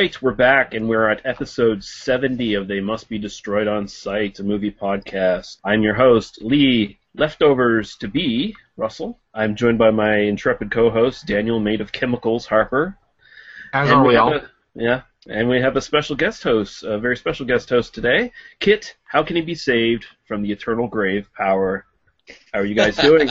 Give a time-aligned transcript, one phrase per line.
[0.00, 4.38] Right, we're back, and we're at episode 70 of They Must Be Destroyed on Sight,
[4.38, 5.58] a movie podcast.
[5.62, 9.20] I'm your host, Lee Leftovers to Be, Russell.
[9.34, 12.96] I'm joined by my intrepid co host, Daniel, made of chemicals, Harper.
[13.74, 14.34] As And are we have all.
[14.36, 18.32] a- yeah, and we have a special guest host, a very special guest host today.
[18.58, 21.84] Kit, how can he be saved from the eternal grave power?
[22.54, 23.28] How are you guys doing?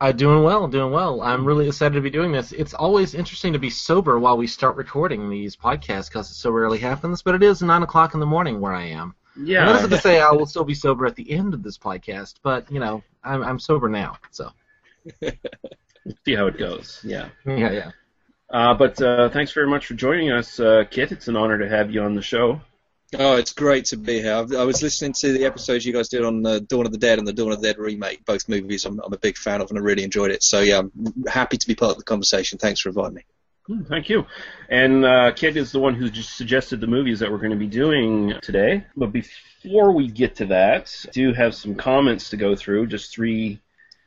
[0.00, 1.22] Uh, doing well, doing well.
[1.22, 2.52] I'm really excited to be doing this.
[2.52, 6.50] It's always interesting to be sober while we start recording these podcasts because it so
[6.50, 7.22] rarely happens.
[7.22, 9.14] But it is nine o'clock in the morning where I am.
[9.36, 11.62] And that yeah, isn't to say I will still be sober at the end of
[11.62, 14.16] this podcast, but you know, I'm, I'm sober now.
[14.30, 14.50] So
[16.24, 17.00] see how it goes.
[17.02, 17.28] Yeah.
[17.46, 17.90] yeah, yeah.
[18.50, 21.12] Uh, but uh, thanks very much for joining us, uh, Kit.
[21.12, 22.60] It's an honor to have you on the show.
[23.18, 24.34] Oh, it's great to be here.
[24.34, 27.18] I've- was listening to the episodes you guys did on the Dawn of the Dead
[27.18, 28.84] and the Dawn of the Dead remake, both movies.
[28.84, 30.42] I'm, I'm a big fan of, and I really enjoyed it.
[30.42, 30.90] So yeah, I'm
[31.26, 32.58] happy to be part of the conversation.
[32.58, 33.22] Thanks for inviting me.
[33.66, 34.26] Hmm, Thank you.
[34.68, 37.56] And uh, Kit is the one who just suggested the movies that we're going to
[37.56, 38.84] be doing today.
[38.96, 42.88] But before we get to that, I do have some comments to go through.
[42.88, 43.60] Just three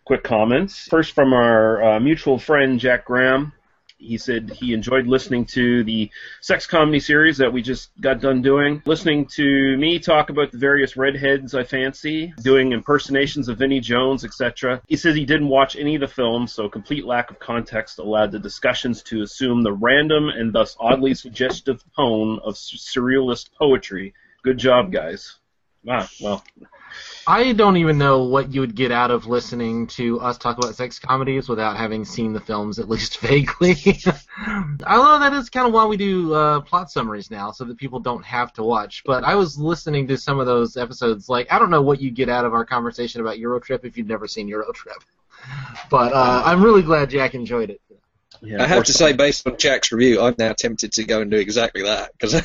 [0.05, 0.87] quick comments.
[0.89, 3.51] First, from our uh, mutual friend Jack Graham.
[3.99, 8.41] He said he enjoyed listening to the sex comedy series that we just got done
[8.41, 13.79] doing, listening to me talk about the various redheads I fancy, doing impersonations of Vinnie
[13.79, 14.81] Jones, etc.
[14.87, 18.31] He says he didn't watch any of the films, so complete lack of context allowed
[18.31, 24.13] the discussions to assume the random and thus oddly suggestive tone of surrealist poetry.
[24.43, 25.39] Good job, guys.
[25.89, 26.43] Ah, well,
[27.27, 30.75] I don't even know what you would get out of listening to us talk about
[30.75, 33.75] sex comedies without having seen the films at least vaguely.
[34.87, 37.99] Although that is kind of why we do uh, plot summaries now, so that people
[37.99, 39.03] don't have to watch.
[39.05, 41.27] But I was listening to some of those episodes.
[41.27, 44.07] Like, I don't know what you get out of our conversation about Eurotrip if you've
[44.07, 45.03] never seen Eurotrip.
[45.89, 47.81] But uh, I'm really glad Jack enjoyed it.
[48.41, 51.21] Yeah, I have or to say, based on Jack's review, I'm now tempted to go
[51.21, 52.35] and do exactly that because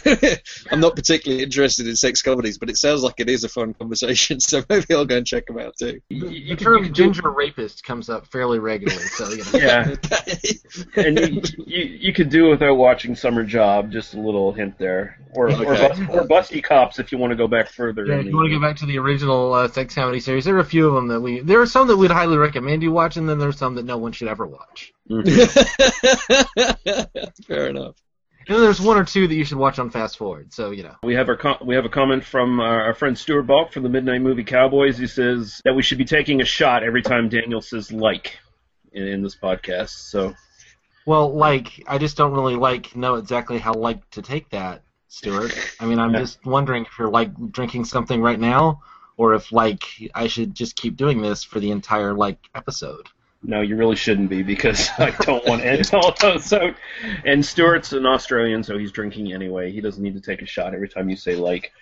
[0.71, 3.75] I'm not particularly interested in sex comedies, but it sounds like it is a fun
[3.75, 4.39] conversation.
[4.53, 6.01] So maybe I'll go and check them out too.
[6.11, 9.31] You, The you, can, term you can do ginger rapist comes up fairly regularly, so
[9.31, 9.51] you know.
[9.55, 9.95] Yeah,
[10.97, 13.91] and you, you you could do it without watching Summer Job.
[13.91, 17.37] Just a little hint there, or or, bus, or Busty Cops if you want to
[17.37, 18.05] go back further.
[18.05, 20.57] Yeah, if you want to go back to the original uh, sex comedy series, there
[20.57, 21.41] are a few of them that we.
[21.41, 23.85] There are some that we'd highly recommend you watch, and then there are some that
[23.85, 24.93] no one should ever watch.
[27.47, 27.95] Fair enough.
[28.49, 30.53] And then there's one or two that you should watch on fast forward.
[30.53, 30.97] So you know.
[31.05, 33.85] We have our com- we have a comment from our, our friend Stuart Balk from
[33.85, 34.99] the Midnight Movie Cowboys.
[34.99, 38.37] He says that we should be taking a shot every time Daniel says like
[38.93, 39.91] in, in this podcast.
[39.91, 40.35] So
[41.07, 45.53] Well, like I just don't really like know exactly how like to take that, Stuart.
[45.79, 46.21] I mean, I'm Yeah.
[46.21, 48.83] just wondering if you're like drinking something right now,
[49.17, 49.85] or if like
[50.17, 53.07] I should just keep doing this for the entire like episode.
[53.43, 56.75] No, you really shouldn't be because I don't want to end all those out.
[57.25, 59.73] And Stuart's an Australian, so he's drinking anyway.
[59.73, 61.73] He doesn't need to take a shot every time you say like.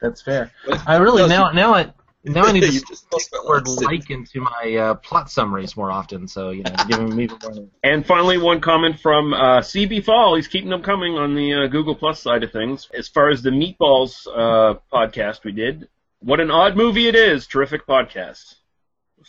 [0.00, 0.52] That's fair.
[0.86, 1.92] I really now now I
[2.24, 4.94] now I need to You stick just lost the word last like into my uh,
[4.94, 6.28] plot summaries more often.
[6.28, 7.66] So you know, giving me more.
[7.82, 10.36] And finally, one comment from uh, CB Fall.
[10.36, 12.88] He's keeping them coming on the uh, Google Plus side of things.
[12.94, 15.88] As far as the Meatballs uh, podcast we did,
[16.20, 17.46] what an odd movie it is!
[17.46, 18.56] Terrific podcast.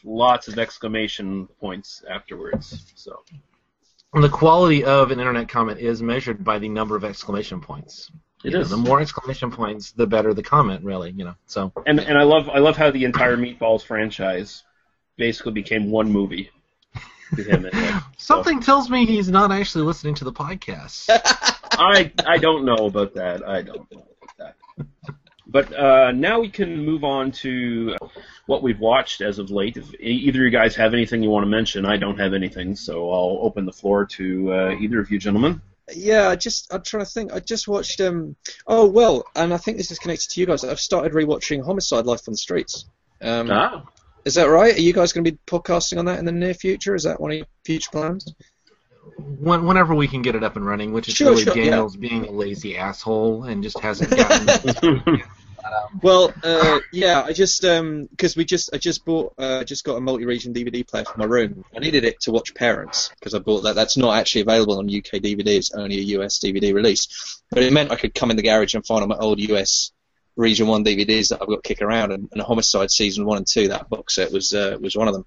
[0.03, 2.91] Lots of exclamation points afterwards.
[2.96, 3.24] So
[4.13, 8.12] the quality of an internet comment is measured by the number of exclamation points.
[8.44, 10.84] it You know, the more exclamation points, the better the comment.
[10.84, 11.35] Really, you know.
[11.46, 14.64] So And and I love I love how the entire Meatballs franchise
[15.17, 16.49] basically became one movie.
[17.38, 17.72] Anyway.
[18.17, 21.05] So, something tells me he's not actually listening to the podcast.
[21.72, 23.47] I I don't know about that.
[23.47, 24.05] I don't know.
[25.52, 27.96] But uh, now we can move on to
[28.46, 29.76] what we've watched as of late.
[29.76, 32.34] If e- either of you guys have anything you want to mention, I don't have
[32.34, 35.62] anything, so I'll open the floor to uh, either of you gentlemen.
[35.94, 37.34] Yeah, I just I'm trying to think.
[37.34, 40.64] I just watched um oh well, and I think this is connected to you guys.
[40.64, 42.86] I've started rewatching Homicide: Life on the Streets.
[43.22, 43.84] Um, Ah,
[44.24, 44.74] Is that right?
[44.76, 46.96] Are you guys going to be podcasting on that in the near future?
[46.96, 48.34] Is that one of your future plans?
[49.18, 51.64] when, whenever we can get it up and running, which is Sure, really sure, yeah.
[51.72, 55.22] Daniel's being a lazy asshole and just hasn't gotten.
[56.02, 60.02] Well, uh, yeah, I just because we just I just bought uh, just got a
[60.02, 61.63] multi-region DVD player for my room.
[61.75, 63.75] I needed it to watch Parents because I bought that.
[63.75, 65.47] That's not actually available on UK DVD.
[65.47, 67.41] It's only a US DVD release.
[67.49, 69.91] But it meant I could come in the garage and find all my old US
[70.35, 73.67] Region One DVDs that I've got kicking around, and, and Homicide Season One and Two.
[73.67, 75.25] That box set was uh, was one of them.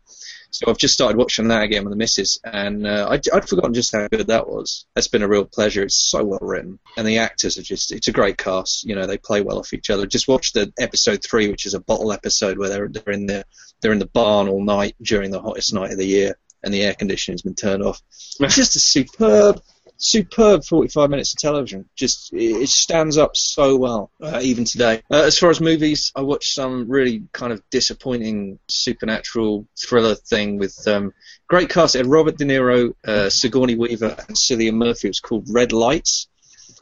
[0.55, 3.75] So I've just started watching that again with the missus, and uh, I'd, I'd forgotten
[3.75, 4.87] just how good that was.
[4.95, 5.83] That's been a real pleasure.
[5.83, 8.85] It's so well written, and the actors are just—it's a great cast.
[8.85, 10.07] You know, they play well off each other.
[10.07, 13.45] Just watch the episode three, which is a bottle episode where they're they're in the
[13.83, 16.85] they're in the barn all night during the hottest night of the year, and the
[16.85, 18.01] air conditioning's been turned off.
[18.39, 19.61] It's just a superb
[19.97, 21.89] superb 45 minutes of television.
[21.97, 25.03] Just it stands up so well, uh, even today.
[25.11, 30.59] Uh, as far as movies, I watched some really kind of disappointing supernatural thriller thing
[30.59, 31.13] with um,
[31.49, 31.95] great cast.
[31.95, 35.09] It had Robert De Niro, uh, Sigourney Weaver, and Cillian Murphy.
[35.09, 36.29] It was called Red Lights.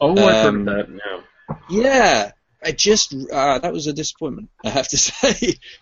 [0.01, 0.99] Oh, I've Um, heard of that.
[1.05, 1.21] Yeah.
[1.69, 2.31] Yeah,
[2.63, 5.33] I just uh, that was a disappointment, I have to say,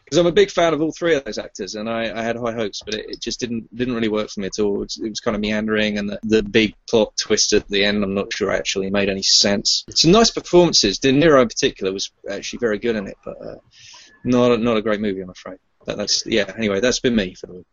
[0.03, 2.37] because I'm a big fan of all three of those actors, and I, I had
[2.37, 4.75] high hopes, but it, it just didn't didn't really work for me at all.
[4.75, 7.85] It was, it was kind of meandering, and the, the big plot twist at the
[7.85, 9.85] end, I'm not sure actually made any sense.
[9.91, 10.99] Some nice performances.
[10.99, 13.55] De Niro in particular was actually very good in it, but uh,
[14.23, 15.59] not a, not a great movie, I'm afraid.
[15.85, 16.51] But that's yeah.
[16.55, 17.65] Anyway, that's been me for the week.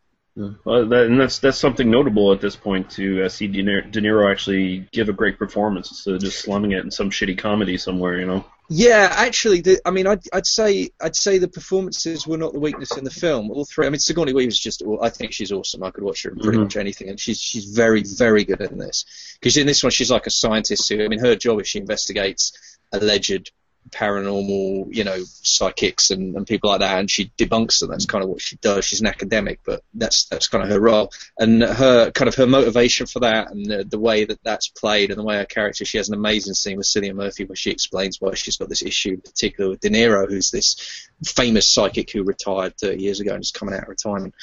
[0.64, 3.90] Well, that, and that's that's something notable at this point to uh, see De Niro,
[3.90, 7.36] De Niro actually give a great performance instead of just slumming it in some shitty
[7.36, 8.44] comedy somewhere, you know.
[8.70, 12.60] Yeah, actually, the, I mean, I'd, I'd say I'd say the performances were not the
[12.60, 13.50] weakness in the film.
[13.50, 13.86] All three.
[13.86, 14.82] I mean, Sigourney Weaver's just.
[15.00, 15.82] I think she's awesome.
[15.82, 16.64] I could watch her in pretty Mhm.
[16.64, 19.06] much anything, and she's she's very very good in this.
[19.40, 21.02] Because in this one, she's like a scientist who.
[21.02, 22.52] I mean, her job is she investigates
[22.92, 23.52] alleged
[23.90, 27.90] paranormal, you know, psychics and, and people like that, and she debunks them.
[27.90, 28.84] That's kind of what she does.
[28.84, 31.10] She's an academic, but that's that's kind of her role.
[31.38, 35.10] And her kind of her motivation for that, and the, the way that that's played,
[35.10, 35.84] and the way her character.
[35.84, 38.82] She has an amazing scene with Cillian Murphy where she explains why she's got this
[38.82, 43.34] issue, in particular with De Niro, who's this famous psychic who retired 30 years ago
[43.34, 44.34] and is coming out of retirement.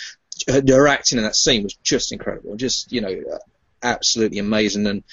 [0.47, 3.39] Her, her acting in that scene was just incredible, just you know,
[3.81, 5.03] absolutely amazing, and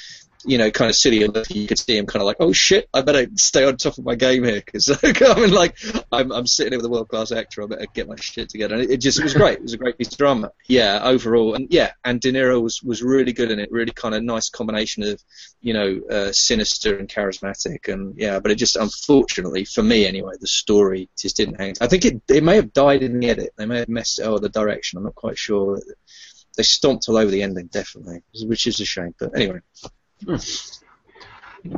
[0.44, 1.18] you know, kind of silly.
[1.18, 4.04] You could see him kind of like, oh shit, I better stay on top of
[4.04, 5.76] my game here because I mean, like,
[6.10, 7.62] I'm, I'm sitting here with a world class actor.
[7.62, 8.74] I better get my shit together.
[8.74, 9.58] And it, it just it was great.
[9.58, 10.52] It was a great piece of drama.
[10.68, 13.70] Yeah, overall, and yeah, and De Niro was was really good in it.
[13.70, 15.22] Really kind of nice combination of,
[15.60, 18.40] you know, uh, sinister and charismatic, and yeah.
[18.40, 21.74] But it just unfortunately for me anyway, the story just didn't hang.
[21.80, 23.50] I think it it may have died in the edit.
[23.56, 24.98] They may have messed oh the direction.
[24.98, 25.80] I'm not quite sure.
[26.56, 29.14] They stomped all over the ending, definitely, which is a shame.
[29.18, 29.60] But anyway.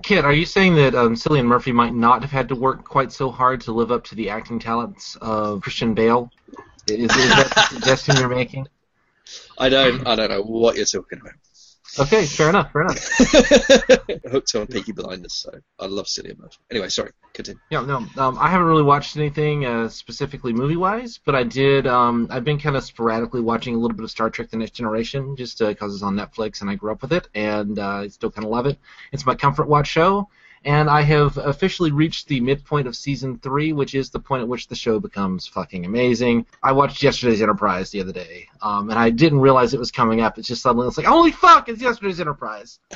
[0.02, 3.12] Kit, are you saying that um, Cillian Murphy might not have had to work quite
[3.12, 6.30] so hard to live up to the acting talents of Christian Bale?
[6.88, 8.66] Is, is that the suggestion you're making?
[9.58, 11.32] I don't I don't know what you're talking about.
[11.98, 13.08] Okay, fair enough, fair enough.
[14.30, 16.56] Hooked on Peaky Blinders, so I love Cillian Murphy.
[16.70, 17.60] Anyway, sorry, continue.
[17.70, 21.86] Yeah, no, um, I haven't really watched anything uh, specifically movie-wise, but I did.
[21.86, 24.72] Um, I've been kind of sporadically watching a little bit of Star Trek: The Next
[24.72, 28.08] Generation, just because it's on Netflix and I grew up with it, and uh, I
[28.08, 28.78] still kind of love it.
[29.12, 30.28] It's my comfort watch show,
[30.64, 34.48] and I have officially reached the midpoint of season three, which is the point at
[34.48, 36.46] which the show becomes fucking amazing.
[36.62, 40.20] I watched yesterday's Enterprise the other day, um, and I didn't realize it was coming
[40.20, 40.38] up.
[40.38, 42.78] It's just suddenly it's like, holy fuck, it's yesterday's Enterprise.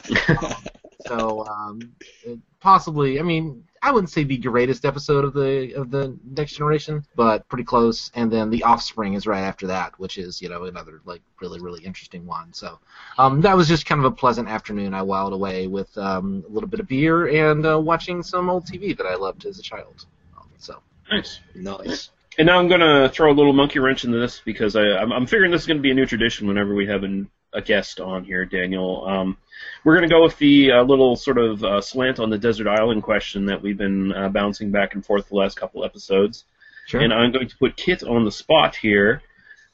[1.07, 1.93] So um,
[2.25, 6.55] it possibly, I mean, I wouldn't say the greatest episode of the of the Next
[6.55, 8.11] Generation, but pretty close.
[8.15, 11.61] And then the Offspring is right after that, which is you know another like really
[11.61, 12.53] really interesting one.
[12.53, 12.79] So
[13.19, 14.95] um, that was just kind of a pleasant afternoon.
[14.95, 18.67] I whiled away with um, a little bit of beer and uh, watching some old
[18.67, 20.07] TV that I loved as a child.
[20.37, 21.41] Um, so Nice.
[21.55, 22.11] Nice.
[22.39, 25.27] And now I'm gonna throw a little monkey wrench into this because I, I'm, I'm
[25.27, 28.25] figuring this is gonna be a new tradition whenever we have an, a guest on
[28.25, 29.07] here, Daniel.
[29.07, 29.37] Um,
[29.85, 33.03] we're gonna go with the uh, little sort of uh, slant on the desert island
[33.03, 36.45] question that we've been uh, bouncing back and forth the last couple episodes.
[36.87, 37.01] sure.
[37.01, 39.23] And I'm going to put Kit on the spot here,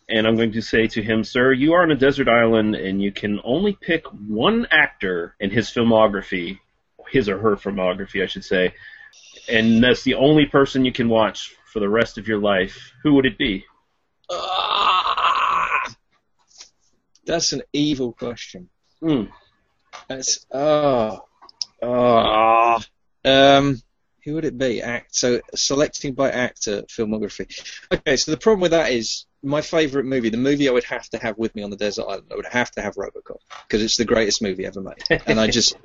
[0.09, 3.02] and I'm going to say to him, Sir, you are on a desert island, and
[3.02, 6.59] you can only pick one actor in his filmography,
[7.11, 8.75] his or her filmography, I should say,
[9.49, 12.93] and that's the only person you can watch for the rest of your life.
[13.02, 13.64] Who would it be?
[14.31, 14.94] Ah,
[17.26, 18.69] that's an evil question.
[19.00, 19.25] Hmm.
[20.09, 21.25] That's oh,
[21.83, 22.83] oh.
[23.25, 23.81] Um,
[24.25, 24.83] who would it be?
[24.83, 25.14] Act.
[25.14, 27.47] So selecting by actor filmography.
[27.93, 31.09] Okay, so the problem with that is my favourite movie, the movie I would have
[31.11, 33.38] to have with me on the desert island, I would have to have RoboCop
[33.69, 35.76] because it's the greatest movie ever made, and I just.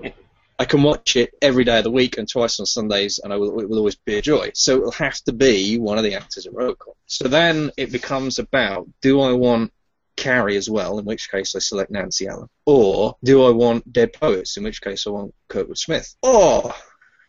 [0.62, 3.38] I can watch it every day of the week and twice on Sundays, and I
[3.38, 4.52] will, it will always be a joy.
[4.56, 6.96] So it'll have to be one of the actors in RoboCop.
[7.08, 9.72] So then it becomes about: do I want
[10.20, 14.12] Carrie as well, in which case I select Nancy Allen, or do I want Dead
[14.14, 16.74] Poets, in which case I want Kurtwood Smith, or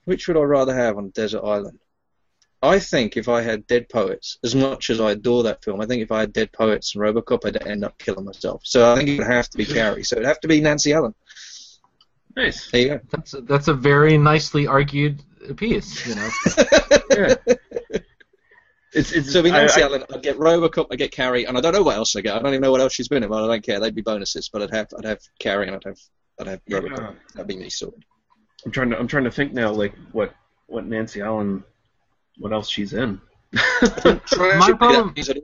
[0.05, 1.79] which would I rather have on a desert island?
[2.63, 5.87] I think if I had Dead Poets, as much as I adore that film, I
[5.87, 8.63] think if I had Dead Poets and RoboCop, I'd end up killing myself.
[8.65, 10.05] So I think it would have to be Carrie.
[10.05, 11.15] So it'd have to be Nancy Allen.
[12.37, 12.71] Nice.
[12.71, 13.01] There you go.
[13.11, 15.23] That's a, that's a very nicely argued
[15.57, 16.07] piece.
[16.07, 16.31] You know.
[17.11, 17.35] Yeah.
[18.93, 20.05] It's it's So it'd be I- Nancy I- Allen.
[20.13, 20.87] I'd get RoboCop.
[20.91, 22.35] I'd get Carrie, and I don't know what else I get.
[22.35, 23.29] I don't even know what else she's been in.
[23.29, 23.79] But I don't care.
[23.81, 24.49] They'd be bonuses.
[24.53, 25.99] But I'd have I'd have Carrie, and I'd have
[26.41, 26.79] I'd have Yeah.
[26.79, 27.17] RoboCop.
[27.35, 28.05] That'd be me sorted.
[28.65, 30.35] I'm trying to I'm trying to think now like what
[30.67, 31.65] what Nancy Allen
[32.39, 33.21] what else she's in.
[33.53, 35.35] My problem- I'd also,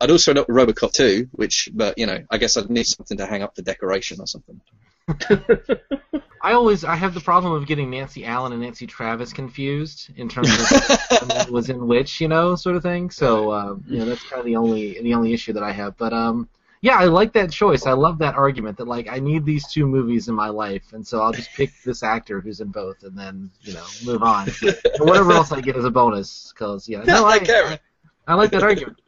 [0.00, 3.26] I'd also know RoboCop 2, which, but you know, I guess I'd need something to
[3.26, 4.60] hang up for decoration or something.
[6.42, 10.28] I always I have the problem of getting Nancy Allen and Nancy Travis confused in
[10.28, 13.10] terms of was in which, you know, sort of thing.
[13.10, 15.96] So um, you know that's kind of the only the only issue that I have.
[15.96, 16.48] But um,
[16.80, 17.86] yeah, I like that choice.
[17.86, 21.06] I love that argument that like I need these two movies in my life, and
[21.06, 24.48] so I'll just pick this actor who's in both, and then you know move on.
[24.62, 27.72] and whatever else I get as a bonus, because yeah, no, I I.
[27.72, 27.78] I,
[28.28, 29.00] I like that argument.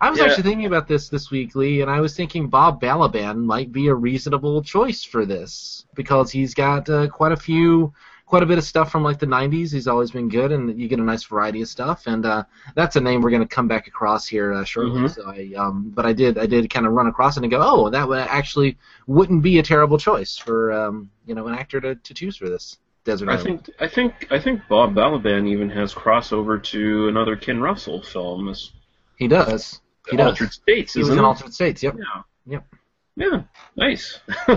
[0.00, 0.26] I was Yeah.
[0.26, 3.88] actually thinking about this this week, Lee, and I was thinking Bob Balaban might be
[3.88, 7.92] a reasonable choice for this because he's got uh, quite a few,
[8.26, 9.72] quite a bit of stuff from like the '90s.
[9.72, 12.06] He's always been good, and you get a nice variety of stuff.
[12.06, 12.44] And uh,
[12.74, 15.00] that's a name we're going to come back across here uh, shortly.
[15.00, 15.14] Mhm.
[15.14, 17.60] So I, um, but I did, I did kind of run across it and go,
[17.62, 21.80] oh, that would actually wouldn't be a terrible choice for um, you know an actor
[21.80, 23.64] to, to choose for this Desert I Island.
[23.64, 28.54] think I think I think Bob Balaban even has crossover to another Ken Russell film.
[29.20, 29.80] This he does.
[30.10, 30.26] He does.
[30.28, 31.24] Altered States, He was in it?
[31.24, 31.82] Altered States.
[31.82, 31.96] Yep.
[31.98, 32.22] Yeah.
[32.46, 32.74] Yep.
[33.16, 33.42] Yeah.
[33.76, 34.18] Nice.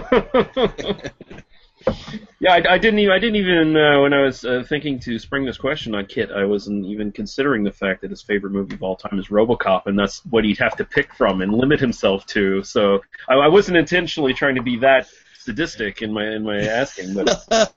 [2.39, 5.19] yeah, I, I didn't even I didn't even uh, when I was uh, thinking to
[5.19, 8.75] spring this question on Kit, I wasn't even considering the fact that his favorite movie
[8.75, 11.79] of all time is RoboCop, and that's what he'd have to pick from and limit
[11.79, 12.63] himself to.
[12.63, 15.07] So I, I wasn't intentionally trying to be that
[15.39, 17.25] sadistic in my in my asking, but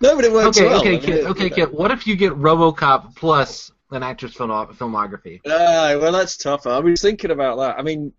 [0.00, 0.80] no, but it works Okay, well.
[0.80, 1.26] okay, I mean, Kit.
[1.26, 1.56] Okay, you know.
[1.56, 1.72] Kit.
[1.72, 5.40] What if you get RoboCop plus an actor's film- filmography?
[5.46, 6.70] Ah, well, that's tougher.
[6.70, 7.78] I was thinking about that.
[7.78, 8.12] I mean,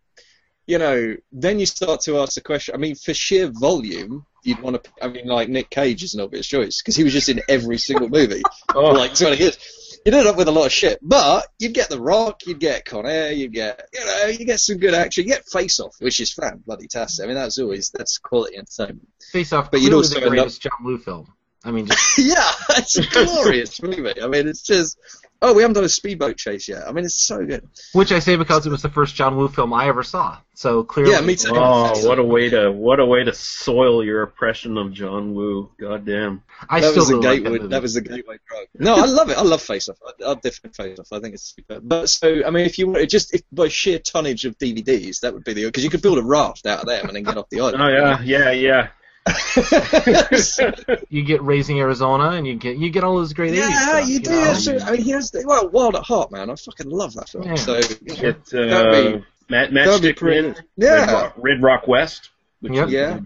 [0.66, 2.76] you know, then you start to ask the question.
[2.76, 4.92] I mean, for sheer volume, you'd want to.
[5.02, 7.78] I mean, like Nick Cage is an obvious choice because he was just in every
[7.78, 8.44] single movie
[8.76, 9.58] oh, for like 20 years.
[10.06, 12.86] You'd end up with a lot of shit, but you'd get The Rock, you'd get
[12.86, 15.24] Con Air, you'd get, you know, you get some good action.
[15.26, 17.24] You get Face Off, which is fan bloody tastic.
[17.24, 19.08] I mean, that's always that's quality entertainment.
[19.32, 21.34] Face Off, But you'd also the end up- John Woo film.
[21.64, 24.22] I mean, just, yeah, it's a glorious movie.
[24.22, 24.98] I mean, it's just.
[25.42, 26.88] Oh, we haven't done a speedboat chase yet.
[26.88, 27.68] I mean, it's so good.
[27.94, 30.38] which I say because it was the first John Woo film I ever saw.
[30.56, 31.52] So clearly, Yeah, me too.
[31.54, 35.70] oh, what a way to what a way to soil your impression of John Woo.
[35.80, 36.42] God damn.
[36.68, 37.70] I that still was the really like that.
[37.70, 38.66] That was the gateway drug.
[38.80, 39.38] No, I love it.
[39.38, 39.98] I love Face Off.
[40.04, 41.08] I, I definitely Face Off.
[41.12, 41.80] I think it's super.
[41.82, 45.36] But so, I mean, if you want, just if by sheer tonnage of DVDs, that
[45.36, 47.38] would be the because you could build a raft out of them and then get
[47.38, 47.80] off the island.
[47.80, 48.88] Oh yeah, yeah, yeah.
[51.10, 54.10] You get Raising Arizona, and you get you get all those great 80s yeah, stuff,
[54.10, 54.30] you do.
[54.32, 54.54] know?
[54.54, 56.50] So, I mean, he has the, well, Wild at Heart, man.
[56.50, 57.44] I fucking love that film.
[57.46, 57.56] Yeah.
[57.56, 61.06] So, you know, Get That'd uh, be- Matt, that'd Matchstick pretty- Yeah.
[61.06, 62.30] Red Rock, Red Rock West.
[62.60, 62.90] Which Yep.
[62.90, 63.20] yeah,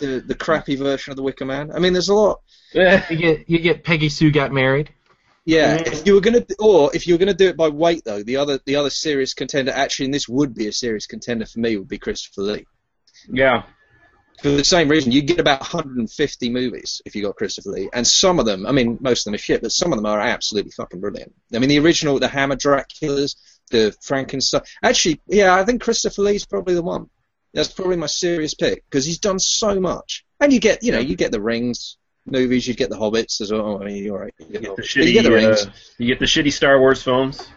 [0.00, 1.70] the the crappy version of the Wicker Man.
[1.72, 2.40] I mean, there's a lot.
[2.72, 4.90] You get you get Peggy Sue got married.
[5.44, 5.86] Yeah, Mhm.
[5.92, 8.36] if you were gonna, or if you were gonna do it by weight, though, the
[8.36, 11.76] other the other serious contender, actually, and this would be a serious contender for me,
[11.76, 12.66] would be Christopher Lee.
[13.30, 13.62] yeah.
[14.42, 18.06] For the same reason, you get about 150 movies if you got Christopher Lee, and
[18.06, 20.20] some of them, I mean, most of them are shit, but some of them are
[20.20, 21.34] absolutely fucking brilliant.
[21.52, 23.34] I mean, the original, the Hammer Draculas,
[23.70, 24.62] the Frankenstein.
[24.82, 27.10] Actually, yeah, I think Christopher Lee's probably the one.
[27.52, 31.00] That's probably my serious pick because he's done so much, and you get, you know,
[31.00, 33.82] you get the Rings movies, you get the Hobbits as well.
[33.82, 34.34] I mean, you're right.
[34.38, 34.82] You You get, get the.
[34.82, 35.34] But you get the shitty.
[35.34, 35.66] Rings.
[35.66, 37.48] Uh, you get the shitty Star Wars films.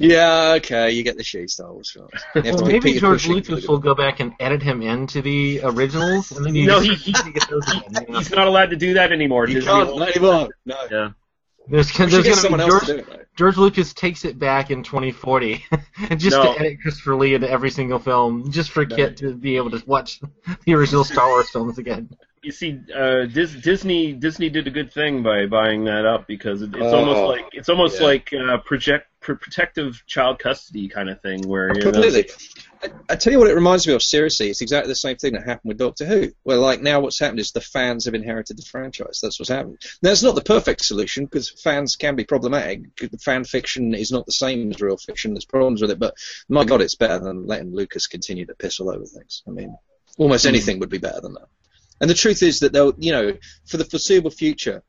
[0.00, 2.10] Yeah, okay, you get the shitty Star Wars films.
[2.34, 5.22] You have to Well, be maybe George Lucas will go back and edit him into
[5.22, 8.18] the originals, and then you No, he- he- get those again, you know?
[8.18, 9.48] He's not allowed to do that anymore.
[9.48, 10.48] You Disney can't, won't- anymore.
[10.66, 10.76] No.
[10.90, 11.08] Yeah.
[11.70, 13.28] There's, there's gonna someone be else George, to do it.
[13.36, 15.64] George Lucas takes it back in 2040,
[16.08, 16.54] and just No.
[16.54, 19.82] to edit Christopher Lee into every single film, just for Kit to be able to
[19.84, 20.20] watch
[20.64, 22.08] the original Star Wars films again.
[22.40, 26.62] You see, uh, Dis- Disney Disney did a good thing by buying that up because
[26.62, 28.06] it, it's Oh, almost like it's almost yeah.
[28.06, 32.30] like uh, project pr- protective child custody kind of thing where you know, Completely.
[32.82, 35.32] I, I tell you what it reminds me of, seriously, it's exactly the same thing
[35.32, 36.30] that happened with Doctor Who.
[36.44, 39.20] Where, like, now what's happened is the fans have inherited the franchise.
[39.22, 39.78] That's what's happened.
[40.02, 42.82] Now, it's not the perfect solution because fans can be problematic.
[43.20, 45.34] Fan fiction is not the same as real fiction.
[45.34, 46.14] There's problems with it, but
[46.48, 49.42] my God, it's better than letting Lucas continue to piss all over things.
[49.46, 49.76] I mean,
[50.16, 50.50] almost hmm.
[50.50, 51.48] anything would be better than that.
[52.00, 54.84] And the truth is that they'll, you know, for the foreseeable future,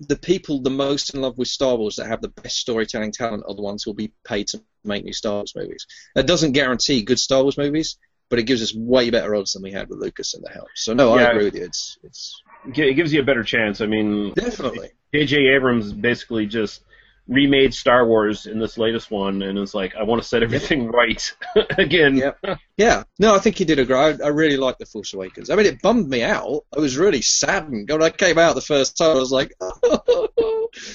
[0.00, 3.44] the people the most in love with Star Wars that have the best storytelling talent
[3.46, 5.86] are the ones who will be paid to make new Star Wars movies.
[6.14, 7.96] That doesn't guarantee good Star Wars movies,
[8.30, 10.66] but it gives us way better odds than we had with Lucas in the helm.
[10.74, 11.64] So no, I agree with you.
[11.64, 13.80] It's it's it gives you a better chance.
[13.80, 15.48] I mean, definitely J.J.
[15.54, 16.82] Abrams basically just
[17.26, 20.88] remade Star Wars in this latest one, and it's like I want to set everything
[20.90, 21.34] right
[21.78, 22.16] again.
[22.16, 22.58] Yep.
[22.76, 23.04] Yeah.
[23.18, 24.20] No, I think he did a great.
[24.20, 25.50] I, I really liked the Force Awakens.
[25.50, 26.64] I mean, it bummed me out.
[26.76, 29.16] I was really saddened when I came out the first time.
[29.16, 29.52] I was like,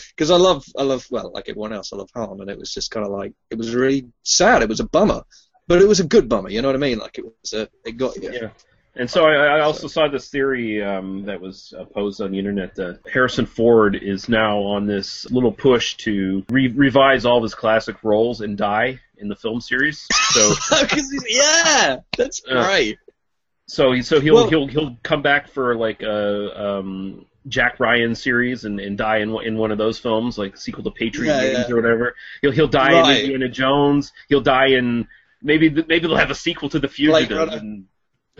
[0.10, 2.74] because I love, I love, well, like everyone else, I love Han, and it was
[2.74, 4.62] just kind of like, it was really sad.
[4.62, 5.24] It was a bummer,
[5.68, 6.50] but it was a good bummer.
[6.50, 7.00] You know what I mean?
[7.00, 8.32] Like it was, a, it got you.
[8.32, 8.50] Yeah.
[9.00, 12.76] And so I, I also saw this theory um, that was posed on the internet
[12.76, 17.56] that Harrison Ford is now on this little push to re- revise all of his
[17.56, 20.06] classic roles and die in the film series.
[20.32, 20.54] So,
[21.30, 22.98] yeah, that's Uh, great.
[23.68, 28.16] so he so he'll Well- he'll he'll come back for like a um, Jack Ryan
[28.16, 31.32] series and, and die in one- in one of those films, like sequel to Patriot
[31.34, 31.74] Yeah, Games yeah.
[31.74, 32.16] or whatever.
[32.42, 33.20] He'll he'll die Right.
[33.24, 34.12] in Indiana Jones.
[34.28, 35.08] He'll die in
[35.42, 37.56] maybe maybe they'll have a sequel to The Fugitive Runner.
[37.58, 37.86] and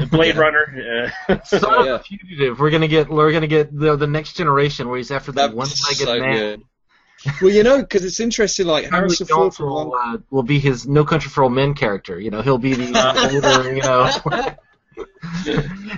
[0.12, 1.12] Blade Runner.
[1.30, 1.96] uh, Son of Yeah.
[1.96, 2.60] a fugitive.
[2.60, 5.78] We're gonna get we're gonna get the the next generation where he's after That'd one-legged
[5.98, 6.34] so man.
[6.38, 6.64] good.
[7.42, 8.66] Well, you know, because it's interesting.
[8.66, 9.88] Like Henry Harrison Ford, for Johnson one.
[9.90, 12.18] will, uh, will be his No Country for Old Men character.
[12.18, 12.98] You know, he'll be the
[13.34, 14.10] older, you know,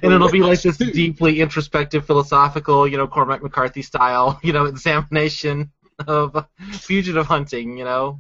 [0.02, 4.66] and it'll be like this deeply introspective, philosophical, you know, Cormac McCarthy style, you know,
[4.66, 5.72] examination
[6.08, 7.78] of fugitive hunting.
[7.78, 8.20] You know,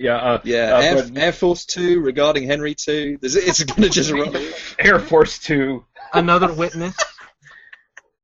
[0.00, 3.18] yeah, uh, Yeah, uh, Air, but Air Force Two regarding Henry Two.
[3.20, 4.34] There's- It's going to just run.
[4.78, 5.84] Air Force Two.
[6.14, 6.96] another witness.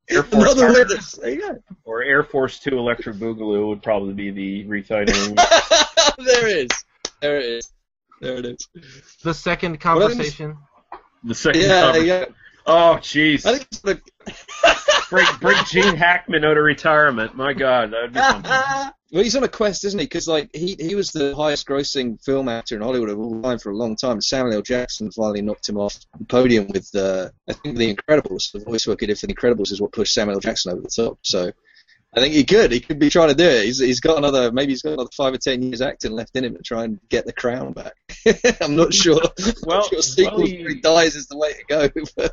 [0.08, 1.12] Air Force Another Two- witness.
[1.12, 1.58] There you go.
[1.84, 5.36] or Air Force Two Electric Boogaloo would probably be the retitling.
[6.24, 6.84] there it is.
[7.20, 7.72] There it is.
[8.20, 8.68] There it is.
[9.22, 10.56] The second Well, that is- conversation.
[11.24, 12.04] the second Yeah, cover.
[12.04, 12.24] yeah.
[12.68, 13.46] Oh, jeez.
[13.46, 14.00] I think it's the,
[15.10, 17.36] Bring, bring Gene Hackman out of retirement.
[17.36, 18.50] My God, that'd be something.
[18.50, 18.92] well,
[19.22, 20.04] he's on a quest, isn't he?
[20.04, 23.70] Because like he he was the highest-grossing film actor in Hollywood of all time for
[23.70, 24.20] a long time.
[24.20, 24.62] Samuel L.
[24.62, 28.50] Jackson finally knocked him off the podium with uh, I think The Incredibles.
[28.50, 30.40] The voice work he did for The Incredibles is what pushed Samuel L.
[30.40, 31.18] Jackson over the top.
[31.22, 31.52] So
[32.16, 32.72] I think he could.
[32.72, 33.64] He could be trying to do it.
[33.64, 36.44] He's he's got another maybe he's got another five or ten years acting left in
[36.44, 37.92] him to try and get the crown back.
[38.60, 39.20] I'm not sure.
[39.64, 42.28] Well- I'm sure sequels well, he dies is the way to go.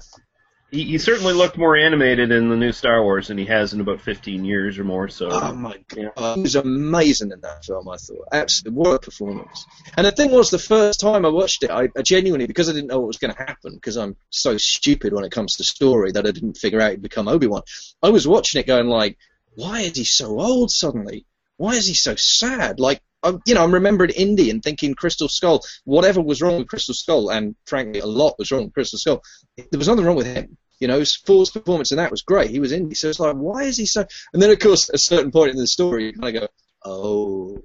[0.73, 3.79] He, he certainly looked more animated in the new Star Wars than he has in
[3.79, 5.07] about 15 years or more.
[5.07, 7.88] So, Oh my god, he was amazing in that film.
[7.88, 9.67] I thought, absolutely, what a performance!
[9.95, 12.73] And the thing was, the first time I watched it, I, I genuinely, because I
[12.73, 15.63] didn't know what was going to happen, because I'm so stupid when it comes to
[15.63, 17.62] story that I didn't figure out he'd become Obi Wan.
[18.01, 19.19] I was watching it, going like,
[19.53, 21.27] why is he so old suddenly?
[21.57, 22.79] Why is he so sad?
[22.79, 25.62] Like, I'm, you know, I'm remembering Indy and thinking Crystal Skull.
[25.86, 29.21] Whatever was wrong with Crystal Skull, and frankly, a lot was wrong with Crystal Skull.
[29.55, 30.57] There was nothing wrong with him.
[30.79, 32.49] You know, Ford's performance in that was great.
[32.49, 34.05] He was Indy, so it's like, why is he so?
[34.33, 36.47] And then, of course, at a certain point in the story, you kind of go,
[36.83, 37.57] oh,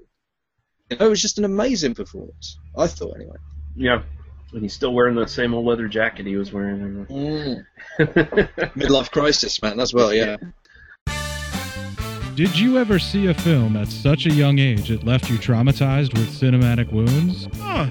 [0.91, 2.59] you know, it was just an amazing performance.
[2.77, 3.37] I thought, anyway.
[3.77, 4.03] yeah.
[4.53, 7.07] And he's still wearing the same old leather jacket he was wearing.
[7.99, 10.13] Midlife crisis, man, as well.
[10.15, 10.37] Yeah.
[12.35, 16.17] Did you ever see a film at such a young age it left you traumatized
[16.17, 17.49] with cinematic wounds?
[17.61, 17.91] Ah,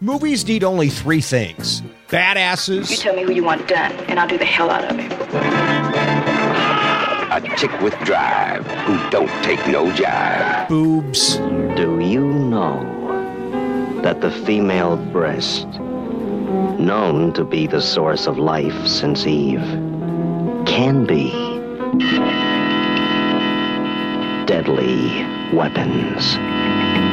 [0.00, 2.90] Movies need only three things badasses.
[2.90, 5.12] You tell me who you want done, and I'll do the hell out of it.
[7.30, 10.68] A chick with drive who don't take no jive.
[10.68, 11.36] boobs,
[11.76, 12.80] Do you know
[14.02, 15.66] that the female breast,
[16.78, 19.60] known to be the source of life since Eve,
[20.66, 21.30] can be
[24.46, 26.36] deadly weapons?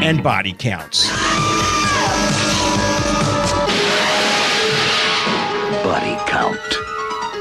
[0.04, 1.10] and body counts.
[6.36, 6.60] Count.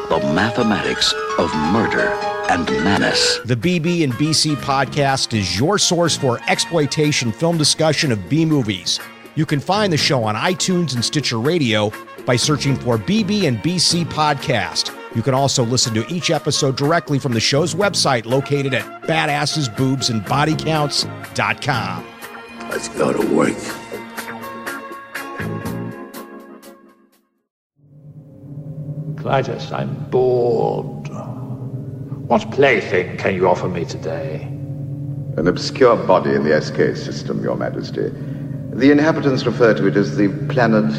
[0.09, 2.09] The mathematics of murder
[2.49, 3.41] and menace.
[3.45, 9.01] The BB and BC podcast is your source for exploitation film discussion of B movies.
[9.35, 11.91] You can find the show on iTunes and Stitcher Radio
[12.25, 14.97] by searching for BB and BC podcast.
[15.17, 22.07] You can also listen to each episode directly from the show's website located at badassesboobsandbodycounts.com.
[22.71, 23.84] Let's go to work.
[29.25, 31.09] Klytus, I'm bored.
[32.29, 34.43] What plaything can you offer me today?
[35.39, 38.11] An obscure body in the SK system, Your Majesty.
[38.75, 40.93] The inhabitants refer to it as the planet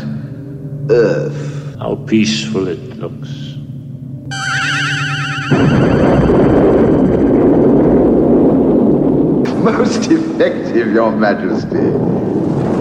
[0.90, 1.78] Earth.
[1.78, 3.30] How peaceful it looks.
[9.64, 11.92] Most effective, Your Majesty.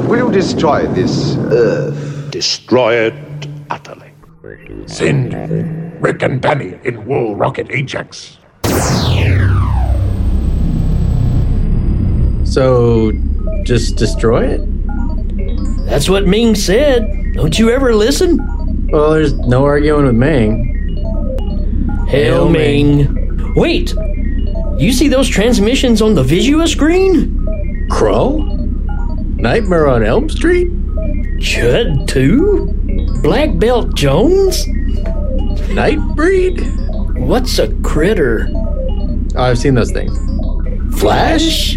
[0.09, 2.31] Will you destroy this Earth?
[2.31, 4.04] Destroy it utterly.
[4.87, 5.33] Send
[6.03, 8.37] Rick and Danny in War Rocket Ajax.
[12.45, 13.13] So,
[13.63, 15.87] just destroy it?
[15.87, 17.33] That's what Ming said.
[17.33, 18.37] Don't you ever listen?
[18.91, 22.07] Well, there's no arguing with Ming.
[22.09, 23.55] Hail Ming.
[23.55, 23.95] Wait!
[24.77, 27.89] You see those transmissions on the Visua screen?
[27.91, 28.43] Crow?
[29.37, 30.69] Nightmare on Elm Street?
[31.39, 32.84] Chud 2?
[33.23, 34.67] Black Belt Jones?
[35.75, 36.61] Nightbreed?
[37.27, 38.49] What's a critter?
[38.55, 40.17] Oh, I've seen those things.
[41.01, 41.77] Flash?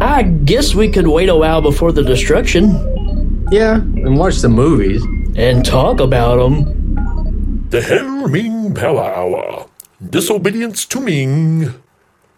[0.00, 3.46] I guess we could wait a while before the destruction.
[3.52, 5.02] Yeah, and watch the movies.
[5.36, 7.66] And talk about them.
[7.70, 9.68] The Hail Ming Power Hour.
[10.10, 11.74] Disobedience to Ming.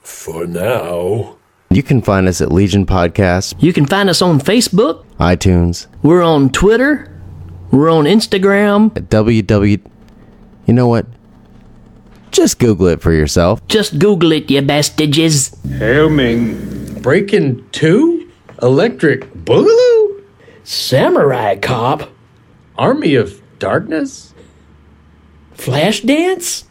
[0.00, 1.36] For now.
[1.70, 5.04] You can find us at Legion Podcast, You can find us on Facebook.
[5.18, 7.10] iTunes, We're on Twitter.
[7.74, 8.96] We're on Instagram.
[8.96, 9.90] at www.
[10.66, 11.06] You know what?
[12.30, 13.66] Just Google it for yourself.
[13.66, 15.52] Just Google it, you bastages.
[15.78, 17.02] Hail Ming.
[17.02, 18.30] Breaking 2?
[18.62, 20.22] Electric Boogaloo?
[20.62, 22.10] Samurai Cop.
[22.78, 24.32] Army of Darkness?
[25.54, 26.66] Flash Dance?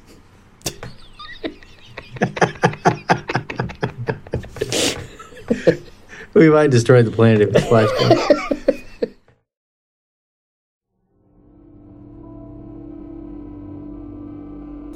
[6.34, 7.90] We might destroy the planet if it's flash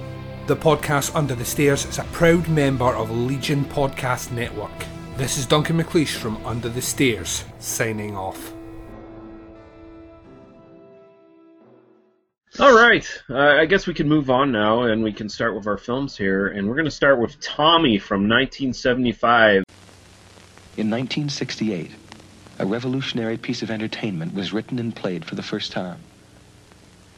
[0.47, 4.71] The podcast Under the Stairs is a proud member of Legion Podcast Network.
[5.17, 8.56] This is Duncan McLeish from Under the Stairs, signing off.
[12.59, 15.67] All right, uh, I guess we can move on now, and we can start with
[15.67, 16.47] our films here.
[16.47, 19.65] And we're going to start with Tommy from 1975.
[20.79, 21.91] In 1968,
[22.59, 25.99] a revolutionary piece of entertainment was written and played for the first time.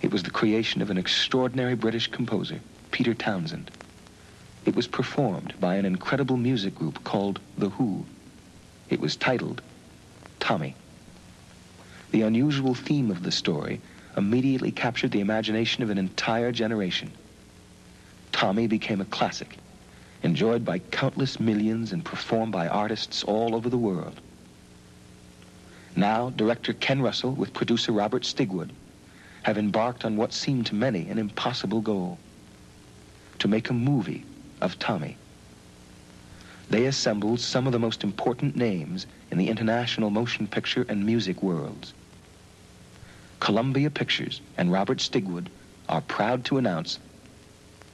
[0.03, 2.59] It was the creation of an extraordinary British composer,
[2.91, 3.71] Peter Townshend.
[4.65, 8.07] It was performed by an incredible music group called The Who.
[8.91, 9.63] It was titled
[10.41, 10.75] Tommy.
[12.11, 13.81] The unusual theme of the story
[14.17, 17.11] immediately captured the imagination of an entire generation.
[18.33, 19.57] Tommy became a classic,
[20.23, 24.21] enjoyed by countless millions and performed by artists all over the world.
[25.97, 28.71] Now, director Ken Russell with producer Robert Stigwood
[29.43, 32.19] have embarked on what seemed to many an impossible goal
[33.39, 34.25] to make a movie
[34.61, 35.17] of Tommy.
[36.71, 41.43] They assembled some of the most important names in the international motion picture and music
[41.43, 41.95] worlds.
[43.41, 45.47] Columbia Pictures and Robert Stigwood
[45.89, 46.99] are proud to announce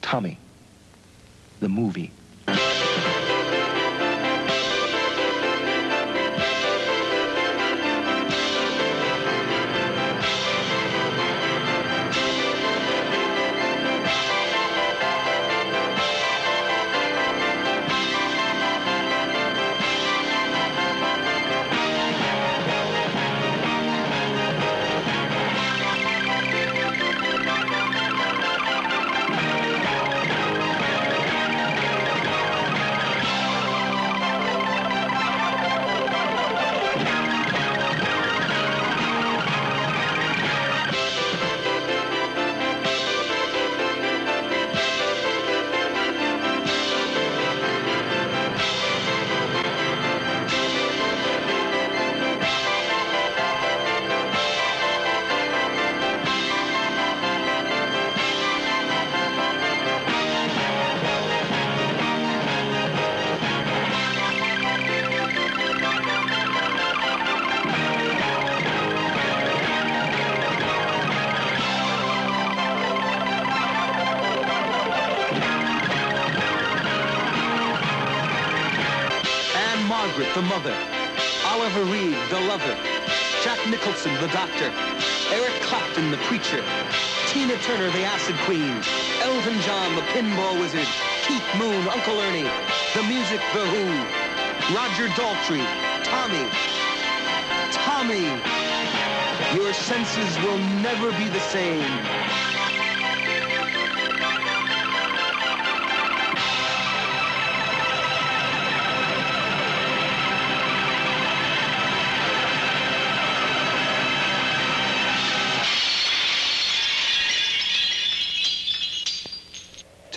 [0.01, 0.37] Tommy,
[1.59, 2.11] the movie.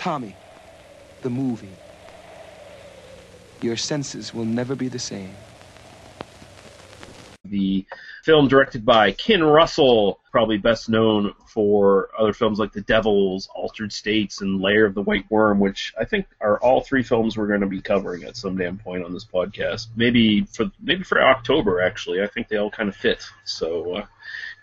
[0.09, 0.33] Tommy,
[1.21, 1.69] the movie.
[3.61, 5.35] Your senses will never be the same.
[7.45, 7.85] The
[8.23, 13.93] film directed by Ken Russell, probably best known for other films like The Devils, Altered
[13.93, 17.45] States, and Lair of the White Worm, which I think are all three films we're
[17.45, 19.89] going to be covering at some damn point on this podcast.
[19.95, 22.23] Maybe for maybe for October actually.
[22.23, 23.23] I think they all kind of fit.
[23.45, 24.05] So uh,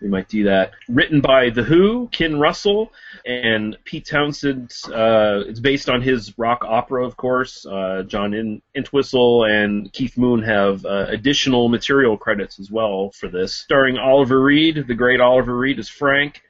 [0.00, 0.72] we might do that.
[0.88, 2.92] Written by The Who, Ken Russell,
[3.24, 4.72] and Pete Townshend.
[4.87, 7.64] Uh, it's based on his rock opera, of course.
[7.64, 13.28] Uh, John In- Entwistle and Keith Moon have uh, additional material credits as well for
[13.28, 13.54] this.
[13.54, 16.42] Starring Oliver Reed, the great Oliver Reed as Frank.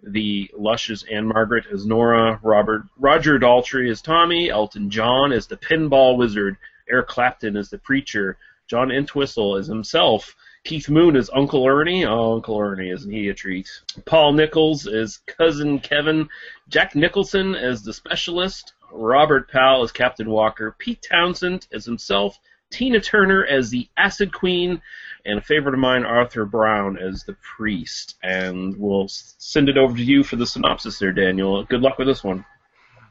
[0.00, 5.56] The Lush as Ann-Margret as Nora, Robert Roger Daltrey as Tommy, Elton John as the
[5.56, 6.56] Pinball Wizard,
[6.88, 10.36] Eric Clapton as the Preacher, John Entwistle as himself,
[10.68, 12.04] Keith Moon as Uncle Ernie.
[12.04, 13.70] Oh, Uncle Ernie, isn't he a treat?
[14.04, 16.28] Paul Nicholas as Cousin Kevin.
[16.68, 18.74] Jack Nicholson as the Specialist.
[18.92, 20.76] Robert Powell as Captain Walker.
[20.78, 22.38] Pete Townshend as himself.
[22.70, 24.82] Tina Turner as the Acid Queen.
[25.24, 28.16] And a favorite of mine, Arthur Brown as the Priest.
[28.22, 31.64] And we'll send it over to you for the synopsis there, Daniel.
[31.64, 32.44] Good luck with this one.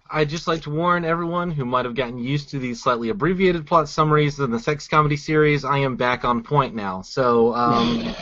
[0.10, 3.66] I'd just like to warn everyone who might have gotten used to these slightly abbreviated
[3.66, 5.66] plot summaries in the sex comedy series.
[5.66, 8.16] I am back on point now, so um,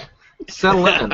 [0.48, 1.12] settle in.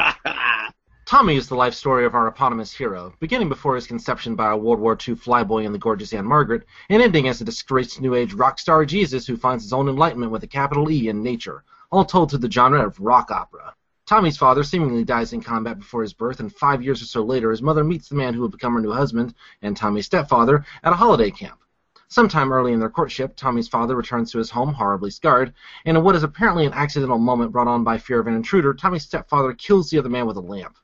[1.06, 4.56] Tommy is the life story of our eponymous hero, beginning before his conception by a
[4.56, 8.34] World War II flyboy and the gorgeous Ann-Margret, and ending as a disgraced New Age
[8.34, 12.04] rock star Jesus who finds his own enlightenment with a capital E in nature, all
[12.04, 13.74] told through the genre of rock opera.
[14.08, 17.50] Tommy's father seemingly dies in combat before his birth, and five years or so later,
[17.50, 20.94] his mother meets the man who will become her new husband and Tommy's stepfather at
[20.94, 21.60] a holiday camp.
[22.08, 25.52] Sometime early in their courtship, Tommy's father returns to his home horribly scarred,
[25.84, 28.72] and in what is apparently an accidental moment brought on by fear of an intruder,
[28.72, 30.78] Tommy's stepfather kills the other man with a lamp.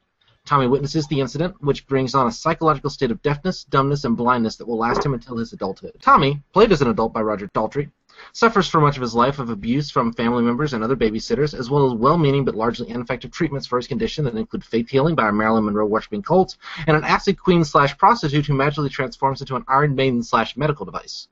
[0.45, 4.57] Tommy witnesses the incident, which brings on a psychological state of deafness, dumbness, and blindness
[4.57, 5.97] that will last him until his adulthood.
[6.03, 7.91] Tommy, played as an adult by Roger Daltrey,
[8.35, 11.71] suffers for much of his life of abuse from family members and other babysitters, as
[11.71, 15.29] well as well-meaning but largely ineffective treatments for his condition that include faith healing by
[15.29, 16.57] a Marilyn Monroe worshipping cult,
[16.89, 20.85] and an acid queen slash prostitute who magically transforms into an Iron Maiden slash medical
[20.85, 21.29] device.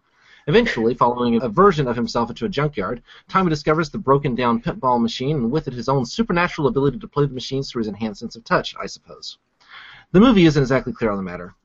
[0.47, 5.03] Eventually, following a version of himself into a junkyard, Tommy discovers the broken down pinball
[5.03, 8.21] machine and with it his own supernatural ability to play the machines through his enhanced
[8.21, 9.39] sense of touch, I suppose.
[10.13, 11.57] The movie isn't exactly clear on the matter.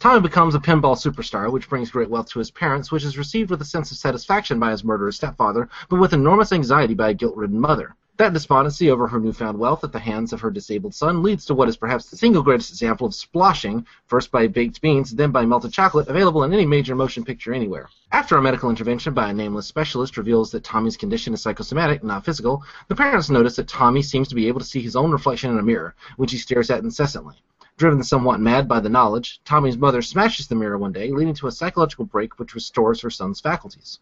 [0.00, 3.50] Tommy becomes a pinball superstar, which brings great wealth to his parents, which is received
[3.50, 7.14] with a sense of satisfaction by his murderous stepfather, but with enormous anxiety by a
[7.14, 7.96] guilt-ridden mother.
[8.16, 11.54] That despondency over her newfound wealth at the hands of her disabled son leads to
[11.54, 15.44] what is perhaps the single greatest example of sploshing, first by baked beans, then by
[15.44, 17.88] melted chocolate, available in any major motion picture anywhere.
[18.12, 22.24] After a medical intervention by a nameless specialist reveals that Tommy's condition is psychosomatic, not
[22.24, 25.50] physical, the parents notice that Tommy seems to be able to see his own reflection
[25.50, 27.34] in a mirror, which he stares at incessantly.
[27.78, 31.46] Driven somewhat mad by the knowledge, Tommy's mother smashes the mirror one day, leading to
[31.46, 34.00] a psychological break which restores her son's faculties.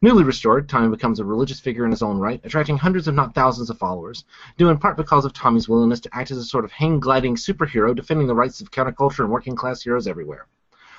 [0.00, 3.34] Newly restored, Tommy becomes a religious figure in his own right, attracting hundreds if not
[3.34, 4.24] thousands of followers,
[4.56, 7.92] due in part because of Tommy's willingness to act as a sort of hang-gliding superhero
[7.92, 10.46] defending the rights of counterculture and working-class heroes everywhere.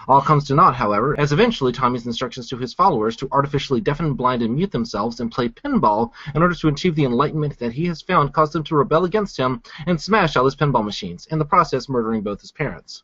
[0.06, 4.16] All comes to naught, however, as eventually Tommy's instructions to his followers to artificially deafen,
[4.16, 7.86] blind, and mute themselves and play pinball in order to achieve the enlightenment that he
[7.86, 11.40] has found cause them to rebel against him and smash all his pinball machines, in
[11.40, 13.04] the process murdering both his parents.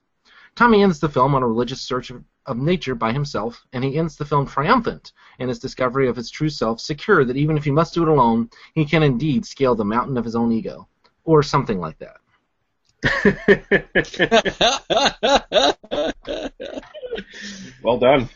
[0.55, 3.97] Tommy ends the film on a religious search of, of nature by himself, and he
[3.97, 7.63] ends the film triumphant in his discovery of his true self, secure that even if
[7.63, 10.85] he must do it alone, he can indeed scale the mountain of his own ego.
[11.23, 12.17] Or something like that.
[17.83, 18.29] Well done.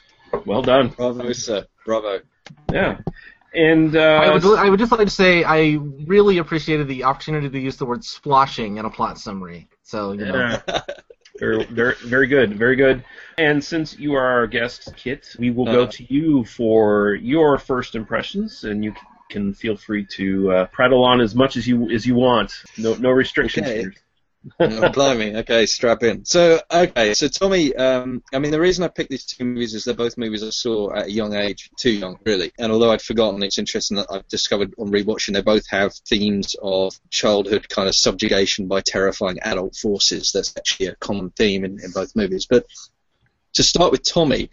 [0.46, 0.90] Well done.
[0.90, 1.66] Bravo, sir.
[1.86, 2.20] Bravo.
[2.72, 3.00] Yeah.
[3.54, 7.50] And uh, I, would, I would just like to say I really appreciated the opportunity
[7.50, 9.68] to use the word sploshing in a plot summary.
[9.84, 10.58] So, you know.
[10.68, 10.82] Yeah.
[11.40, 13.04] very, very, very good, very good.
[13.38, 15.88] And since you are our guest, Kit, we will go Uh.
[15.92, 18.94] to you for your first impressions, and you
[19.30, 22.52] can feel free to uh, prattle on as much as you as you want.
[22.78, 23.86] No, no restrictions Okay.
[24.60, 25.36] Oh, blimey.
[25.38, 26.26] Okay, strap in.
[26.26, 29.84] So, okay, so Tommy, um, I mean, the reason I picked these two movies is
[29.84, 32.52] they're both movies I saw at a young age, too young, really.
[32.60, 36.56] And although I'd forgotten, it's interesting that I've discovered on rewatching they both have themes
[36.62, 40.32] of childhood kind of subjugation by terrifying adult forces.
[40.34, 42.46] That's actually a common theme in, in both movies.
[42.50, 42.66] But
[43.54, 44.50] to start with Tommy,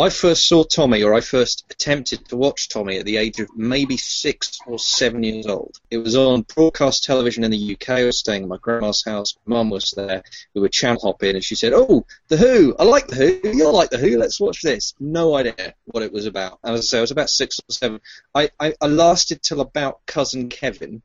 [0.00, 3.48] I first saw Tommy, or I first attempted to watch Tommy at the age of
[3.56, 5.76] maybe six or seven years old.
[5.90, 7.88] It was on broadcast television in the UK.
[7.88, 9.36] I was staying at my grandma's house.
[9.44, 10.22] Mum was there.
[10.54, 12.76] We were channel hopping, and she said, "Oh, The Who!
[12.78, 13.50] I like The Who.
[13.50, 14.18] You'll like The Who.
[14.18, 16.60] Let's watch this." No idea what it was about.
[16.62, 18.00] And as I say, I was about six or seven.
[18.32, 21.02] I, I, I lasted till about cousin Kevin,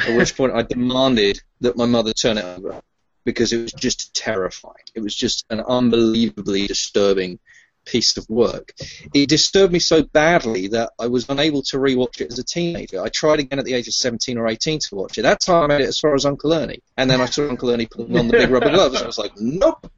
[0.00, 2.82] at which point I demanded that my mother turn it over
[3.24, 4.84] because it was just terrifying.
[4.96, 7.38] It was just an unbelievably disturbing
[7.84, 8.72] piece of work.
[9.14, 13.02] It disturbed me so badly that I was unable to rewatch it as a teenager.
[13.02, 15.22] I tried again at the age of 17 or 18 to watch it.
[15.22, 16.82] That time I made it as far as Uncle Ernie.
[16.96, 18.94] And then I saw Uncle Ernie putting on the big rubber gloves.
[18.94, 19.90] And I was like, nope.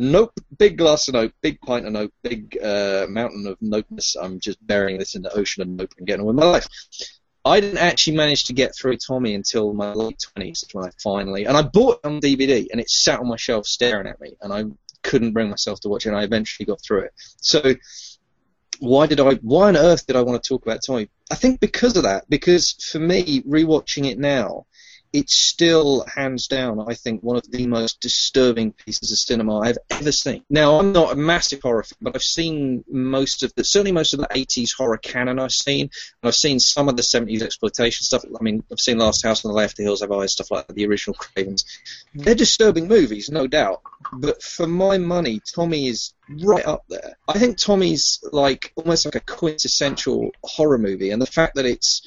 [0.00, 4.14] Nope, big glass of nope, big pint of nope, big uh, mountain of nopeness.
[4.14, 6.68] I'm just burying this in the ocean of nope and getting on with my life.
[7.44, 11.46] I didn't actually manage to get through Tommy until my late twenties, when I finally
[11.46, 14.36] and I bought it on DVD and it sat on my shelf staring at me,
[14.40, 14.64] and I
[15.08, 16.10] couldn't bring myself to watch it.
[16.10, 17.12] and I eventually got through it.
[17.40, 17.74] So
[18.78, 19.34] why did I?
[19.36, 21.08] Why on earth did I want to talk about Tommy?
[21.30, 22.28] I think because of that.
[22.28, 24.66] Because for me, rewatching it now,
[25.12, 29.78] it's still hands down, I think, one of the most disturbing pieces of cinema I've
[29.90, 30.44] ever seen.
[30.50, 34.14] Now, I'm not a massive horror fan, but I've seen most of the, certainly most
[34.14, 38.04] of the 80s horror canon I've seen, and I've seen some of the 70s exploitation
[38.04, 38.24] stuff.
[38.24, 40.66] I mean, I've seen Last House on the Left, The Hills Have Eyes, stuff like
[40.66, 41.64] that, the original Cravens.
[42.14, 47.16] They're disturbing movies, no doubt, but for my money, Tommy is right up there.
[47.26, 52.02] I think Tommy's like almost like a quintessential horror movie, and the fact that it's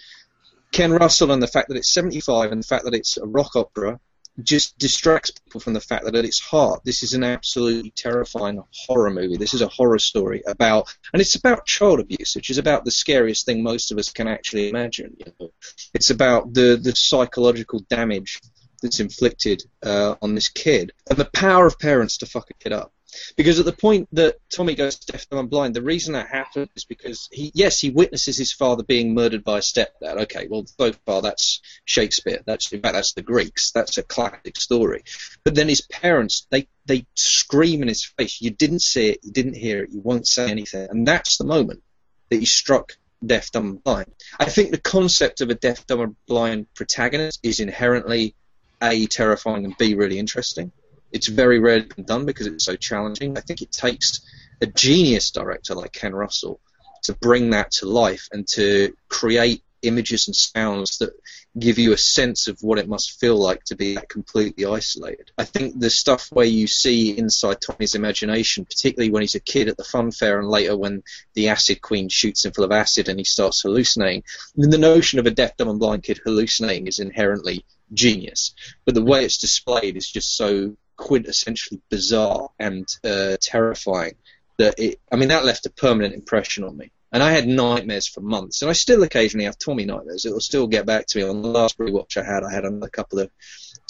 [0.72, 3.56] Ken Russell and the fact that it's 75 and the fact that it's a rock
[3.56, 4.00] opera
[4.42, 8.64] just distracts people from the fact that at its heart, this is an absolutely terrifying
[8.72, 9.38] horror movie.
[9.38, 12.92] This is a horror story about, and it's about child abuse, which is about the
[12.92, 15.16] scariest thing most of us can actually imagine.
[15.20, 15.50] You know?
[15.94, 18.40] It's about the, the psychological damage
[18.82, 22.74] that's inflicted uh, on this kid and the power of parents to fuck a kid
[22.74, 22.94] up.
[23.36, 26.86] Because at the point that Tommy goes deaf, and blind, the reason that happens is
[26.86, 30.22] because he, yes, he witnesses his father being murdered by a stepdad.
[30.24, 32.42] Okay, well, so far that's Shakespeare.
[32.46, 33.72] That's in fact that's the Greeks.
[33.72, 35.04] That's a classic story.
[35.44, 38.42] But then his parents, they they scream in his face.
[38.42, 39.20] You didn't see it.
[39.24, 39.92] You didn't hear it.
[39.92, 40.88] You won't say anything.
[40.90, 41.84] And that's the moment
[42.30, 44.14] that he struck deaf, dumb, and blind.
[44.40, 48.36] I think the concept of a deaf, dumb, and blind protagonist is inherently
[48.82, 50.72] a terrifying and b really interesting.
[51.12, 53.38] It's very rarely done because it's so challenging.
[53.38, 54.22] I think it takes
[54.62, 56.60] a genius director like Ken Russell
[57.04, 61.12] to bring that to life and to create images and sounds that
[61.58, 65.32] give you a sense of what it must feel like to be completely isolated.
[65.38, 69.68] I think the stuff where you see inside Tommy's imagination, particularly when he's a kid
[69.68, 73.10] at the fun fair and later when the acid queen shoots him full of acid
[73.10, 74.24] and he starts hallucinating,
[74.56, 78.54] the notion of a deaf, dumb, and blind kid hallucinating is inherently genius.
[78.86, 84.14] But the way it's displayed is just so quintessentially bizarre and uh, terrifying
[84.58, 85.00] that it.
[85.12, 86.92] I mean, that left a permanent impression on me.
[87.14, 90.24] And I had nightmares for months, and I still occasionally have Tommy nightmares.
[90.24, 91.26] It will still get back to me.
[91.26, 93.30] On the last rewatch I had, I had another couple of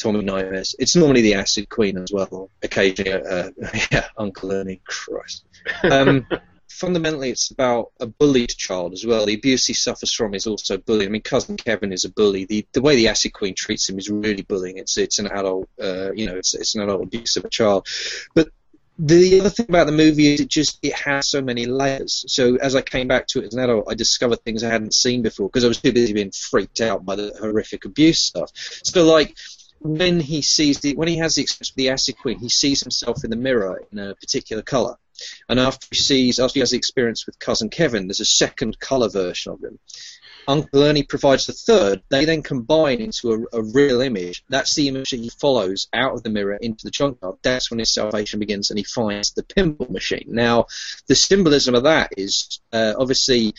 [0.01, 0.75] Tommy nightmares.
[0.79, 2.49] It's normally the Acid Queen as well.
[2.63, 3.51] Occasionally, uh,
[3.91, 4.81] yeah, Uncle Ernie.
[4.85, 5.45] Christ.
[5.83, 6.25] Um,
[6.71, 9.25] fundamentally, it's about a bullied child as well.
[9.25, 11.09] The abuse he suffers from is also bullying.
[11.09, 12.45] I mean, cousin Kevin is a bully.
[12.45, 14.77] The the way the Acid Queen treats him is really bullying.
[14.77, 17.87] It's it's an adult, uh, you know, it's it's an adult abuse of a child.
[18.33, 18.49] But
[18.97, 22.23] the other thing about the movie is it just it has so many layers.
[22.27, 24.93] So as I came back to it as an adult, I discovered things I hadn't
[24.93, 28.51] seen before because I was too busy being freaked out by the horrific abuse stuff.
[28.83, 29.35] So like
[29.79, 32.81] when he sees the when he has the experience with the acid queen, he sees
[32.81, 34.97] himself in the mirror in a particular color.
[35.49, 38.79] And after he sees, after he has the experience with cousin Kevin, there's a second
[38.79, 39.79] color version of him.
[40.47, 42.01] Uncle Ernie provides the third.
[42.09, 44.43] They then combine into a, a, real image.
[44.49, 47.35] That's the image that he follows out of the mirror into the junkyard.
[47.43, 50.27] That's when his salvation begins, and he finds the pinball machine.
[50.27, 50.65] Now,
[51.07, 53.53] the symbolism of that is uh, obviously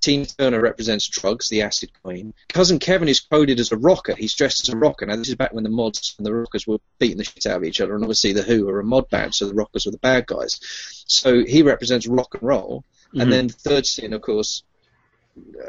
[0.00, 2.34] Tina Turner represents drugs, the acid queen.
[2.48, 4.14] Cousin Kevin is coded as a rocker.
[4.14, 5.06] He's dressed as a rocker.
[5.06, 7.58] Now, this is back when the mods and the rockers were beating the shit out
[7.58, 9.92] of each other, and obviously the Who are a mod band, so the rockers were
[9.92, 10.60] the bad guys.
[11.06, 12.84] So he represents rock and roll.
[13.08, 13.20] Mm-hmm.
[13.20, 14.62] And then the third scene, of course,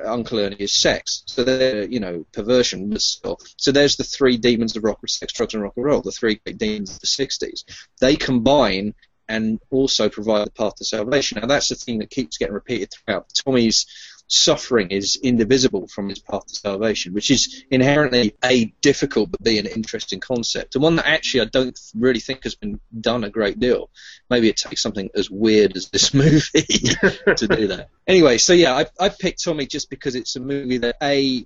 [0.05, 1.23] Uncle Ernie is sex.
[1.25, 2.97] So they're, you know, perversion.
[2.97, 3.37] So
[3.71, 6.57] there's the three demons of rock, sex, drugs, and rock and roll, the three great
[6.57, 7.63] demons of the 60s.
[7.99, 8.93] They combine
[9.29, 11.39] and also provide the path to salvation.
[11.39, 13.27] Now that's the thing that keeps getting repeated throughout.
[13.33, 13.85] Tommy's
[14.27, 19.57] suffering is indivisible from his path to salvation, which is inherently a difficult but b
[19.57, 23.29] an interesting concept, and one that actually I don't really think has been done a
[23.29, 23.89] great deal.
[24.29, 27.89] Maybe it takes something as weird as this movie to do that.
[28.05, 31.45] Anyway, so yeah, I, I picked Tommy just because it's a movie that a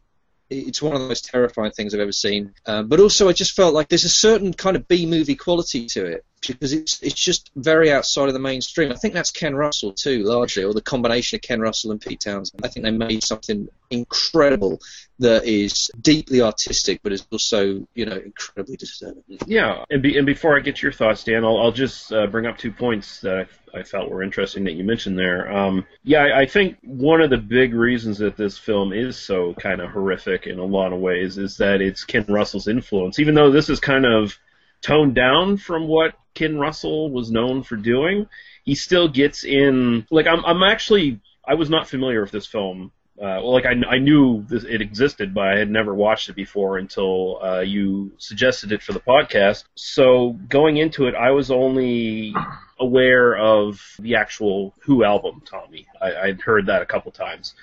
[0.52, 2.54] it's one of the most terrifying things I've ever seen.
[2.66, 5.88] Um, but also, I just felt like there's a certain kind of B movie quality
[5.88, 8.92] to it because it's it's just very outside of the mainstream.
[8.92, 12.20] I think that's Ken Russell too, largely, or the combination of Ken Russell and Pete
[12.20, 12.62] Townshend.
[12.64, 14.80] I think they made something incredible
[15.20, 19.24] that is deeply artistic, but is also you know incredibly disturbing.
[19.46, 22.46] Yeah, and, be, and before I get your thoughts, Dan, I'll, I'll just uh, bring
[22.46, 25.52] up two points that I, I felt were interesting that you mentioned there.
[25.52, 29.54] Um, yeah, I, I think one of the big reasons that this film is so
[29.54, 33.20] kind of horrific in a lot of ways is that it's Ken Russell's influence.
[33.20, 34.38] Even though this is kind of
[34.82, 38.28] toned down from what Ken Russell was known for doing,
[38.64, 40.06] he still gets in.
[40.10, 42.92] Like I'm, I'm actually, I was not familiar with this film.
[43.18, 46.36] Uh, well, like I, I knew this, it existed, but I had never watched it
[46.36, 49.66] before until uh, you suggested it for the podcast.
[49.76, 52.34] So going into it, I was only
[52.82, 55.88] aware of the actual Who album, Tommy.
[56.02, 57.54] I'd heard that a couple times.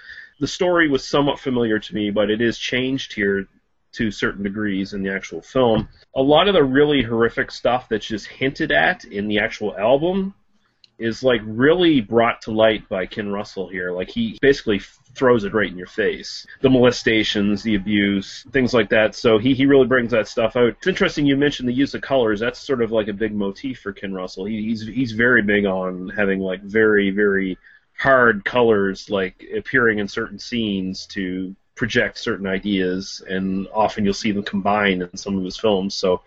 [0.41, 3.49] The story was somewhat familiar to me, but it is changed here
[3.93, 5.89] to certain degrees in the actual film.
[6.15, 10.35] A lot of the really horrific stuff that's just hinted at in the actual album
[10.99, 13.93] is like really brought to light by Ken Russell here.
[13.93, 14.81] Like he basically
[15.15, 16.47] throws it right in your face.
[16.61, 19.15] The molestations, the abuse, things like that.
[19.15, 20.69] So he, he really brings that stuff out.
[20.69, 22.41] It's interesting you mentioned the use of colors.
[22.41, 24.45] That's sort of like a big motif for Ken Russell.
[24.45, 27.59] He, he's he's very big on having like very very
[27.99, 34.33] hard colors like appearing in certain scenes to project certain ideas, and often you'll see
[34.33, 35.95] them combined in some of his films.
[35.95, 36.21] So,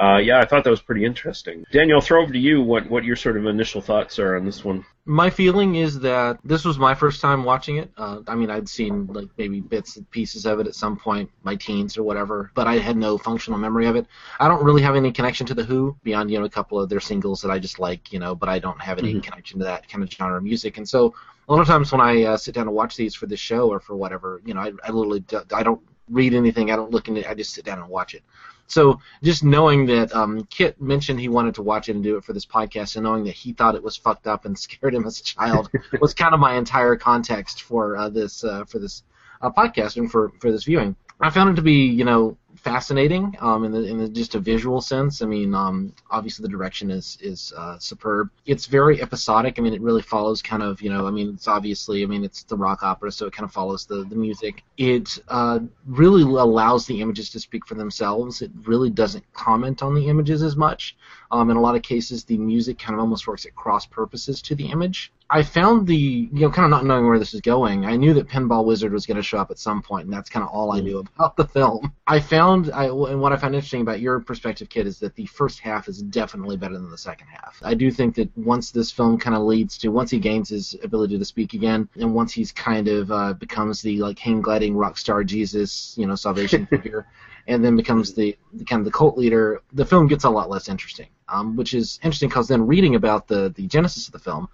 [0.00, 1.64] uh, yeah, I thought that was pretty interesting.
[1.72, 4.44] Daniel, I'll throw over to you what, what your sort of initial thoughts are on
[4.44, 4.84] this one.
[5.06, 7.90] My feeling is that this was my first time watching it.
[7.96, 11.30] Uh, I mean, I'd seen like maybe bits and pieces of it at some point,
[11.42, 14.06] my teens or whatever, but I had no functional memory of it.
[14.38, 16.90] I don't really have any connection to the Who beyond you know a couple of
[16.90, 19.20] their singles that I just like, you know, but I don't have any Mm-hmm.
[19.20, 19.22] Mhm.
[19.24, 20.76] connection to that kind of genre of music.
[20.76, 21.14] And so
[21.48, 23.68] a lot of times when I uh, sit down to watch these for the show
[23.68, 25.80] or for whatever, you know, I, I literally do, I don't
[26.10, 28.22] read anything, I don't look into it, I just sit down and watch it.
[28.66, 32.24] So just knowing that um, Kit mentioned he wanted to watch it and do it
[32.24, 35.06] for this podcast, and knowing that he thought it was fucked up and scared him
[35.06, 35.70] as a child
[36.00, 39.02] was kind of my entire context for uh, this uh, for this
[39.40, 40.96] uh, podcast and for for this viewing.
[41.20, 44.40] I found it to be you know fascinating um, in the in the, just a
[44.40, 45.22] visual sense.
[45.22, 48.30] I mean, um, obviously the direction is is uh, superb.
[48.46, 49.58] It's very episodic.
[49.58, 51.06] I mean, it really follows kind of you know.
[51.06, 53.86] I mean, it's obviously I mean it's the rock opera, so it kind of follows
[53.86, 54.62] the the music.
[54.76, 58.42] It uh, really allows the images to speak for themselves.
[58.42, 60.96] It really doesn't comment on the images as much.
[61.30, 64.40] Um, in a lot of cases, the music kind of almost works at cross purposes
[64.42, 65.12] to the image.
[65.30, 67.84] I found the, you know, kind of not knowing where this is going.
[67.84, 70.30] I knew that Pinball Wizard was going to show up at some point, and that's
[70.30, 71.92] kind of all I knew about the film.
[72.06, 75.26] I found, I, and what I found interesting about your perspective, Kit, is that the
[75.26, 77.60] first half is definitely better than the second half.
[77.64, 80.76] I do think that once this film kind of leads to, once he gains his
[80.82, 84.76] ability to speak again, and once he's kind of uh, becomes the like hang gliding
[84.76, 87.06] rock star Jesus, you know, salvation figure
[87.46, 90.50] and then becomes the, the kind of the cult leader, the film gets a lot
[90.50, 91.08] less interesting.
[91.30, 94.48] Um, which is interesting because then reading about the the genesis of the film,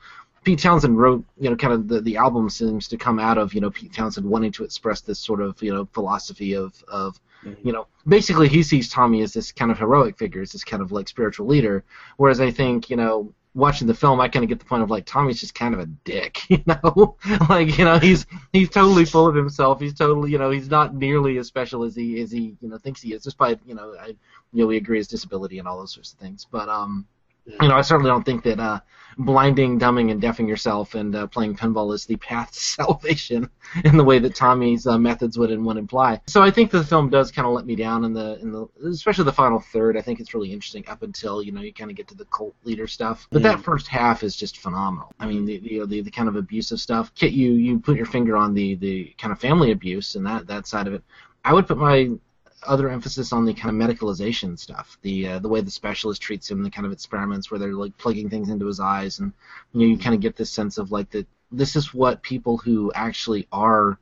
[0.45, 3.55] Pete Townshend wrote, you know, kind of the, the album seems to come out of,
[3.55, 7.19] you know, Pete Townshend wanting to express this sort of, you know, philosophy of, of
[7.63, 10.83] you know, basically he sees Tommy as this kind of heroic figure, as this kind
[10.83, 11.85] of like spiritual leader.
[12.17, 14.91] Whereas I think, you know, watching the film, I kind of get the point of
[14.91, 17.17] like Tommy's just kind of a dick, you know,
[17.49, 19.81] like you know he's he's totally full of himself.
[19.81, 22.79] He's totally, you know, he's not nearly as special as he as he you know
[22.79, 24.17] thinks he is, despite you know I you
[24.63, 26.47] know we agree his disability and all those sorts of things.
[26.51, 27.07] But um,
[27.47, 28.81] you know, I certainly don't think that uh,
[29.19, 33.49] blinding, dumbing, and deafing yourself and uh, playing pinball is the path to salvation
[33.85, 36.21] in the way that Tommy's uh, methods would and would imply.
[36.27, 38.67] So I think the film does kind of let me down in the in the
[38.87, 39.97] especially the final third.
[39.97, 42.25] I think it's really interesting up until you know you kind of get to the
[42.27, 43.27] cult leader stuff.
[43.31, 45.13] But that first half is just phenomenal.
[45.21, 47.13] I mean, the the, the, the kind of abusive stuff.
[47.15, 50.47] Kit, you you put your finger on the the kind of family abuse and that
[50.47, 51.03] that side of it.
[51.45, 52.11] I would put my
[52.67, 56.51] other emphasis on the kind of medicalization stuff, the uh, the way the specialist treats
[56.51, 59.33] him, the kind of experiments where they're like plugging things into his eyes, and
[59.73, 62.57] you know you kind of get this sense of like that this is what people
[62.59, 63.99] who actually are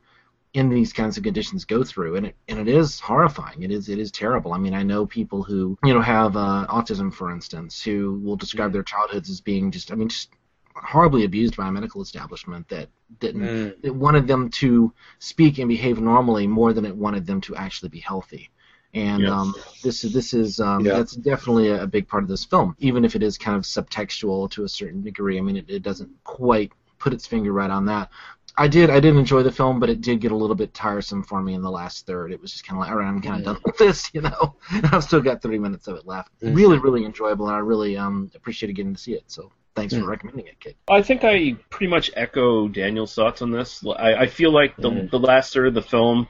[0.54, 3.62] in these kinds of conditions go through, and it and it is horrifying.
[3.62, 4.52] It is it is terrible.
[4.52, 8.36] I mean, I know people who you know have uh, autism, for instance, who will
[8.36, 10.30] describe their childhoods as being just I mean just
[10.74, 12.88] horribly abused by a medical establishment that
[13.20, 13.74] didn't Mm.
[13.82, 17.88] it wanted them to speak and behave normally more than it wanted them to actually
[17.88, 18.50] be healthy.
[18.94, 19.32] And Yes.
[19.32, 20.94] um, this is this is um, Yeah.
[20.98, 24.50] that's definitely a, big part of this film, even if it is kind of subtextual
[24.50, 25.38] to a certain degree.
[25.38, 28.10] I mean, it, it doesn't quite put its finger right on that.
[28.58, 28.90] I did.
[28.90, 31.54] I did enjoy the film, but it did get a little bit tiresome for me
[31.54, 32.32] in the last third.
[32.32, 34.20] It was just kind of like, all right, I'm kind of done with this, you
[34.20, 34.56] know.
[34.70, 36.30] I've still got 30 minutes of it left.
[36.42, 36.54] Mhm.
[36.54, 39.24] Really, really enjoyable, and I really um, appreciated getting to see it.
[39.26, 40.00] So thanks Mm.
[40.00, 40.76] for recommending it, Kit.
[40.88, 43.84] I think I pretty much echo Daniel's thoughts on this.
[43.86, 45.10] I, I feel like the Mm.
[45.10, 46.28] the last third of the film,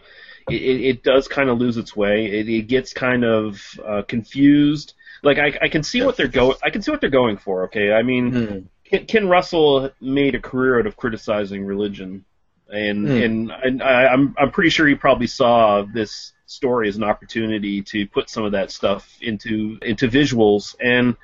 [0.51, 2.27] it, it, it does kind of lose its way.
[2.27, 4.95] It, it gets kind of uh, confused.
[5.23, 6.57] Like I, I can see what they're going.
[6.65, 7.65] I can see what they're going for.
[7.65, 12.25] Okay, I mean, Ken, Ken Russell made a career out of criticizing religion,
[12.69, 13.25] and Mm.
[13.25, 17.81] and, and I, I'm I'm pretty sure he probably saw this story as an opportunity
[17.83, 21.17] to put some of that stuff into into visuals and.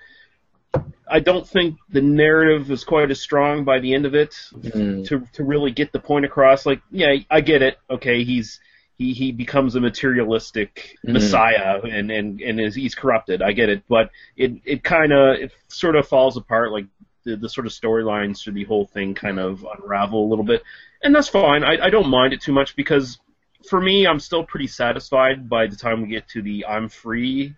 [1.11, 5.27] I don't think the narrative is quite as strong by the end of it to
[5.33, 6.67] to really get the point across.
[6.67, 7.79] Like, yeah, I get it.
[7.91, 8.61] Okay, he's
[8.99, 11.13] he, he becomes a materialistic Mhm.
[11.15, 13.41] messiah and and and is he's corrupted.
[13.43, 16.73] I get it, but it it kind of it sort of falls apart.
[16.73, 16.87] Like
[17.25, 20.63] the the sort of storylines through the whole thing kind of unravel a little bit,
[21.03, 21.65] and that's fine.
[21.65, 23.19] I I don't mind it too much because
[23.69, 27.55] for me, I'm still pretty satisfied by the time we get to the "I'm free"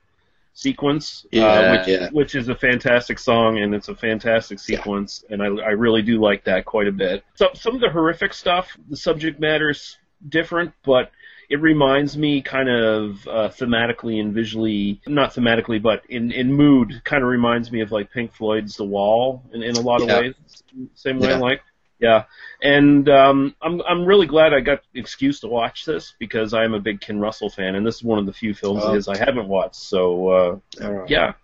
[0.60, 2.08] sequence, Yeah, uh, which, yeah.
[2.10, 6.20] which is a fantastic song and it's a fantastic sequence, and I, I really do
[6.20, 7.24] like that quite a bit.
[7.34, 9.96] So some of the horrific stuff, the subject matter is
[10.28, 11.10] different, but
[11.48, 17.00] it reminds me kind of uh, thematically and visually, not thematically, but in, in mood,
[17.04, 20.08] kind of reminds me of like Pink Floyd's The Wall in, in a lot of
[20.08, 20.34] ways.
[20.94, 21.38] Same way, Yeah.
[21.38, 21.62] like.
[22.00, 22.24] Yeah,
[22.62, 26.64] and um, I'm I'm really glad I got the excuse to watch this because I
[26.64, 28.90] am a big Ken Russell fan, and this is one of the few films of
[28.90, 28.94] Oh.
[28.94, 29.76] his I haven't watched.
[29.76, 30.58] So uh,
[31.08, 31.34] yeah,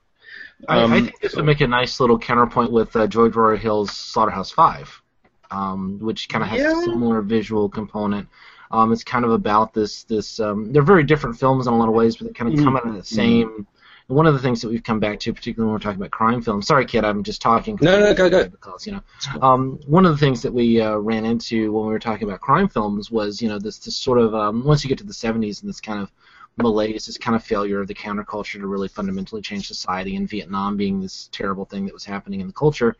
[0.68, 3.56] I, I Um, think this would make a nice little counterpoint with uh, George Roy
[3.58, 5.02] Hill's Slaughterhouse Five,
[5.50, 6.80] um, which kind of has Yeah.
[6.80, 8.26] a similar visual component.
[8.70, 10.40] Um, it's kind of about this this.
[10.40, 12.76] Um, they're very different films in a lot of ways, but they kind of come
[12.76, 13.66] out of the same.
[14.08, 16.12] And one of the things that we've come back to, particularly when we're talking about
[16.12, 16.66] crime films.
[16.68, 17.76] Sorry, Kit, I'm just talking.
[17.80, 18.48] No, no, go, go.
[18.48, 19.02] Because you know,
[19.42, 22.40] um, one of the things that we uh, ran into when we were talking about
[22.40, 25.12] crime films was you know this this sort of um, once you get to the
[25.12, 26.10] 70s and this kind of
[26.56, 30.76] malaise, this kind of failure of the counterculture to really fundamentally change society, and Vietnam
[30.76, 32.96] being this terrible thing that was happening in the culture.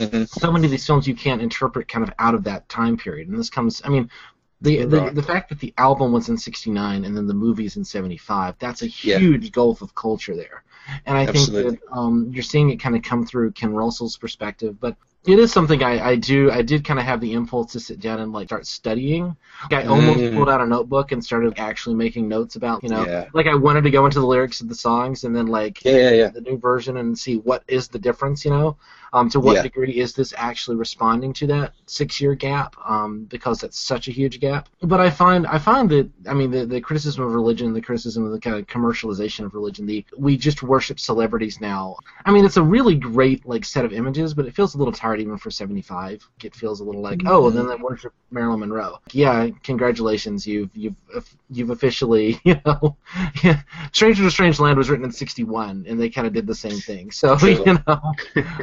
[0.00, 3.28] So many of these films you can't interpret kind of out of that time period,
[3.28, 3.82] and this comes.
[3.84, 4.10] I mean,
[4.62, 7.84] the the, the fact that the album was in '69 and then the movie's in
[7.84, 9.18] '75, that's a Yeah.
[9.18, 10.62] huge gulf of culture there.
[11.06, 11.62] And I Absolutely.
[11.72, 15.38] think that um, you're seeing it kind of come through Ken Russell's perspective, but it
[15.38, 16.50] is something I, I do.
[16.50, 19.36] I did kind of have the impulse to sit down and like start studying.
[19.70, 20.34] Like, I almost Mm.
[20.34, 23.28] pulled out a notebook and started actually making notes about, you know, Yeah.
[23.32, 25.96] like I wanted to go into the lyrics of the songs and then like Yeah,
[25.96, 26.28] yeah, yeah.
[26.30, 28.76] the new version and see what is the difference, you know,
[29.12, 29.62] um, to what Yeah.
[29.62, 32.74] degree is this actually responding to that six-year gap?
[32.84, 34.68] Um, because that's such a huge gap.
[34.82, 38.24] But I find I find that I mean the, the criticism of religion, the criticism
[38.24, 41.96] of the kind of commercialization of religion, the we just worship celebrities now.
[42.24, 44.92] I mean it's a really great like set of images, but it feels a little
[44.92, 46.28] tired even for '75.
[46.42, 48.98] It feels a little like oh, and then they worship Marilyn Monroe.
[49.12, 50.96] Yeah, congratulations, you've you've
[51.50, 52.96] you've officially you know,
[53.92, 56.78] Stranger to Strange Land was written in '61, and they kind of did the same
[56.78, 57.10] thing.
[57.10, 57.50] So Sure.
[57.50, 58.02] you know.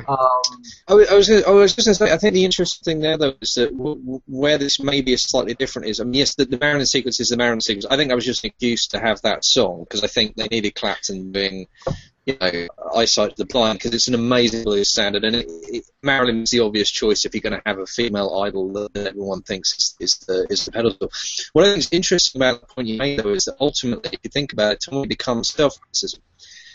[0.07, 2.45] Um, I was, I was, gonna- I was just going to say, I think the
[2.45, 6.03] interesting there, though, is that w- w- where this may be slightly different is, I
[6.03, 7.85] mean, yes, the, the Marilyn sequence is the Marilyn sequence.
[7.89, 10.47] I think I was just an excuse to have that song because I think they
[10.47, 11.67] needed Clapton being,
[12.25, 15.83] you know, eyesight to the blind because it's an amazing blues standard, and it, it,
[16.03, 19.41] Marilyn is the obvious choice if you're going to have a female idol that everyone
[19.41, 21.11] thinks is, is the is the pedestal.
[21.53, 24.19] What I think is interesting about the point you made, though, is that ultimately, if
[24.23, 26.21] you think about it, Tommy becomes self-criticism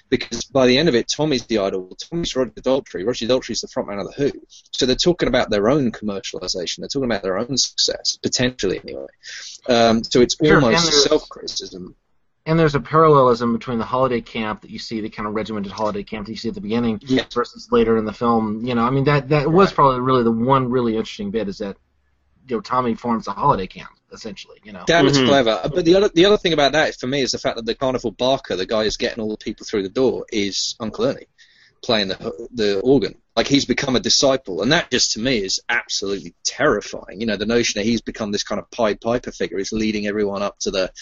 [0.08, 1.96] because by the end of it, Tommy's the idol.
[1.96, 3.06] Tommy's Roger Daltrey.
[3.06, 4.32] Roger Daltrey's the frontman of the Who.
[4.72, 6.78] So they're talking about their own commercialization.
[6.78, 9.06] They're talking about their own success, potentially anyway.
[9.68, 11.96] Um, so it's almost self-criticism.
[12.46, 15.72] And there's a parallelism between the holiday camp that you see, the kind of regimented
[15.72, 17.00] holiday camp that you see at the beginning,
[17.32, 18.64] versus later in the film.
[18.64, 21.58] You know, I mean that that was probably really the one really interesting bit is
[21.58, 21.76] that
[22.48, 24.58] you know Tommy forms a holiday camp essentially.
[24.62, 25.28] You know, Damn, it's mm-hmm.
[25.28, 25.60] clever.
[25.62, 27.66] Uh, but the other the other thing about that for me is the fact that
[27.66, 31.06] the Carnival Barker, the guy who's getting all the people through the door, is Uncle
[31.06, 31.26] Ernie
[31.82, 33.16] playing the the organ.
[33.36, 37.20] Like he's become a disciple, and that just to me is absolutely terrifying.
[37.20, 40.06] You know, the notion that he's become this kind of Pied Piper figure, is leading
[40.06, 40.92] everyone up to the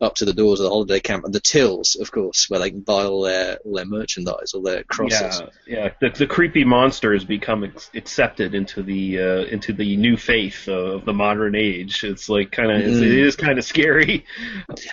[0.00, 2.70] up to the doors of the holiday camp and the tills, of course, where they
[2.70, 5.42] can buy all their all their merchandise, all their crosses.
[5.66, 5.90] Yeah, yeah.
[6.00, 10.68] The, the creepy monster has become ex- accepted into the uh, into the new faith
[10.68, 12.04] of the modern age.
[12.04, 13.02] It's like kind of Mm.
[13.02, 14.24] it is kind of scary.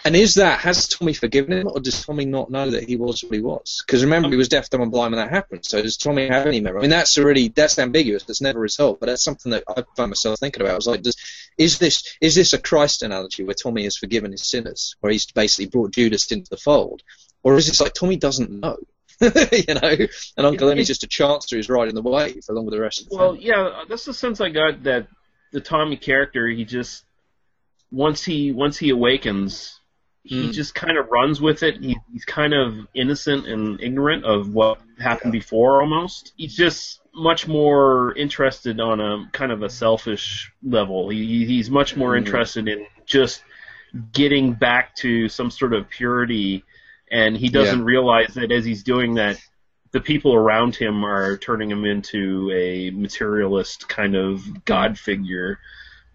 [0.04, 3.24] And is that has Tommy forgiven him, or does Tommy not know that he was
[3.24, 3.82] what he was?
[3.86, 5.66] Because remember, he was deaf, dumb, and blind when that happened.
[5.66, 6.80] So does Tommy have any memory?
[6.80, 8.24] I mean, that's already that's ambiguous.
[8.24, 9.00] That's never resolved.
[9.00, 10.74] But that's something that I find myself thinking about.
[10.74, 11.16] I was like, does
[11.58, 15.26] is this is this a Christ analogy where Tommy has forgiven his sinners, where he's
[15.32, 17.02] basically brought Judas into the fold,
[17.44, 18.78] or is it like Tommy doesn't know?
[19.22, 22.74] you know, and Uncle Ernie's just a chance chancer who's riding the wave along with
[22.76, 23.46] the rest of the Well, family.
[23.48, 25.08] yeah, that's the sense I got that
[25.52, 27.04] the Tommy character, he just
[27.92, 29.80] once he once he awakens,
[30.24, 30.54] he Mm.
[30.54, 31.78] just kind of runs with it.
[31.82, 35.82] He, he's kind of innocent and ignorant of what happened before.
[35.82, 41.10] Almost, he's just much more interested on a kind of a selfish level.
[41.10, 42.18] He, he- he's much more Mm.
[42.20, 43.42] interested in just
[44.14, 46.64] getting back to some sort of purity,
[47.12, 47.86] and he doesn't Yeah.
[47.86, 49.38] realize that as he's doing that,
[49.92, 55.60] the people around him are turning him into a materialist kind of god figure,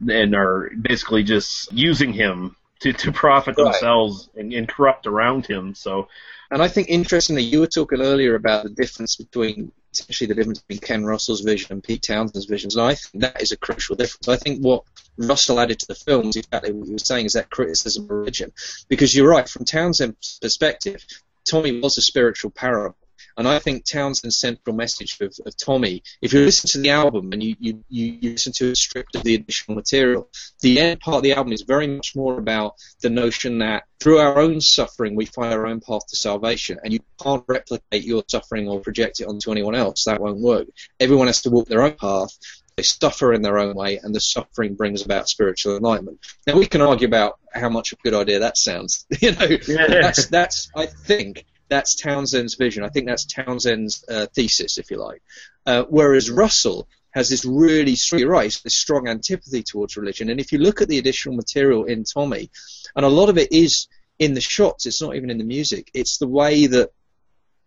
[0.08, 3.64] and are basically just using him to, to profit Right.
[3.64, 5.74] themselves and, and corrupt around him.
[5.74, 6.08] So
[6.50, 10.60] And I think interestingly, you were talking earlier about the difference between essentially the difference
[10.60, 13.96] between Ken Russell's vision and Pete Townshend's visions, and I think that is a crucial
[13.96, 14.28] difference.
[14.28, 14.84] I think what
[15.16, 18.10] Russell added to the film is exactly what you were saying is that criticism of
[18.10, 18.52] religion,
[18.88, 21.04] because you're right from Townshend's perspective,
[21.48, 22.96] Tommy was a spiritual parable.
[23.36, 27.32] And I think Townshend's central message of, of Tommy, if you listen to the album
[27.32, 30.28] and you, you, you listen to it stripped of the additional material,
[30.60, 34.18] the end part of the album is very much more about the notion that through
[34.18, 38.22] our own suffering we find our own path to salvation, and you can't replicate your
[38.28, 40.04] suffering or project it onto anyone else.
[40.04, 40.66] That won't work.
[41.00, 42.30] Everyone has to walk their own path.
[42.76, 46.18] They suffer in their own way, and the suffering brings about spiritual enlightenment.
[46.46, 49.04] Now we can argue about how much of a good idea that sounds.
[49.20, 49.86] You know, Yeah.
[49.88, 52.84] that's that's I think that's Townshend's vision.
[52.84, 55.22] I think that's Townshend's uh, thesis, if you like.
[55.64, 60.28] Uh, whereas Russell has this really, you're right, this strong antipathy towards religion.
[60.28, 62.50] And if you look at the additional material in Tommy,
[62.94, 65.90] and a lot of it is in the shots, it's not even in the music.
[65.94, 66.90] It's the way that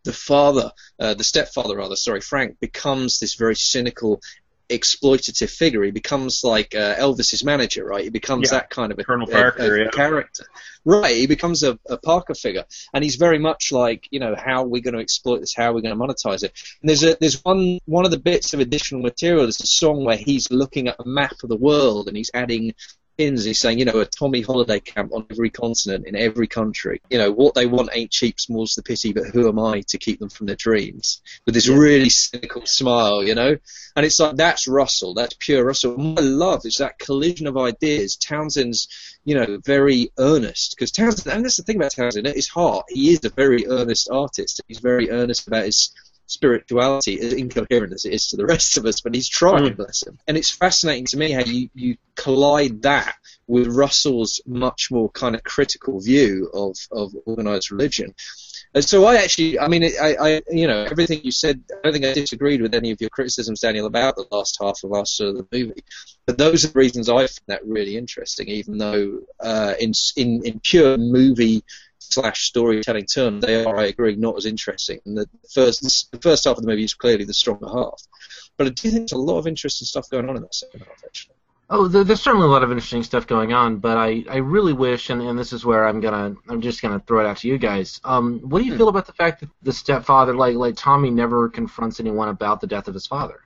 [0.03, 4.21] the father, uh, the stepfather rather, sorry, Frank, becomes this very cynical,
[4.69, 5.83] exploitative figure.
[5.83, 8.03] He becomes like uh, Elvis's manager, right?
[8.03, 8.59] He becomes Yeah.
[8.59, 9.89] that kind of a, Colonel a- Parker, a yeah.
[9.91, 10.45] character.
[10.87, 12.63] Right, he becomes a, a Parker figure,
[12.93, 15.55] and he's very much like, you know, how are we going to exploit this?
[15.55, 16.53] How are we going to monetize it?
[16.81, 19.43] And there's a there's one one of the bits of additional material.
[19.43, 22.75] There's a song where he's looking at a map of the world and he's adding
[23.17, 23.43] pins.
[23.43, 27.01] He's saying, you know, a Tommy holiday camp on every continent in every country.
[27.09, 29.97] You know, what they want ain't cheap, small's the pity, but who am I to
[29.97, 31.21] keep them from their dreams?
[31.45, 33.57] With this really cynical smile, you know.
[33.95, 36.17] And it's like that's Russell, that's pure Russell.
[36.17, 38.17] I love is that collision of ideas.
[38.17, 38.87] Townshend's,
[39.23, 42.85] you know, very earnest because Townshend, and that's the thing about Townshend, at his heart,
[42.89, 44.61] he is a very earnest artist.
[44.67, 45.93] He's very earnest about his
[46.27, 50.05] spirituality, as incoherent as it is to the rest of us, but he's trying, bless
[50.05, 50.17] him.
[50.27, 53.15] And it's fascinating to me how you, you collide that
[53.47, 58.15] with Russell's much more kind of critical view of, of organized religion.
[58.73, 61.93] And so I actually, I mean, I, I, you know, everything you said, I don't
[61.93, 65.21] think I disagreed with any of your criticisms, Daniel, about the last half of us
[65.21, 65.83] of the movie.
[66.25, 70.43] But those are the reasons I find that really interesting, even though uh, in, in
[70.43, 71.63] in pure movie
[72.13, 74.99] slash storytelling terms, they are, I agree, not as interesting.
[75.05, 78.01] And the first the first half of the movie is clearly the stronger half.
[78.57, 80.81] But I do think there's a lot of interesting stuff going on in that second
[80.81, 81.34] half, actually.
[81.67, 85.09] Oh, there's certainly a lot of interesting stuff going on, but I, I really wish,
[85.09, 87.57] and, and this is where I'm gonna I'm just gonna throw it out to you
[87.57, 87.99] guys.
[88.03, 91.49] Um, what do you feel about the fact that the stepfather, like like Tommy, never
[91.49, 93.39] confronts anyone about the death of his father?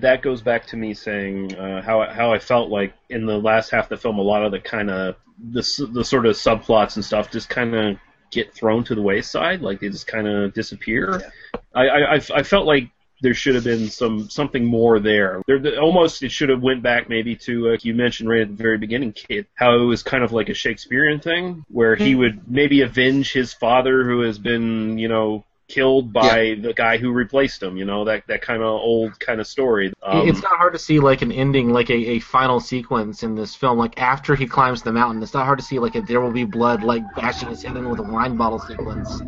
[0.00, 3.70] that goes back to me saying uh, how how I felt like in the last
[3.70, 6.96] half of the film, a lot of the kind of the the sort of subplots
[6.96, 7.96] and stuff just kind of
[8.30, 11.32] get thrown to the wayside, like they just kind of disappear.
[11.74, 12.90] I I I felt like
[13.22, 15.40] there should have been some something more there.
[15.46, 18.62] There almost it should have went back maybe to uh, you mentioned right at the
[18.62, 22.50] very beginning, Kit, how it was kind of like a Shakespearean thing where he would
[22.50, 27.62] maybe avenge his father who has been you know killed by the guy who replaced
[27.62, 27.76] him.
[27.76, 29.92] You know that that kind of old kind of story.
[30.02, 33.34] Um, it's not hard to see like an ending, like a, a final sequence in
[33.34, 33.78] this film.
[33.78, 36.32] Like after he climbs the mountain, it's not hard to see like a there will
[36.32, 39.22] be blood, like bashing his head in with a wine bottle sequence,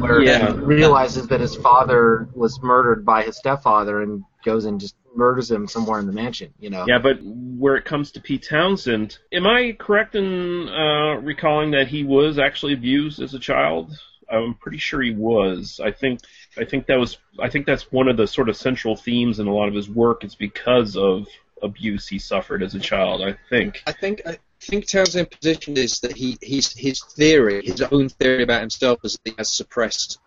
[0.00, 0.52] where Yeah.
[0.52, 5.50] he realizes that his father was murdered by his stepfather and goes and just murders
[5.50, 6.52] him somewhere in the mansion.
[6.58, 6.84] You know.
[6.88, 11.86] Yeah, but where it comes to Pete Townshend, am I correct in uh, recalling that
[11.86, 13.92] he was actually abused as a child?
[14.34, 15.80] I'm pretty sure he was.
[15.82, 16.20] I think
[16.58, 19.46] I think that was I think that's one of the sort of central themes in
[19.46, 20.24] a lot of his work.
[20.24, 21.26] It's because of
[21.62, 23.22] abuse he suffered as a child.
[23.22, 23.82] I think.
[23.86, 28.42] I think I think Townshend's position is that he he's, his theory, his own theory
[28.42, 30.18] about himself, is that he has suppressed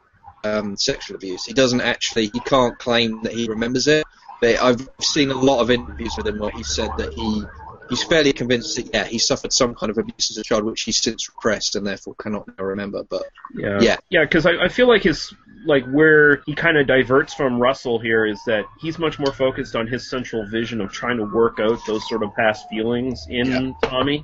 [0.44, 1.46] um, sexual abuse.
[1.46, 4.06] He doesn't actually, he can't claim that he remembers it.
[4.40, 7.44] But I've seen a lot of interviews with him where he said that he
[7.90, 10.82] he's fairly convinced that yeah he suffered some kind of abuse as a child, which
[10.82, 13.04] he's since repressed and therefore cannot now remember.
[13.10, 13.24] But
[13.54, 13.80] Yeah.
[13.82, 15.34] yeah, Yeah, because I, I feel like his
[15.66, 19.76] like where he kind of diverts from Russell here is that he's much more focused
[19.76, 23.76] on his central vision of trying to work out those sort of past feelings in
[23.84, 24.24] Tommy,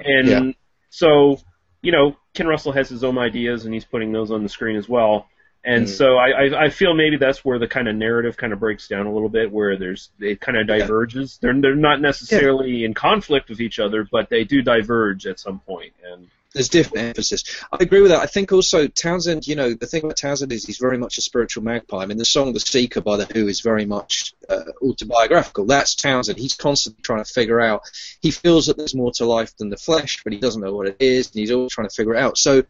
[0.00, 0.50] and Yeah.
[0.90, 1.38] so
[1.82, 4.76] you know Ken Russell has his own ideas and he's putting those on the screen
[4.76, 5.26] as well.
[5.68, 5.88] And Mm.
[5.88, 8.86] so I, I I feel maybe that's where the kind of narrative kind of breaks
[8.86, 11.38] down a little bit, where there's it kind of diverges.
[11.42, 15.58] They're they're not necessarily in conflict with each other, but they do diverge at some
[15.58, 15.92] point.
[16.04, 17.42] And There's different emphasis.
[17.72, 18.20] I agree with that.
[18.22, 21.20] I think also Townshend, you know, the thing about Townshend is he's very much a
[21.20, 22.02] spiritual magpie.
[22.02, 25.66] I mean, the song "The Seeker" by the Who is very much uh, autobiographical.
[25.66, 26.38] That's Townshend.
[26.38, 27.82] He's constantly trying to figure out.
[28.22, 30.86] He feels that there's more to life than the flesh, but he doesn't know what
[30.86, 32.38] it is, and he's always trying to figure it out.
[32.38, 32.62] So.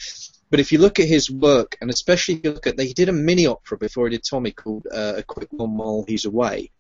[0.51, 3.09] But if you look at his work, and especially if you look at, he did
[3.09, 6.71] a mini opera before he did Tommy called uh, "A Quick One While He's Away,"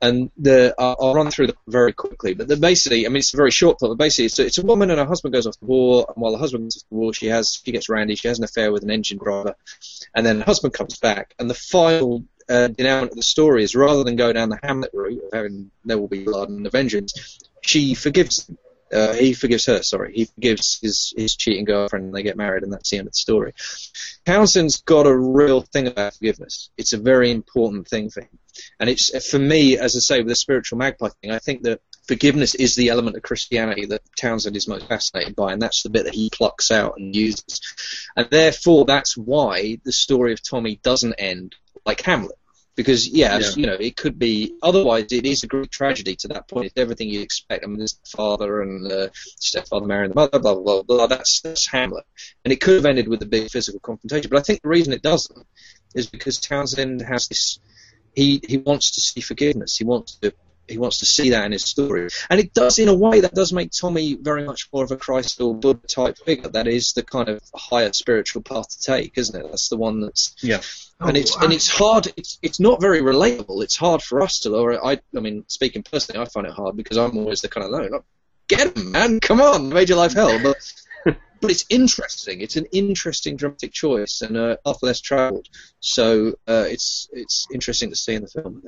[0.00, 2.34] and the uh, I'll run through them very quickly.
[2.34, 3.90] But the basically, I mean, it's a very short plot.
[3.90, 6.32] But basically, it's, it's a woman and her husband goes off to war, and while
[6.32, 8.70] the husband goes off to war, she has she gets randy, she has an affair
[8.70, 9.56] with an engine driver,
[10.14, 13.74] and then her husband comes back, and the final uh, denouement of the story is
[13.74, 16.70] rather than go down the Hamlet route of having there will be blood and a
[16.70, 18.58] vengeance, she forgives him.
[18.92, 20.12] Uh, he forgives her, sorry.
[20.14, 23.12] He forgives his, his cheating girlfriend and they get married, and that's the end of
[23.12, 23.54] the story.
[24.26, 26.70] Townshend's got a real thing about forgiveness.
[26.76, 28.38] It's a very important thing for him.
[28.78, 31.80] And it's, for me, as I say, with the spiritual magpie thing, I think that
[32.06, 35.90] forgiveness is the element of Christianity that Townshend is most fascinated by, and that's the
[35.90, 37.60] bit that he plucks out and uses.
[38.16, 41.54] And therefore, that's why the story of Tommy doesn't end
[41.86, 42.36] like Hamlet.
[42.74, 43.60] Because yes, Yeah.
[43.60, 44.54] you know, it could be.
[44.62, 46.66] Otherwise, it is a Greek tragedy to that point.
[46.66, 47.64] It's everything you expect.
[47.64, 51.06] I mean, there's the father and the stepfather marrying the mother, blah blah blah blah.
[51.06, 52.04] That's that's Hamlet,
[52.44, 54.30] and it could have ended with a big physical confrontation.
[54.30, 55.46] But I think the reason it doesn't
[55.94, 57.60] is because Townshend has this.
[58.14, 59.76] He he wants to see forgiveness.
[59.76, 60.32] He wants to
[60.68, 63.34] he wants to see that in his story, and it does in a way that
[63.34, 66.48] does make Tommy very much more of a Christ or Buddha type figure.
[66.48, 69.46] That is the kind of higher spiritual path to take, isn't it?
[69.48, 70.60] That's the one that's yeah.
[71.00, 72.08] and it's and it's hard.
[72.16, 73.62] It's it's not very relatable.
[73.62, 74.54] It's hard for us to.
[74.54, 77.66] Or I I mean, speaking personally, I find it hard because I'm always the kind
[77.66, 78.04] of no, no
[78.48, 80.38] get him, man, come on, made your life hell.
[80.42, 80.56] But
[81.40, 82.40] but it's interesting.
[82.40, 85.48] It's an interesting dramatic choice and uh, far less travelled.
[85.80, 88.62] So uh, it's it's interesting to see in the film.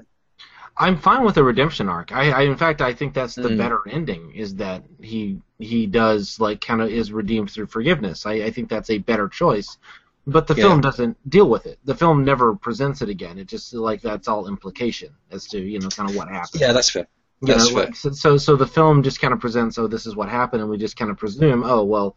[0.77, 2.13] I'm fine with a redemption arc.
[2.13, 3.57] I, I in fact, I think that's the Mm.
[3.59, 4.33] better ending.
[4.35, 8.27] Is that he he does like kind of is redeemed through forgiveness.
[8.27, 9.79] I, I think that's a better choice.
[10.27, 10.63] But the Yeah.
[10.63, 11.79] film doesn't deal with it.
[11.85, 13.39] The film never presents it again.
[13.39, 16.63] It just like that's all implication as to you know kind of what happened.
[16.63, 17.07] Yeah, that's fair.
[17.41, 17.85] You That's know, fair.
[17.87, 20.63] like, so, so so the film just kind of presents, oh, this is what happened,
[20.63, 22.17] and we just kind of presume, oh, well,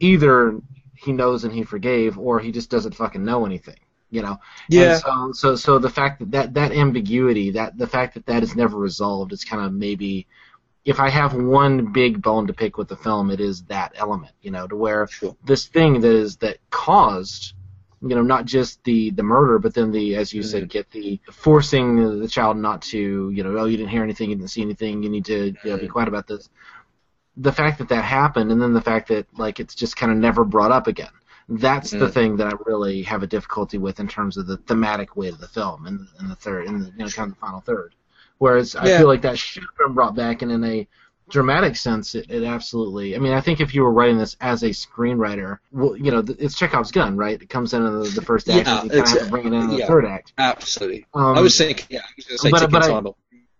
[0.00, 0.60] either
[0.94, 3.76] he knows and he forgave, or he just doesn't fucking know anything,
[4.14, 4.38] you know.
[4.68, 5.00] Yeah.
[5.06, 8.42] And so so so the fact that that, that ambiguity, that the fact that that
[8.42, 10.26] is never resolved, is kind of maybe.
[10.84, 14.34] If I have one big bone to pick with the film, it is that element,
[14.42, 15.08] you know, to where
[15.42, 17.54] this thing that is that caused
[18.06, 20.68] you know, not just the the murder, but then the, as you said, mm-hmm.
[20.68, 24.36] get the forcing the child not to, you know, oh, you didn't hear anything, you
[24.36, 25.92] didn't see anything, you need to you know, be mm-hmm.
[25.92, 26.50] quiet about this.
[27.38, 30.18] The fact that that happened, and then the fact that like it's just kind of
[30.18, 31.10] never brought up again.
[31.48, 32.12] That's the Mhm.
[32.12, 35.40] thing that I really have a difficulty with in terms of the thematic weight of
[35.40, 37.94] the film in, in the third, in the you know, kind of the final third.
[38.38, 40.88] Whereas I feel like that should have been brought back, and in a
[41.30, 43.14] dramatic sense, it, it absolutely.
[43.16, 46.22] I mean, I think if you were writing this as a screenwriter, well, you know,
[46.38, 47.40] it's Chekhov's gun, right?
[47.40, 49.30] It comes in in the, the first act, Yeah, and you kind of have to
[49.30, 50.32] bring it in in the third act.
[50.36, 51.06] Absolutely.
[51.14, 53.04] Um, I was thinking, yeah, I was going to say but- but I- time.
[53.04, 53.14] bomb.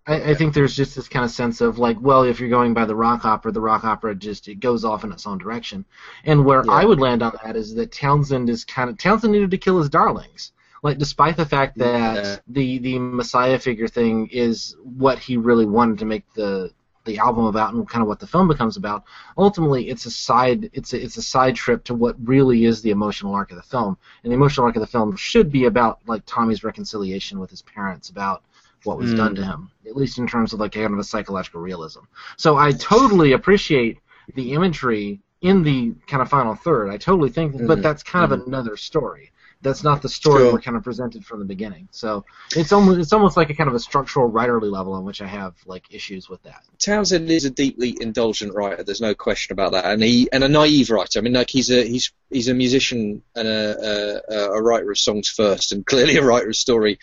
[0.06, 2.74] I, I think there's just this kind of sense of like, well, if you're going
[2.74, 5.84] by the rock opera, the rock opera just it goes off in its own direction.
[6.24, 9.50] And where I would land on that is that Townshend is kind of Townshend needed
[9.50, 10.52] to kill his darlings.
[10.82, 12.36] Like, despite the fact that Yeah.
[12.48, 16.70] the the Messiah figure thing is what he really wanted to make the
[17.06, 19.04] the album about and kind of what the film becomes about.
[19.36, 22.90] Ultimately, it's a side it's a, it's a side trip to what really is the
[22.90, 23.96] emotional arc of the film.
[24.22, 27.62] And the emotional arc of the film should be about like Tommy's reconciliation with his
[27.62, 28.42] parents, about
[28.84, 29.16] what was Mm.
[29.16, 32.00] done to him, at least in terms of like kind of a psychological realism.
[32.36, 33.98] So I totally appreciate
[34.34, 36.88] the imagery in the kind of final third.
[36.90, 37.82] I totally think, but Mhm.
[37.82, 39.30] that's kind of another story.
[39.62, 41.88] That's not the story we're kind of presented from the beginning.
[41.90, 45.22] So it's almost it's almost like a kind of a structural writerly level on which
[45.22, 46.62] I have like issues with that.
[46.78, 48.82] Townshend is a deeply indulgent writer.
[48.82, 51.18] There's no question about that, and he and a naive writer.
[51.18, 54.98] I mean, like he's a he's he's a musician and a a, a writer of
[54.98, 56.98] songs first, and clearly a writer of story,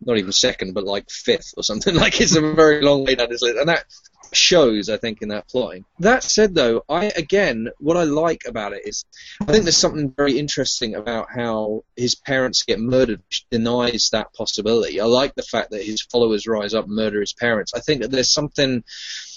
[0.00, 1.94] not even second, but like fifth or something.
[2.00, 3.84] Like it's a very long way down his list, and that
[4.32, 5.84] shows, I think, in that plotting.
[5.98, 9.04] That said, though, I again, what I like about it is,
[9.40, 14.32] I think there's something very interesting about how his parents get murdered, which denies that
[14.32, 15.00] possibility.
[15.00, 17.72] I like the fact that his followers rise up and murder his parents.
[17.74, 18.84] I think that there's something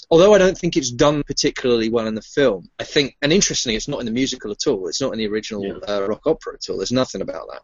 [0.10, 3.76] although I don't think it's done particularly well in the film, I think, and interestingly,
[3.76, 4.88] it's not in the musical at all.
[4.88, 6.78] It's not in the original uh, rock opera at all.
[6.78, 7.62] There's nothing about that.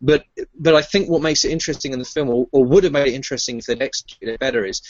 [0.00, 0.24] But
[0.58, 3.08] but I think what makes it interesting in the film, or, or would have made
[3.08, 4.82] it interesting if they'd executed it better, is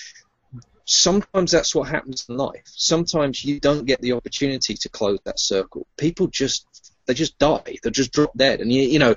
[0.85, 2.63] sometimes that's what happens in life.
[2.65, 5.87] Sometimes you don't get the opportunity to close that circle.
[5.97, 6.67] People just
[7.07, 7.77] they just die.
[7.83, 9.15] They just drop dead, and you, you know,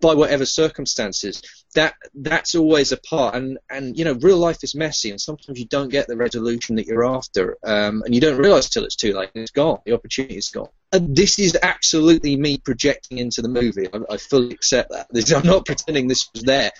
[0.00, 1.42] by whatever circumstances,
[1.74, 3.34] that that's always a part.
[3.34, 6.76] And and you know, real life is messy, and sometimes you don't get the resolution
[6.76, 9.30] that you're after, um, and you don't realise till it's too late.
[9.34, 9.78] It's gone.
[9.84, 10.68] The opportunity is gone.
[10.92, 13.86] And this is absolutely me projecting into the movie.
[13.92, 15.06] I, I fully accept that.
[15.10, 16.72] This, I'm not pretending this was there.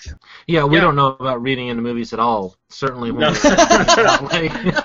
[0.49, 0.83] Yeah, we Yeah.
[0.83, 2.57] don't know about reading into movies at all.
[2.71, 3.33] Certainly when No.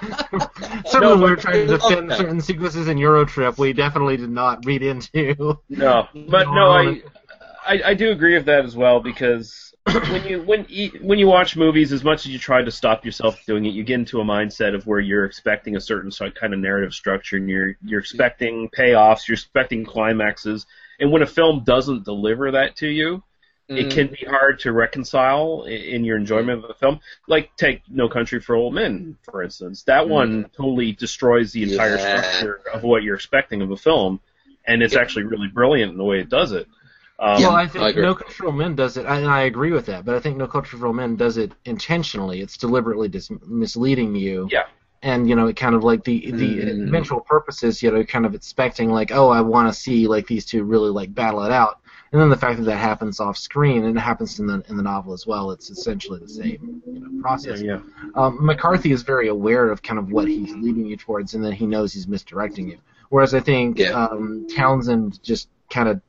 [0.92, 4.66] certainly when we we're trying to defend certain sequences in Eurotrip, we definitely did not
[4.66, 5.60] read into.
[5.70, 7.02] No, but no, I,
[7.66, 11.28] I I do agree with that as well because when you when you, when you
[11.28, 14.20] watch movies, as much as you try to stop yourself doing it, you get into
[14.20, 17.78] a mindset of where you're expecting a certain sort kind of narrative structure, and you're
[17.84, 20.66] you're expecting payoffs, you're expecting climaxes,
[21.00, 23.24] and when a film doesn't deliver that to you,
[23.68, 23.92] it Mm.
[23.92, 27.00] can be hard to reconcile in your enjoyment of a film.
[27.28, 29.84] Like take No Country for Old Men, for instance.
[29.84, 32.22] That one totally destroys the entire Yeah.
[32.22, 34.20] structure of what you're expecting of a film,
[34.66, 36.68] and it's actually really brilliant in the way it does it.
[37.18, 39.86] Um, well, I think No Country for Old Men does it, and I agree with
[39.88, 40.04] that.
[40.06, 42.42] But I think No Country for Old Men does it intentionally.
[42.42, 44.48] It's deliberately dis- misleading you.
[44.52, 44.66] Yeah.
[45.02, 46.88] And you know, it kind of like the the Mm.
[46.88, 50.28] eventual purpose is you know kind of expecting like, oh, I want to see like
[50.28, 51.80] these two really like battle it out,
[52.16, 54.78] and then the fact that that happens off screen and it happens in the in
[54.78, 55.52] the novel as well.
[55.52, 57.62] It's essentially the same you know, process.
[57.62, 57.82] Yeah,
[58.16, 61.52] Um, McCarthy is very aware of kind of what he's leading you towards, and then
[61.52, 62.78] he knows he's misdirecting you.
[63.10, 66.02] Whereas I think um, Townshend just kind of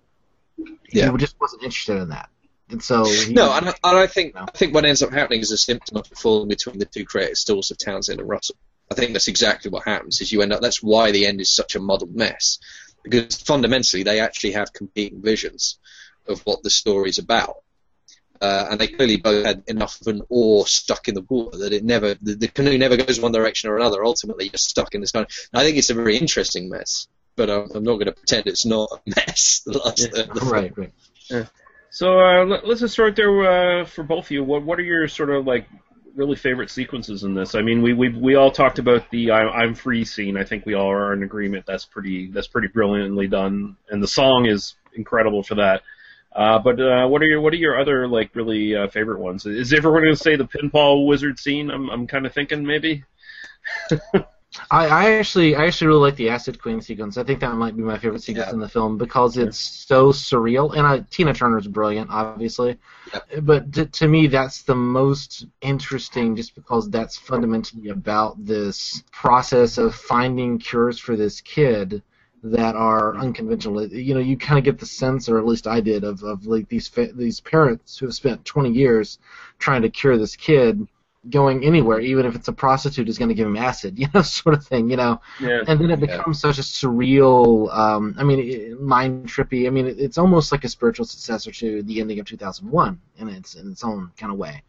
[0.90, 1.10] Yeah.
[1.10, 2.28] he just wasn't interested in that,
[2.70, 5.40] and so he, No, and I, and I think I think what ends up happening
[5.40, 8.54] is a symptom of the falling between the two creative stools of Townshend and Russell.
[8.92, 10.20] I think that's exactly what happens.
[10.20, 10.60] Is you end up.
[10.60, 12.60] That's why the end is such a muddled mess,
[13.02, 15.80] because fundamentally they actually have competing visions
[16.28, 17.56] of what the story's about,
[18.40, 21.72] uh, and they clearly both had enough of an oar stuck in the water that
[21.72, 24.04] it never the, the canoe never goes one direction or another.
[24.04, 25.26] Ultimately, you're stuck in this kind.
[25.26, 28.46] Of, I think it's a very interesting mess, but I'm, I'm not going to pretend
[28.46, 29.62] it's not a mess.
[29.66, 30.92] The last, the, the right, right.
[31.30, 31.46] Yeah.
[31.90, 34.44] So uh, let, let's just start there uh, for both of you.
[34.44, 35.66] What what are your sort of like
[36.14, 37.54] really favorite sequences in this?
[37.54, 40.36] I mean, we we we all talked about the I, I'm free scene.
[40.36, 41.64] I think we all are in agreement.
[41.66, 45.82] That's pretty that's pretty brilliantly done, and the song is incredible for that.
[46.36, 49.46] Uh, but uh, what are your what are your other like really uh, favorite ones?
[49.46, 51.70] Is everyone going to say the pinball wizard scene?
[51.70, 53.04] I'm I'm kind of thinking maybe.
[54.70, 57.16] I, I actually I actually really like the Acid Queen sequence.
[57.16, 60.76] I think that might be my favorite sequence in the film because it's so surreal.
[60.76, 62.78] And I, Tina Turner's brilliant, obviously,
[63.40, 69.78] but to, to me that's the most interesting, just because that's fundamentally about this process
[69.78, 72.02] of finding cures for this kid
[72.52, 73.86] that are unconventional.
[73.86, 76.46] You know, you kind of get the sense, or at least I did, of, of
[76.46, 79.18] like these fa- these parents who have spent 20 years
[79.58, 80.86] trying to cure this kid
[81.30, 84.22] going anywhere, even if it's a prostitute is going to give him acid, you know,
[84.22, 85.20] sort of thing, you know.
[85.38, 85.64] Yeah.
[85.66, 86.18] And then it Yeah.
[86.18, 89.66] becomes such a surreal, um, I mean, mind trippy.
[89.66, 93.54] I mean, it's almost like a spiritual successor to the ending of 2001 in its
[93.54, 94.62] in its own kind of way.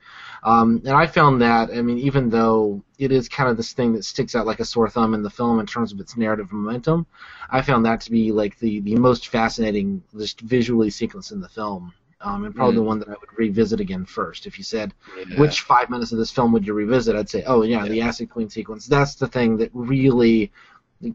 [0.44, 3.94] Um, and I found that, I mean, even though it is kind of this thing
[3.94, 6.52] that sticks out like a sore thumb in the film in terms of its narrative
[6.52, 7.06] momentum,
[7.50, 11.50] I found that to be like the the most fascinating, just visually sequence in the
[11.50, 11.94] film.
[12.20, 12.78] Um, and probably Mm.
[12.78, 14.48] the one that I would revisit again first.
[14.48, 14.94] If you said
[15.28, 15.40] Yeah.
[15.40, 18.30] which five minutes of this film would you revisit, I'd say, oh yeah, the Acid
[18.30, 18.88] Queen sequence.
[18.88, 20.52] That's the thing that really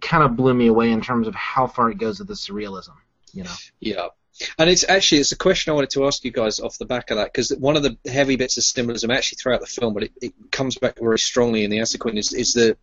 [0.00, 2.94] kind of blew me away in terms of how far it goes with the surrealism.
[3.32, 3.54] You know.
[3.80, 4.08] Yeah.
[4.58, 7.10] And it's actually it's a question I wanted to ask you guys off the back
[7.10, 10.04] of that because one of the heavy bits of symbolism actually throughout the film, but
[10.04, 12.76] it, it comes back very strongly in the Acid is, is the,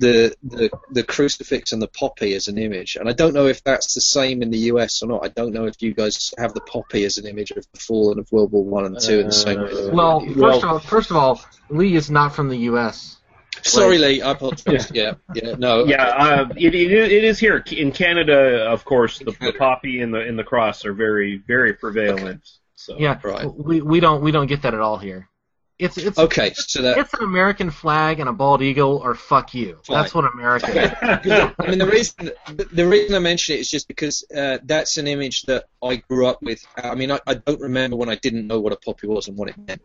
[0.00, 2.96] the the the crucifix and the poppy as an image.
[2.96, 5.24] And I don't know if that's the same in the US or not.
[5.24, 8.18] I don't know if you guys have the poppy as an image of the fallen
[8.18, 9.90] of World War One and Two in the same way.
[9.90, 13.19] Well, first of all, first of all, Lee is not from the U.S.
[13.62, 14.22] Sorry, Lee.
[14.22, 14.90] I apologize.
[14.94, 15.84] Yeah, yeah, no.
[15.84, 18.64] Yeah, uh, it, it, it is here in Canada.
[18.70, 22.48] Of course, the, the poppy and the and the cross are very very prevalent.
[22.76, 25.28] So Yeah, we we don't we don't get that at all here.
[25.78, 29.54] It's it's Okay, so that it's an American flag and a bald eagle, or fuck
[29.54, 29.78] you.
[29.88, 30.68] That's what America
[31.24, 31.52] is.
[31.58, 34.96] I mean, the reason the- the reason I mention it is just because uh, that's
[34.98, 36.66] an image that I grew up with.
[36.76, 39.36] I mean, I, I don't remember when I didn't know what a poppy was and
[39.38, 39.80] what it meant.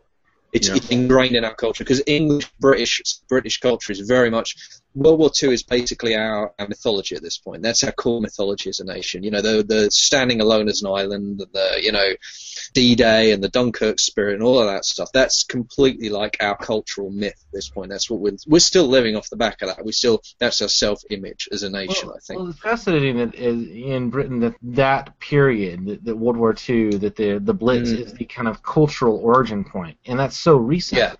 [0.52, 4.56] It's, it's ingrained in our culture because English British British culture is very much
[4.96, 7.62] World War Two is basically our, our mythology at this point.
[7.62, 9.22] That's our core mythology as a nation.
[9.22, 12.08] You know, the the standing alone as an island, the you know,
[12.74, 15.10] D-Day and the Dunkirk spirit and all of that stuff.
[15.12, 17.90] That's completely like our cultural myth at this point.
[17.90, 19.84] That's what we're we're still living off the back of that.
[19.84, 22.10] We still that's our self-image as a nation.
[22.10, 22.40] I think.
[22.40, 26.90] Well, it's fascinating that is in Britain that that period, that, that World War II,
[26.98, 28.00] that the the Blitz Mm.
[28.00, 29.76] is the kind of cultural origin point.
[29.76, 30.98] point, and that's so recent.
[30.98, 31.14] Yeah.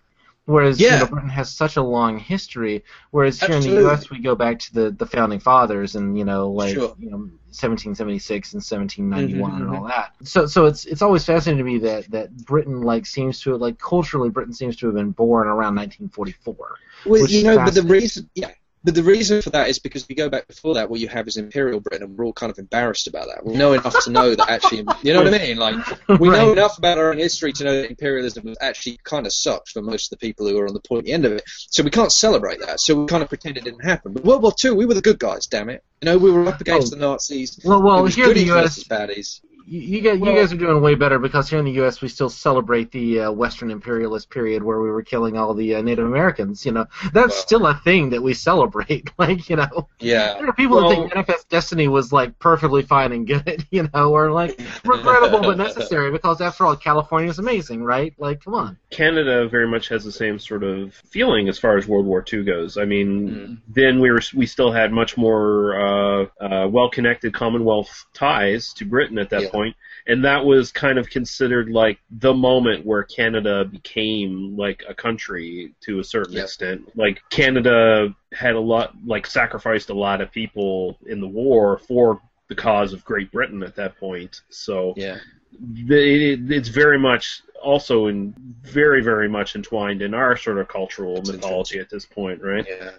[0.47, 2.85] Whereas you know, Britain has such a long history.
[3.11, 4.11] Whereas here in the U.S.
[4.11, 6.97] we go back to the, the founding fathers and you know like Sure.
[6.99, 9.89] you know 1776 and 1791 Mhm, and all mhm.
[9.89, 10.13] that.
[10.25, 13.79] So so it's it's always fascinating to me that that Britain like seems to like
[13.79, 16.81] culturally Britain seems to have been born around 1944.
[17.05, 18.51] Well, you know, but the reason, yeah,
[18.87, 21.27] but the reason for that is because you go back before that, what you have
[21.27, 23.45] is Imperial Britain, and we're all kind of embarrassed about that.
[23.45, 25.57] We know enough to know that actually, you know what I mean?
[25.57, 25.75] Like,
[26.21, 26.53] we know Right.
[26.57, 30.13] enough about our own history to know that imperialism actually kind of sucked for most
[30.13, 31.43] of the people who are on the pointy end of it.
[31.71, 32.79] So we can't celebrate that.
[32.81, 34.13] So we kind of pretend it didn't happen.
[34.13, 35.83] But World War Two, we were the good guys, damn it.
[36.01, 36.97] You know, we were up against Oh.
[36.97, 37.59] the Nazis.
[37.65, 39.41] Well, well, here the US baddies.
[39.69, 42.01] You, you guys, you guys are doing way better because here in the U.S.
[42.01, 45.83] we still celebrate the uh, Western imperialist period where we were killing all the uh,
[45.83, 46.65] Native Americans.
[46.65, 49.11] You know, that's still a thing that we celebrate.
[49.19, 50.35] like, you know, Yeah.
[50.35, 53.67] there are people that think Manifest Destiny was like perfectly fine and good.
[53.77, 58.15] You know, or like regrettable but necessary because after all, California is amazing, right?
[58.19, 58.79] Like, come on.
[58.91, 62.45] Canada very much has the same sort of feeling as far as World War II
[62.45, 62.79] goes.
[62.79, 63.59] I mean, Mm.
[63.75, 69.19] then we were we still had much more uh, uh, well-connected Commonwealth ties to Britain
[69.19, 69.51] at that Yeah.
[69.51, 69.77] point,
[70.07, 75.75] and that was kind of considered like the moment where Canada became like a country
[75.81, 76.43] to a certain Yeah.
[76.45, 76.97] extent.
[76.97, 82.21] Like Canada had a lot, like sacrificed a lot of people in the war for
[82.49, 84.43] the cause of Great Britain at that point.
[84.51, 85.19] So Yeah.
[85.59, 90.69] The, it, it's very much also in very very much entwined in our sort of
[90.69, 92.67] cultural mythology at this point, right?
[92.69, 92.91] Yeah.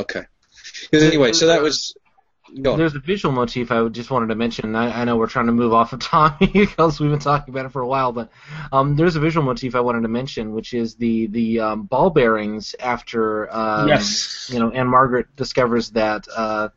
[0.00, 0.22] Okay.
[0.90, 1.94] 'Cause anyway, so that was.
[2.76, 4.76] There's a visual motif I just wanted to mention.
[4.76, 7.66] I, I know we're trying to move off of Tommy because we've been talking about
[7.66, 8.30] it for a while, but
[8.70, 12.10] um, there's a visual motif I wanted to mention, which is the the um, ball
[12.10, 14.50] bearings after um, Yes.
[14.52, 16.68] you know Ann-Margret discovers that uh,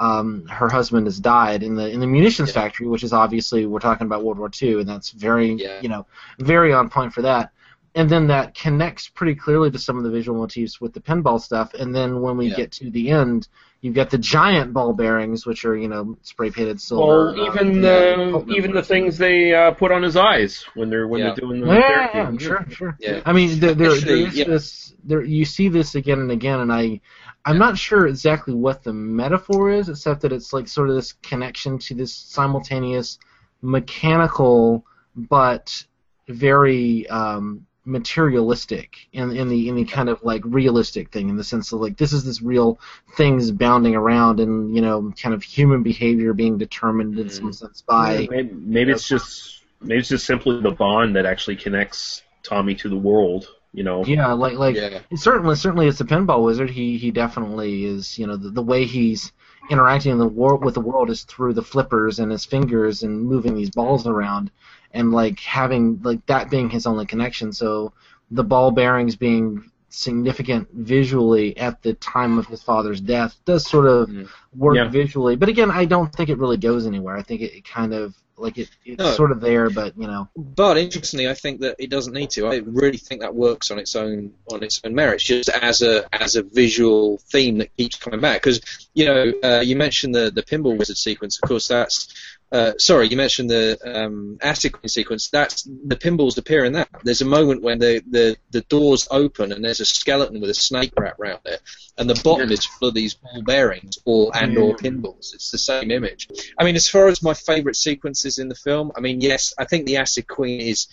[0.00, 3.80] um, her husband has died in the in the munitions factory, which is obviously we're
[3.80, 6.06] talking about World War II, and that's very you know
[6.38, 7.50] very on point for that.
[7.94, 11.40] And then that connects pretty clearly to some of the visual motifs with the pinball
[11.40, 11.74] stuff.
[11.74, 12.56] And then when we Yeah.
[12.56, 13.48] get to the end,
[13.80, 17.32] you've got the giant ball bearings, which are you know spray painted silver.
[17.34, 17.90] Well, uh, even yeah.
[18.36, 21.26] uh, even the things they uh, put on his eyes when they're when Yeah.
[21.28, 22.34] they're doing the Yeah, therapy.
[22.34, 22.96] yeah, sure, sure.
[23.00, 23.22] Yeah.
[23.26, 24.44] I mean, there, there, Actually, there is yeah.
[24.44, 24.94] this.
[25.04, 27.00] There, you see this again and again, and I,
[27.48, 31.14] I'm not sure exactly what the metaphor is, except that it's like sort of this
[31.14, 33.18] connection to this simultaneous
[33.62, 34.84] mechanical
[35.16, 35.82] but
[36.28, 41.42] very um, materialistic in in the in the kind of like realistic thing in the
[41.42, 42.78] sense of like this is this real
[43.16, 47.80] things bounding around and you know kind of human behavior being determined in some sense
[47.80, 52.74] by maybe, maybe it's just maybe it's just simply the bond that actually connects Tommy
[52.74, 53.48] to the world.
[53.72, 54.04] You know.
[54.04, 55.00] Yeah, like like Yeah.
[55.14, 58.18] certainly certainly as a pinball wizard, he he definitely is.
[58.18, 59.32] You know, the, the way he's
[59.70, 63.22] interacting in the world with the world is through the flippers and his fingers and
[63.22, 64.50] moving these balls around,
[64.92, 67.52] and like having like that being his only connection.
[67.52, 67.92] So
[68.30, 73.86] the ball bearings being significant visually at the time of his father's death does sort
[73.86, 74.10] of
[74.54, 74.88] work Yeah.
[74.88, 75.36] visually.
[75.36, 77.16] But again, I don't think it really goes anywhere.
[77.16, 79.10] I think it, it kind of like it it's No.
[79.12, 80.28] sort of there, but you know.
[80.36, 82.46] But interestingly, I think that it doesn't need to.
[82.46, 86.06] I really think that works on its own on its own merits, just as a
[86.14, 88.42] as a visual theme that keeps coming back.
[88.42, 88.60] Because
[88.94, 91.40] you know, uh, you mentioned the the pinball wizard sequence.
[91.42, 92.14] Of course, that's
[92.50, 95.28] uh, sorry, you mentioned the um, acid queen sequence.
[95.28, 96.88] That's the pinballs appear in that.
[97.04, 100.54] There's a moment when the, the, the doors open and there's a skeleton with a
[100.54, 101.60] snake wrapped around it,
[101.98, 105.34] and the bottom is full of these ball bearings or and or pinballs.
[105.34, 106.28] It's the same image.
[106.58, 109.66] I mean, as far as my favourite sequences in the film, I mean, yes, I
[109.66, 110.88] think the acid queen is.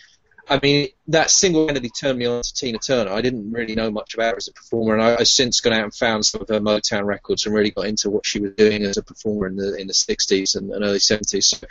[0.48, 3.12] I mean, that single-handedly turned me on to Tina Turner.
[3.12, 5.74] I didn't really know much about her as a performer, and I, I've since gone
[5.74, 8.54] out and found some of her Motown records and really got into what she was
[8.54, 11.44] doing as a performer in the in the 60s and, and early 70s.
[11.44, 11.68] So,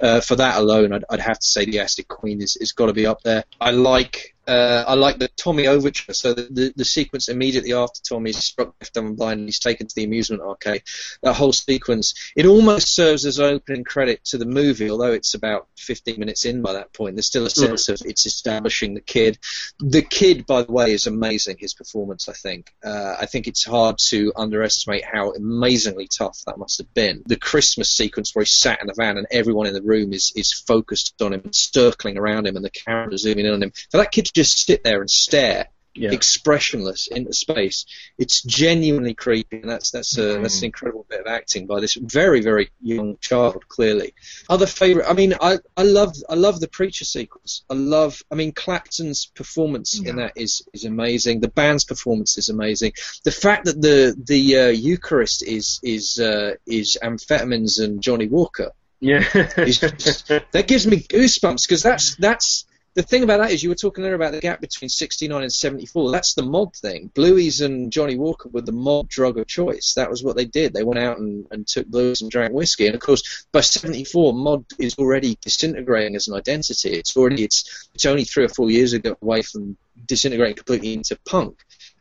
[0.00, 2.86] uh, for that alone, I'd, I'd have to say the Acid Queen is, is got
[2.86, 3.44] to be up there.
[3.60, 6.14] I like uh, I like the Tommy overture.
[6.14, 9.58] So the, the the sequence immediately after Tommy's struck left dumb and blind and he's
[9.58, 10.82] taken to the amusement arcade.
[11.22, 15.68] That whole sequence it almost serves as opening credit to the movie, although it's about
[15.76, 17.16] 15 minutes in by that point.
[17.16, 19.38] There's still a sense of it's establishing the kid.
[19.80, 21.56] The kid, by the way, is amazing.
[21.58, 22.72] His performance, I think.
[22.82, 27.22] Uh, I think it's hard to underestimate how amazingly tough that must have been.
[27.26, 30.32] The Christmas sequence where he sat in the van and everyone in the room is
[30.34, 33.72] is focused on him and circling around him and the camera zooming in on him.
[33.90, 35.68] For that kid to just sit there and stare.
[35.94, 36.12] Yeah.
[36.12, 37.84] Expressionless into space.
[38.18, 41.94] It's genuinely creepy, and that's that's a, that's an incredible bit of acting by this
[41.94, 43.66] very very young child.
[43.66, 44.14] Clearly,
[44.48, 45.10] other favorite.
[45.10, 47.64] I mean, I I love I love the preacher sequence.
[47.68, 48.22] I love.
[48.30, 51.40] I mean, Clapton's performance in that is is amazing.
[51.40, 52.92] The band's performance is amazing.
[53.24, 58.70] The fact that the the uh, Eucharist is is uh, is amphetamines and Johnnie Walker.
[59.00, 59.20] Yeah.
[59.64, 62.67] just, that gives me goosebumps because that's that's
[62.98, 65.52] the thing about that is you were talking earlier about the gap between 69 and
[65.52, 66.10] 74.
[66.10, 67.12] That's the mod thing.
[67.14, 69.94] Blueies and Johnnie Walker were the mod drug of choice.
[69.94, 70.72] That was what they did.
[70.72, 72.86] They went out and, and took blues and drank whiskey.
[72.86, 76.90] And of course, by 74, mod is already disintegrating as an identity.
[76.90, 79.76] It's already it's it's only three or four years ago away from
[80.06, 81.56] disintegrating completely into punk.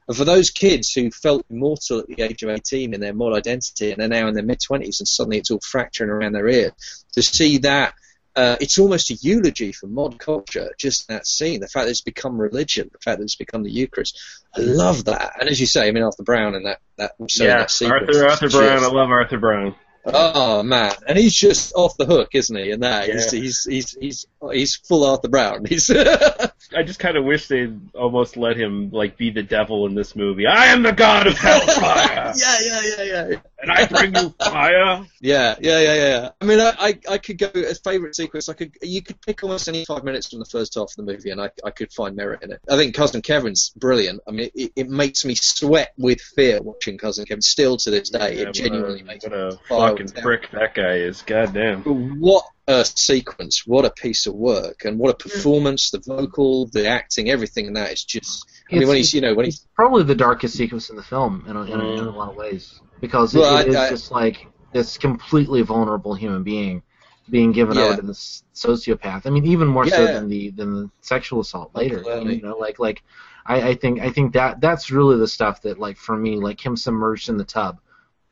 [0.07, 3.37] And for those kids who felt immortal at the age of 18 in their mod
[3.37, 6.47] identity and they're now in their mid 20s and suddenly it's all fracturing around their
[6.47, 6.71] ear,
[7.11, 7.93] to see that
[8.37, 11.59] uh, it's almost a eulogy for mod culture, just that scene.
[11.59, 14.19] The fact that it's become religion, the fact that it's become the Eucharist.
[14.55, 15.37] I love that.
[15.39, 18.49] And as you say, I mean, Arthur Brown and that, that, yeah, that Arthur Arthur
[18.49, 18.83] Brown.
[18.83, 19.75] I love Arthur Brown.
[20.13, 22.71] Oh man, and he's just off the hook, isn't he?
[22.71, 23.39] In that, he's, Yeah.
[23.39, 25.65] he's he's he's he's full Arthur Brown.
[25.69, 29.95] He's I just kind of wish they'd almost let him like be the devil in
[29.95, 30.45] this movie.
[30.47, 33.35] I am the god of hellfire, yeah, yeah, yeah, yeah.
[33.61, 35.05] and I bring you fire.
[35.21, 36.29] Yeah, yeah, yeah, yeah.
[36.41, 38.49] I mean, I, I, I could go as favorite sequence.
[38.49, 41.03] I could, you could pick almost any five minutes from the first half of the
[41.03, 42.61] movie, and I, I could find merit in it.
[42.69, 44.21] I think Cousin Kevin's brilliant.
[44.27, 47.41] I mean, it, it makes me sweat with fear watching Cousin Kevin.
[47.41, 50.51] Still to this day, Yeah, it genuinely a, makes me a fire fucking with prick
[50.51, 51.21] that guy is.
[51.23, 51.83] Goddamn.
[52.19, 53.65] What a sequence!
[53.65, 55.31] What a piece of work, and what a mm.
[55.31, 55.89] performance!
[55.89, 58.45] The vocal, the acting, everything in that is just.
[58.69, 61.03] I mean, It's- when he's, you know, when he's probably the darkest sequence in the
[61.03, 62.15] film in a, in a, in a mm.
[62.15, 66.13] lot of ways because it, Well, it is I- I- just like this completely vulnerable
[66.15, 66.83] human being
[67.29, 67.83] being given Yeah.
[67.83, 69.25] over to this sociopath.
[69.25, 70.13] I mean, even more so Yeah, yeah.
[70.13, 71.99] than the than the sexual assault later.
[71.99, 72.35] Absolutely.
[72.35, 73.03] You know, like like
[73.45, 76.65] I, I think I think that that's really the stuff that like for me like
[76.65, 77.79] him submerged in the tub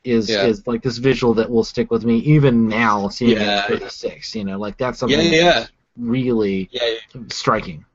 [0.06, 0.46] is Yeah.
[0.46, 3.66] is like this visual that will stick with me even now seeing Yeah.
[3.66, 4.36] it at 36.
[4.36, 5.44] You know, like that's something yeah, yeah.
[5.60, 6.82] that's really Yeah,
[7.30, 7.86] striking.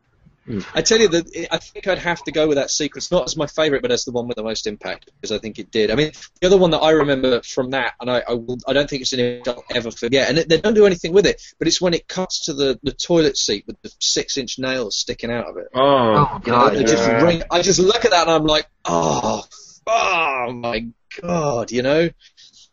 [0.49, 0.65] Mm.
[0.75, 3.37] I tell you that I think I'd have to go with that sequence, not as
[3.37, 5.91] my favourite, but as the one with the most impact, because I think it did.
[5.91, 8.73] I mean, the other one that I remember from that, and I, I, will, I
[8.73, 11.27] don't think it's an image I'll ever forget, and it, they don't do anything with
[11.27, 14.97] it, but it's when it cuts to the, the toilet seat with the six-inch nails
[14.97, 15.69] sticking out of it.
[15.75, 18.67] Oh, Oh, You know, God, just ring, I just look at that and I'm like,
[18.87, 19.45] oh,
[19.87, 20.87] oh my
[21.21, 22.09] god, you know.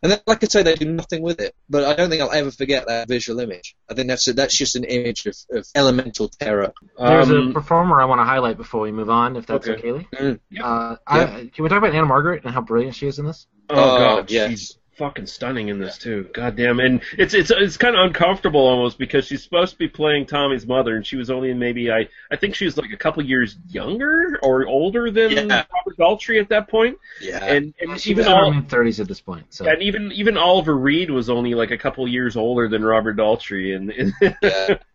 [0.00, 2.30] And then, like I say, they do nothing with it, but I don't think I'll
[2.30, 3.74] ever forget that visual image.
[3.90, 6.72] I think that's that's just an image of, of elemental terror.
[6.96, 9.78] There's Um, a performer I want to highlight before we move on, if that's Okay.
[9.78, 10.08] okay, Lee.
[10.14, 10.40] Mm.
[10.62, 13.48] Uh, I, can we talk about Ann-Margret and how brilliant she is in this?
[13.70, 14.50] Oh, Oh, god, yes.
[14.50, 16.28] she's fucking stunning in this too.
[16.34, 19.88] God damn, and it's it's it's kind of uncomfortable almost because she's supposed to be
[19.88, 22.96] playing Tommy's mother, and she was only maybe I I think she was like a
[22.96, 25.64] couple years younger or older than Yeah.
[25.72, 27.44] Robert Daltrey at that point, Yeah.
[27.44, 28.62] and and She even was in her all.
[28.68, 29.46] thirties at this point.
[29.50, 33.16] So And even even Oliver Reed was only like a couple years older than Robert
[33.16, 34.78] Daltrey, and, and yeah.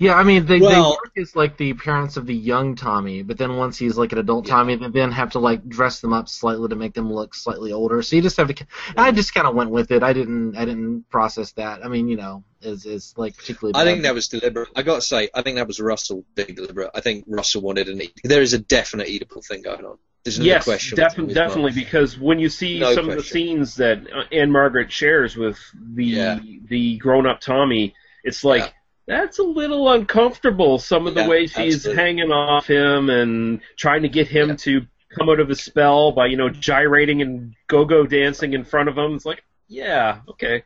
[0.00, 3.22] yeah, I mean they, Well- they work as like the appearance of the young Tommy,
[3.22, 6.12] but then once he's like an adult Tommy, they then have to like dress them
[6.14, 8.00] up slightly to make them look slightly older.
[8.02, 8.66] So you just have to.
[8.88, 10.02] and I just kind of went with it.
[10.02, 11.84] I didn't I didn't process that.
[11.84, 13.78] I mean, you know, is is like particularly.
[13.78, 14.70] I think that was deliberate.
[14.74, 16.90] I got to say, I think that was Russell being deliberate.
[16.94, 18.00] I think Russell wanted an.
[18.24, 19.98] There is a definite Oedipal thing going on.
[20.24, 20.96] There's no yes, question.
[20.96, 24.24] defi- with- with definitely, because when you see No some of the scenes that uh,
[24.34, 26.38] Ann-Margret shares with the Yeah.
[26.68, 28.62] the grown up Tommy, it's like.
[28.62, 28.68] Yeah.
[29.10, 30.78] That's a little uncomfortable.
[30.78, 32.02] Some of the Yeah, way she's absolutely.
[32.02, 34.54] hanging off him and trying to get him Yeah.
[34.54, 34.86] to
[35.18, 38.96] come out of his spell by, you know, gyrating and go-go dancing in front of
[38.96, 39.16] him.
[39.16, 40.62] It's like, yeah, okay.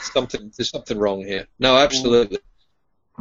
[0.00, 0.52] something.
[0.56, 1.48] There's something wrong here.
[1.58, 2.38] No, absolutely.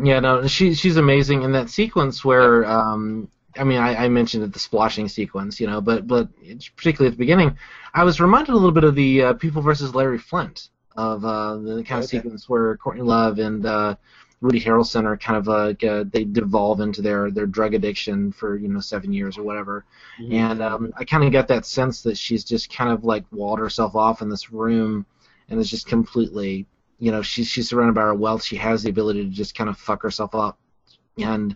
[0.01, 4.43] Yeah, no, she she's amazing in that sequence where um I mean I, I mentioned
[4.43, 6.29] it the splashing sequence, you know, but but
[6.75, 7.57] particularly at the beginning,
[7.95, 11.55] I was reminded a little bit of the uh, People versus Larry Flynt of uh,
[11.57, 12.17] the kind of Okay.
[12.17, 13.95] sequence where Courtney Love and uh,
[14.41, 18.57] Woody Harrelson are kind of like uh, they devolve into their their drug addiction for
[18.57, 19.85] you know seven years or whatever,
[20.31, 23.59] and um, I kind of get that sense that she's just kind of like walled
[23.59, 25.05] herself off in this room,
[25.49, 26.65] and is just completely
[26.99, 28.43] you know she's she's surrounded by her wealth.
[28.43, 30.57] She has the ability to just kind of fuck herself up,
[31.17, 31.55] and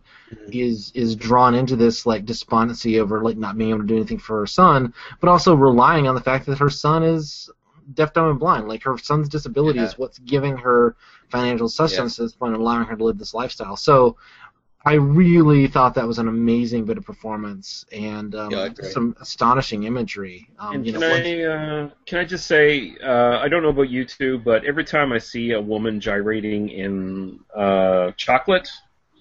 [0.51, 4.19] is is drawn into this like despondency over like not being able to do anything
[4.19, 7.49] for her son, but also relying on the fact that her son is
[7.93, 8.68] deaf, dumb, and blind.
[8.68, 9.85] Like her son's disability Yeah.
[9.85, 10.95] is what's giving her
[11.30, 13.76] financial sustenance at this point and allowing her to live this lifestyle.
[13.77, 14.18] So.
[14.85, 19.84] I really thought that was an amazing bit of performance and um, Yeah, some astonishing
[19.84, 20.49] imagery.
[20.60, 23.69] Um, you can know, once- I uh, can I just say uh, I don't know
[23.69, 28.68] about you two, but every time I see a woman gyrating in uh, chocolate,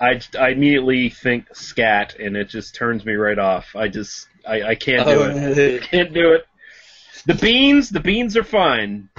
[0.01, 3.67] I, I immediately think scat, and it just turns me right off.
[3.77, 5.35] I just I, I can't do Oh, it.
[5.57, 5.79] really?
[5.79, 6.45] Can't do it.
[7.27, 9.09] The beans, the beans are fine.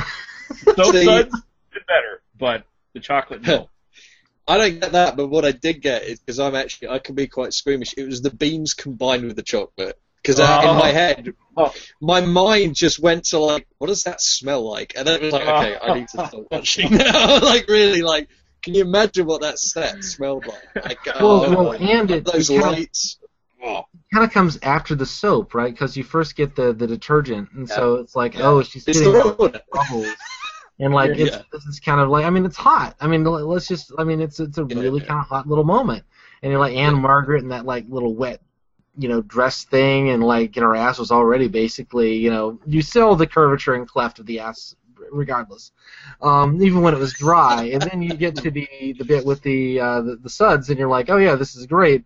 [0.75, 2.63] Soap See- suds is better, but
[2.93, 3.69] the chocolate no.
[4.47, 7.15] I don't get that, but what I did get is because I'm actually I can
[7.15, 7.93] be quite squeamish.
[7.97, 9.97] It was the beans combined with the chocolate.
[10.21, 10.73] Because uh, in Oh.
[10.75, 11.73] my head, Oh.
[12.01, 14.93] my mind just went to like, what does that smell like?
[14.95, 17.39] And then it was like, okay, I need to stop watching now.
[17.41, 18.27] like really, like
[18.61, 20.85] Can you imagine what that set smelled like?
[20.85, 23.17] like Well, oh, well, and it- those it kinda- lights.
[23.63, 25.73] Kind of comes after the soap, right?
[25.73, 28.47] Because you first get the the detergent, and so it's like, Yeah.
[28.47, 29.53] oh, she's It's getting the all road.
[29.53, 30.07] the bubbles,
[30.79, 31.41] and like it's Yeah.
[31.51, 32.95] this is kind of like, I mean, it's hot.
[32.99, 36.03] I mean, let's just, I mean, it's it's a really kind of hot little moment,
[36.41, 38.41] and you're like Ann-Margret and that like little wet,
[38.97, 42.81] you know, dress thing, and like, know, her ass was already basically, you know, you
[42.81, 44.75] sell the curvature and cleft of the ass
[45.11, 45.71] regardless,
[46.21, 48.67] um, even when it was dry, and then you get to the
[48.99, 51.65] the bit with the uh, the, the suds, and you're like, oh yeah, this is
[51.65, 52.03] great.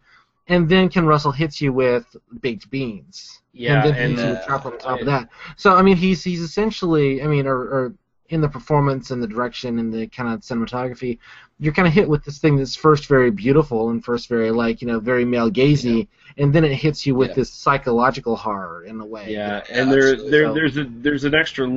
[0.48, 2.06] And then Ken Russell hits you with
[2.42, 3.42] baked beans.
[3.54, 5.30] Yeah, and then and, hits you with uh, chocolate on top of that.
[5.56, 7.94] So I mean, he's he's essentially, I mean, or, or
[8.30, 11.18] in the performance and the direction and the kind of cinematography,
[11.60, 14.82] you're kind of hit with this thing that's first very beautiful and first very like
[14.82, 16.08] you know very male gazy,
[16.38, 19.32] and then it hits you with this psychological horror in a way.
[19.34, 21.68] Yeah, and there, there, there's a there's an extra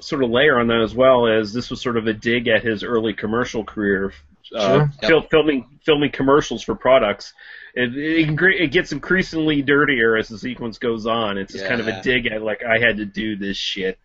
[0.00, 2.62] sort of layer on that as well as this was sort of a dig at
[2.64, 4.12] his early commercial career,
[4.54, 4.92] uh, Sure.
[5.02, 7.34] fil- filming filming commercials for products.
[7.80, 11.38] It, it it gets increasingly dirtier as the sequence goes on.
[11.38, 14.00] It's just kind of a dig at like I had to do this shit.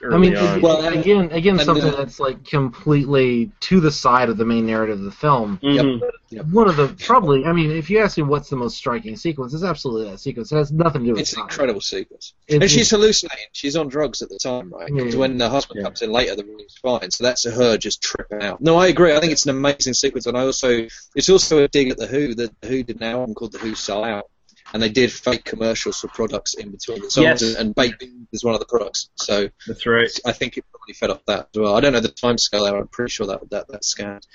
[0.00, 0.60] Early I mean, on.
[0.60, 4.66] well, again, again, and something then- that's like completely to the side of the main
[4.66, 5.58] narrative of the film.
[5.62, 6.00] Mhm.
[6.52, 9.54] One of the probably, I mean, if you ask me what's the most striking sequence,
[9.54, 10.52] it's absolutely that sequence.
[10.52, 12.34] It has nothing to do with It's an incredible sequence.
[12.46, 13.46] It- and she's hallucinating.
[13.52, 14.92] She's on drugs at the time, right?
[14.94, 15.20] Because Yeah.
[15.20, 17.10] when the husband comes in later, the room's fine.
[17.10, 18.60] So that's her just tripping out.
[18.60, 19.14] No, I agree.
[19.14, 22.06] I think it's an amazing sequence, and I also it's also a dig at the
[22.06, 22.34] Who.
[22.34, 24.26] The Who did an album called The Who Sell Out,
[24.72, 27.42] and they did fake commercials for products in between the songs, Yes.
[27.42, 29.08] and, and baked beans is one of the products.
[29.16, 30.10] So that's right.
[30.26, 31.74] I think it probably fed off that as well.
[31.74, 32.76] I don't know the time scale there.
[32.76, 34.26] I'm pretty sure that that that scanned.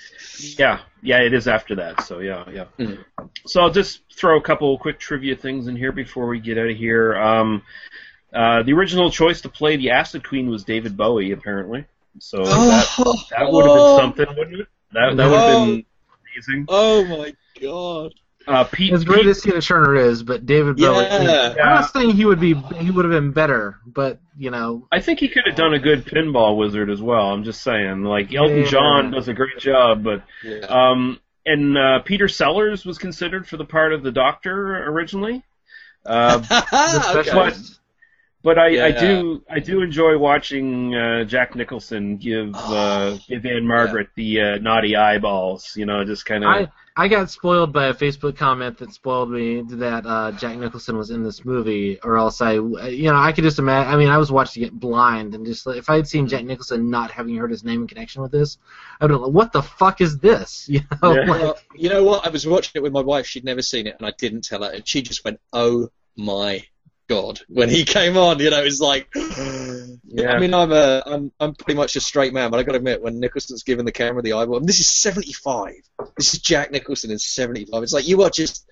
[0.58, 2.02] Yeah, yeah, it is after that.
[2.02, 2.64] So yeah, yeah.
[2.78, 3.04] Mhm.
[3.46, 6.68] So I'll just throw a couple quick trivia things in here before we get out
[6.70, 7.16] of here.
[7.16, 7.62] Um,
[8.32, 11.84] uh, the original choice to play the Acid Queen was David Bowie, apparently.
[12.18, 12.86] So that,
[13.30, 14.68] that would have been something, wouldn't it?
[14.92, 15.84] That that would have been
[16.34, 16.66] amazing.
[16.68, 18.14] Oh my god.
[18.46, 21.04] Uh, Pete, As great as Tina Turner is, but David Bowie.
[21.04, 21.54] Yeah.
[21.62, 25.00] I'm not saying he would be, he would have been better, but you know, I
[25.00, 27.30] think he could have done a good pinball wizard as well.
[27.32, 28.66] I'm just saying, like Elton Yeah.
[28.66, 30.22] John does a great job, but
[30.68, 35.42] um, and uh, Peter Sellers was considered for the part of the Doctor originally.
[36.04, 37.58] Uh, the but
[38.42, 39.00] but I, I Yeah.
[39.00, 44.96] do I do enjoy watching uh, Jack Nicholson give uh, give Ann-Margret the uh, naughty
[44.96, 45.74] eyeballs.
[45.76, 46.68] You know, just kind of.
[46.96, 50.96] I I got spoiled by a Facebook comment that spoiled me that uh, Jack Nicholson
[50.96, 53.92] was in this movie, or else I, you know, I could just imagine.
[53.92, 56.44] I mean, I was watching it blind, and just like, if I had seen Jack
[56.44, 58.58] Nicholson not having heard his name in connection with this,
[59.00, 62.26] I'd be like, "What the fuck is this?" You know, like, Well, you know what?
[62.26, 63.26] I was watching it with my wife.
[63.26, 66.64] She'd never seen it, and I didn't tell her, and she just went, "Oh my
[67.08, 69.08] god!" When he came on, you know, it's like,
[70.06, 70.32] Yeah.
[70.32, 72.78] I mean, I'm a, I'm, I'm pretty much a straight man, but I got to
[72.78, 75.72] admit, when Nicholson's giving the camera the eyeball, and this is 75.
[76.16, 77.82] This is Jack Nicholson in 75.
[77.82, 78.66] It's like you are just.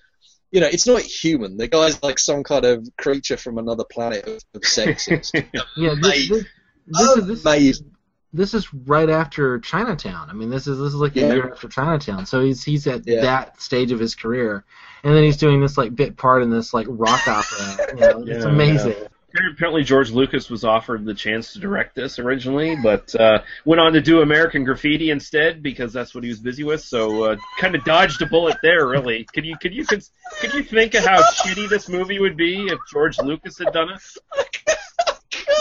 [0.51, 1.57] You know, it's not human.
[1.57, 5.31] The guy's like some kind of creature from another planet of, of sexes.
[5.75, 6.45] yeah, this, this,
[6.85, 7.91] this is this, Amazing.
[8.33, 10.29] this is right after Chinatown.
[10.29, 13.01] I mean, this is this is like a year after Chinatown, so he's he's at
[13.07, 13.21] Yeah.
[13.21, 14.63] that stage of his career,
[15.03, 17.87] and then he's doing this like bit part in this like rock opera.
[17.93, 18.95] You know, it's amazing.
[18.99, 19.07] yeah.
[19.51, 23.93] Apparently, George Lucas was offered the chance to direct this originally, but uh, went on
[23.93, 26.81] to do American Graffiti instead because that's what he was busy with.
[26.81, 28.87] So, uh, kind of dodged a bullet there.
[28.87, 30.03] Really, could you could you could,
[30.39, 33.89] could you think of how shitty this movie would be if George Lucas had done
[33.89, 34.67] it?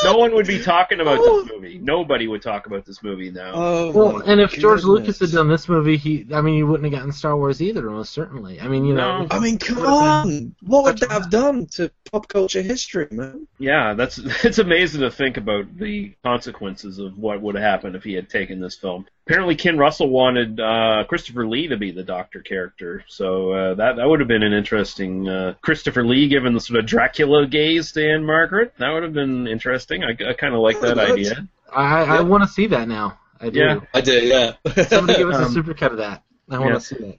[0.05, 1.49] No one would be talking about this oh.
[1.53, 1.79] movie.
[1.79, 3.53] Nobody would talk about this movie now.
[3.55, 4.83] Oh, Well, and if George.
[4.83, 7.83] Lucas had done this movie, he, I mean, you wouldn't have gotten Star Wars either,
[7.89, 8.61] most certainly.
[8.61, 9.27] I mean, you know, No.
[9.31, 10.55] I mean, come on.
[10.63, 13.47] What would that have done to pop culture history, man?
[13.59, 18.05] Yeah, that's it's amazing to think about the consequences of what would have happened if
[18.05, 19.07] he had taken this film.
[19.27, 23.97] Apparently, Ken Russell wanted uh, Christopher Lee to be the Doctor character, so uh, that
[23.97, 27.93] that would have been an interesting uh, Christopher Lee given the sort of Dracula gaze
[27.93, 28.75] to Ann-Margret.
[28.79, 30.03] That would have been interesting.
[30.03, 31.47] I, I kind of like that idea.
[31.73, 33.21] I, I want to see that now.
[33.41, 33.59] I do.
[33.61, 33.81] Yeah.
[33.95, 34.55] I do, yeah.
[34.89, 36.23] Somebody give us Um, a supercut of that.
[36.51, 36.79] I want to yeah.
[36.79, 37.17] see that.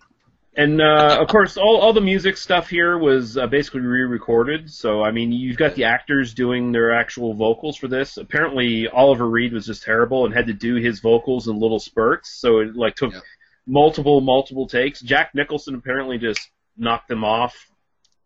[0.55, 4.71] And uh, of course, all, all the music stuff here was uh, basically re-recorded.
[4.71, 8.17] So I mean, you've got the actors doing their actual vocals for this.
[8.17, 12.29] Apparently, Oliver Reed was just terrible and had to do his vocals in little spurts.
[12.29, 13.13] So it like took
[13.65, 15.01] multiple multiple takes.
[15.01, 17.55] Jack Nicholson apparently just knocked them off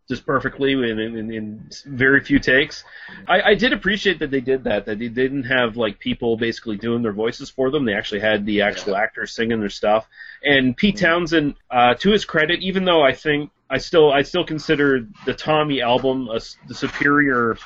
[0.08, 2.86] just perfectly in, in, in, very few takes.
[3.28, 4.86] I, I did appreciate that they did that.
[4.86, 7.86] That they didn't have like people basically doing their voices for them.
[7.86, 10.08] They actually had the actual actors singing their stuff.
[10.44, 14.46] And Pete Townshend, uh, to his credit, even though I think I still I still
[14.46, 17.58] consider the Tommy album a the superior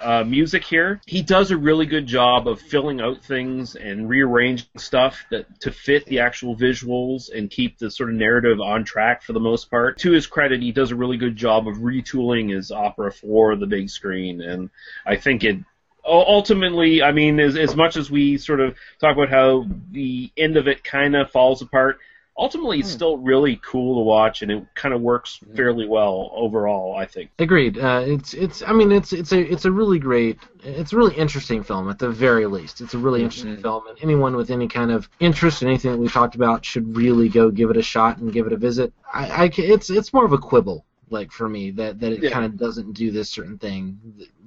[0.00, 1.00] uh, music here.
[1.06, 5.70] He does a really good job of filling out things and rearranging stuff that to
[5.70, 9.70] fit the actual visuals and keep the sort of narrative on track for the most
[9.70, 9.98] part.
[9.98, 13.66] To his credit, he does a really good job of retooling his opera for the
[13.66, 14.70] big screen, and
[15.06, 15.58] I think it
[16.06, 20.56] ultimately, I mean, as, as much as we sort of talk about how the end
[20.56, 21.98] of it kind of falls apart,
[22.38, 22.96] ultimately it's hmm.
[22.96, 25.54] still really cool to watch, and it kind of works hmm.
[25.54, 26.96] fairly well overall.
[26.96, 27.30] I think.
[27.38, 27.78] Agreed.
[27.78, 28.62] Uh, it's it's.
[28.62, 30.38] I mean, it's it's a it's a really great.
[30.62, 32.80] It's a really interesting film at the very least.
[32.80, 33.24] It's a really mm-hmm.
[33.26, 36.64] interesting film, and anyone with any kind of interest in anything that we talked about
[36.64, 38.92] should really go give it a shot and give it a visit.
[39.12, 42.30] I, I it's it's more of a quibble like for me that that it Yeah.
[42.30, 43.98] kind of doesn't do this certain thing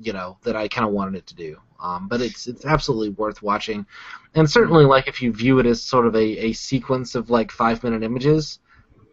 [0.02, 3.10] you know that I kind of wanted it to do um, but it's it's absolutely
[3.10, 3.86] worth watching.
[4.36, 7.52] And certainly like if you view it as sort of a, a sequence of like
[7.52, 8.60] five minute images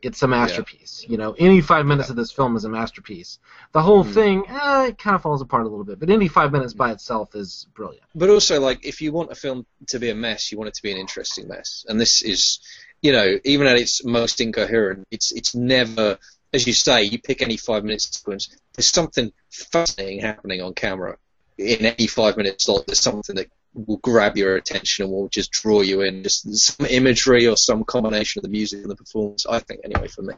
[0.02, 1.05] it's a masterpiece.
[1.09, 3.38] You know any five minutes of this film is a masterpiece.
[3.72, 6.52] The whole thing eh, it kind of falls apart a little bit but any five
[6.52, 8.05] minutes by itself is brilliant.
[8.14, 10.74] But also, like, if you want a film to be a mess, you want it
[10.74, 11.84] to be an interesting mess.
[11.88, 12.60] And this is,
[13.02, 16.18] you know, even at its most incoherent, it's it's never,
[16.52, 18.55] as you say, you pick any five minute sequence.
[18.74, 21.18] There's something fascinating happening on camera
[21.59, 22.87] in any five minute slot.
[22.87, 26.23] There's something that will grab your attention and will just draw you in.
[26.23, 29.47] Just some imagery or some combination of the music and the performance.
[29.47, 30.35] I think, anyway, for me.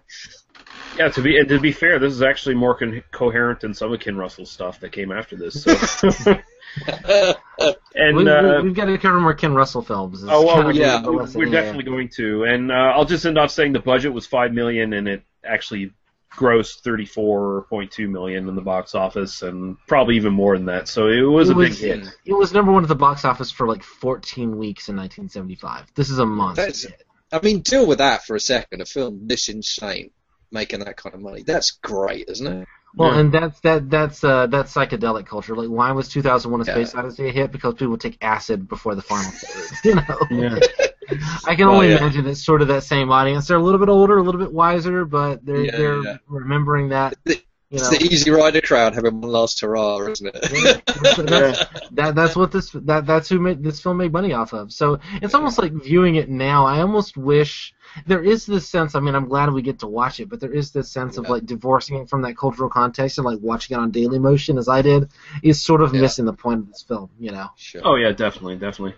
[0.98, 3.92] Yeah, to be and to be fair, this is actually more con- coherent than some
[3.92, 5.62] of Ken Russell's stuff that came after this.
[5.62, 5.70] So.
[7.94, 10.66] and we, uh, we, have got to cover more Ken Russell films It's Oh well,
[10.66, 12.44] we- a- we- a lesson, we're definitely going to.
[12.44, 15.92] And uh, I'll just end off saying the budget was five million, and it actually
[16.32, 20.88] grossed thirty-four point two million in the box office, and probably even more than that.
[20.88, 22.14] So it was it a was, big hit.
[22.24, 25.86] It was number one at the box office for like 14 weeks in 1975.
[25.94, 26.66] This is a monster.
[26.66, 26.86] That's,
[27.32, 28.80] I mean, deal with that for a second.
[28.80, 30.10] A film this insane,
[30.50, 31.42] making that kind of money.
[31.42, 32.68] That's great, isn't it?
[32.94, 35.54] Well, and that's that that's uh, that's psychedelic culture.
[35.54, 36.72] Like, why was 2001: A Yeah.
[36.72, 37.52] Space Odyssey a hit?
[37.52, 39.78] Because people would take acid before the final third.
[39.84, 40.18] You know.
[40.30, 40.58] Yeah.
[41.46, 41.98] I can Well, only oh, yeah.
[41.98, 43.48] imagine it's sort of that same audience.
[43.48, 46.16] They're a little bit older, a little bit wiser, but they're Yeah, they're yeah.
[46.26, 47.14] remembering that.
[47.70, 50.34] You It's know, the Easy Rider crowd having one last hurrah, isn't it?
[51.26, 54.72] that's, that that's what this that that's who made this film made money off of.
[54.72, 56.64] So it's almost like viewing it now.
[56.64, 57.74] I almost wish
[58.06, 58.94] there is this sense.
[58.94, 61.28] I mean, I'm glad we get to watch it, but there is this sense of
[61.28, 64.80] like divorcing it from that cultural context and like watching it on Dailymotion as I
[64.80, 65.10] did
[65.42, 67.10] is sort of missing the point of this film.
[67.18, 67.48] You know.
[67.84, 68.94] Oh yeah, definitely, definitely.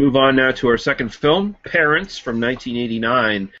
[0.00, 3.52] Move on now to our second film, Parents, from 1989.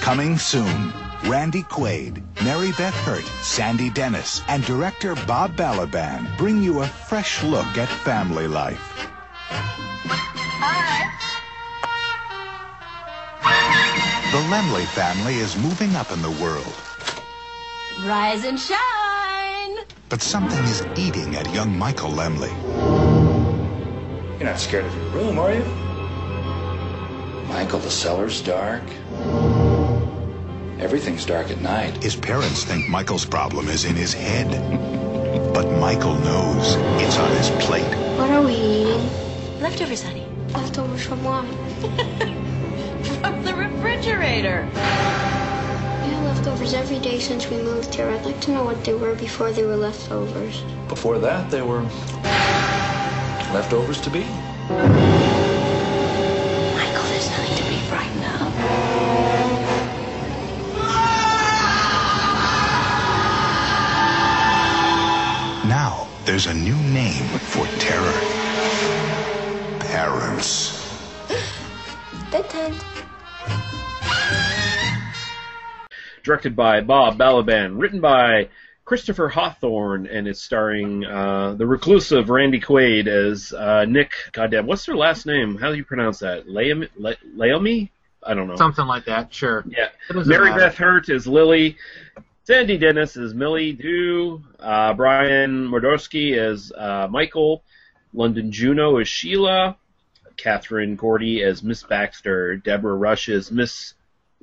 [0.00, 0.92] Coming soon,
[1.26, 7.42] Randy Quaid, Mary Beth Hurt, Sandy Dennis, and director Bob Balaban bring you a fresh
[7.44, 9.10] look at family life.
[14.32, 16.74] The Lemley family is moving up in the world,
[18.04, 19.86] Rise and shine!
[20.08, 23.05] but something is eating at young Michael Lemley.
[24.38, 25.64] You're not scared of your room, are you?
[27.48, 28.82] Michael, the cellar's dark.
[30.78, 32.02] Everything's dark at night.
[32.02, 34.50] His parents think Michael's problem is in his head,
[35.54, 37.88] but Michael knows it's on his plate.
[38.18, 39.08] What are we eating?
[39.58, 40.26] Leftovers, honey.
[40.52, 41.46] Leftovers from what?
[43.22, 44.68] from the refrigerator.
[44.74, 44.80] We
[46.12, 48.10] had leftovers every day since we moved here.
[48.10, 50.62] I'd like to know what they were before they were leftovers.
[50.88, 51.88] Before that, they were
[53.56, 54.20] leftovers to be.
[54.20, 54.36] Michael,
[57.08, 58.54] there's nothing to be frightened of.
[65.66, 68.12] Now, there's a new name for terror.
[69.80, 70.76] Parents.
[72.30, 72.74] Bedtime.
[76.22, 78.50] Directed by Bob Balaban, written by
[78.86, 84.12] Christopher Hawthorne, and it's starring uh, the reclusive Randy Quaid as uh, Nick.
[84.30, 85.58] Goddamn, what's their last name?
[85.58, 86.46] How do you pronounce that?
[86.46, 86.88] Laomi?
[86.96, 87.90] La- Laomi?
[88.22, 88.54] I don't know.
[88.54, 89.64] Something like that, sure.
[89.68, 89.88] Yeah.
[90.10, 90.60] Mary matter.
[90.60, 91.76] Beth Hurt is Lily.
[92.44, 94.40] Sandy Dennis is Millie Dew.
[94.60, 97.64] Uh, Bryan Madorsky is uh, Michael.
[98.14, 99.76] London Juno is Sheila.
[100.36, 102.56] Kathryn Grody as Miss Baxter.
[102.56, 103.94] Deborah Rush is Miss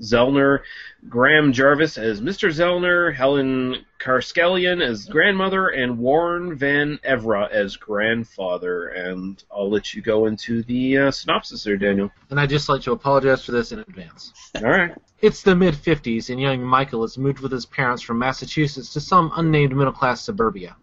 [0.01, 0.59] Zellner.
[1.07, 2.49] Graham Jarvis as Mr.
[2.49, 3.13] Zellner.
[3.13, 5.69] Helen Carscallen as grandmother.
[5.69, 8.87] And Warren Van Evera as grandfather.
[8.87, 12.11] And I'll let you go into the uh, synopsis there, Daniel.
[12.29, 14.33] And I'd just like to apologize for this in advance.
[14.55, 14.95] All right.
[15.21, 18.99] It's the mid 50s, and young Michael has moved with his parents from Massachusetts to
[18.99, 20.75] some unnamed middle class suburbia.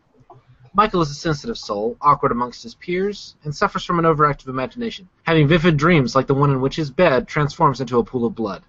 [0.72, 5.08] Michael is a sensitive soul, awkward amongst his peers, and suffers from an overactive imagination,
[5.24, 8.34] having vivid dreams like the one in which his bed transforms into a pool of
[8.34, 8.62] blood.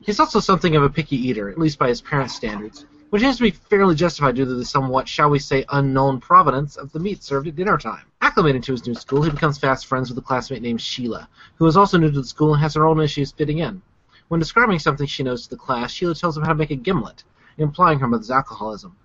[0.00, 3.36] He's also something of a picky eater, at least by his parents' standards, which has
[3.36, 7.00] to be fairly justified due to the somewhat, shall we say, unknown provenance of the
[7.00, 8.04] meat served at dinner time.
[8.20, 11.66] Acclimated to his new school, he becomes fast friends with a classmate named Sheila, who
[11.66, 13.80] is also new to the school and has her own issues fitting in.
[14.28, 16.76] When describing something she knows to the class, Sheila tells him how to make a
[16.76, 17.24] gimlet,
[17.58, 18.96] implying her mother's alcoholism.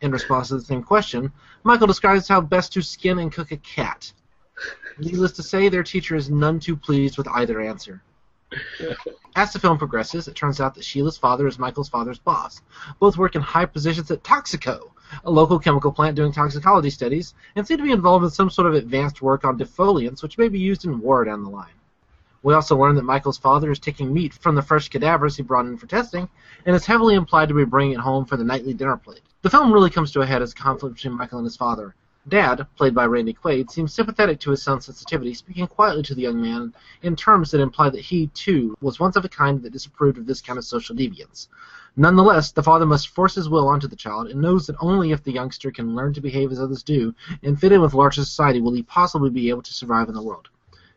[0.00, 3.56] In response to the same question, Michael describes how best to skin and cook a
[3.58, 4.12] cat.
[4.98, 8.02] Needless to say, their teacher is none too pleased with either answer.
[9.36, 12.62] As the film progresses, it turns out that Sheila's father is Michael's father's boss.
[12.98, 14.92] Both work in high positions at Toxico,
[15.24, 18.66] a local chemical plant doing toxicology studies, and seem to be involved in some sort
[18.66, 21.72] of advanced work on defoliants, which may be used in war down the line.
[22.42, 25.66] We also learn that Michael's father is taking meat from the fresh cadavers he brought
[25.66, 26.28] in for testing,
[26.64, 29.22] and is heavily implied to be bringing it home for the nightly dinner plate.
[29.42, 31.94] The film really comes to a head as a conflict between Michael and his father.
[32.30, 36.22] Dad, played by Randy Quaid, seems sympathetic to his son's sensitivity, speaking quietly to the
[36.22, 39.72] young man in terms that imply that he, too, was once of a kind that
[39.72, 41.48] disapproved of this kind of social deviance.
[41.96, 45.24] Nonetheless, the father must force his will onto the child and knows that only if
[45.24, 47.12] the youngster can learn to behave as others do
[47.42, 50.22] and fit in with larger society will he possibly be able to survive in the
[50.22, 50.48] world.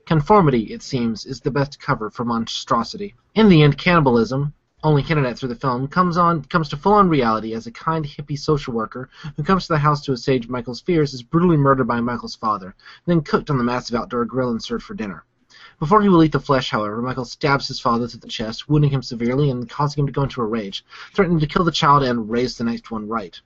[0.05, 3.15] Conformity, it seems, is the best cover for monstrosity.
[3.34, 4.53] In the end, cannibalism,
[4.84, 8.05] only at through the film, comes on comes to full on reality as a kind
[8.05, 11.88] hippie social worker who comes to the house to assuage Michael's fears is brutally murdered
[11.88, 15.23] by Michael's father, then cooked on the massive outdoor grill and served for dinner.
[15.80, 18.91] Before he will eat the flesh, however, Michael stabs his father through the chest, wounding
[18.91, 20.84] him severely and causing him to go into a rage,
[21.14, 23.39] threatening to kill the child and raise the next one right.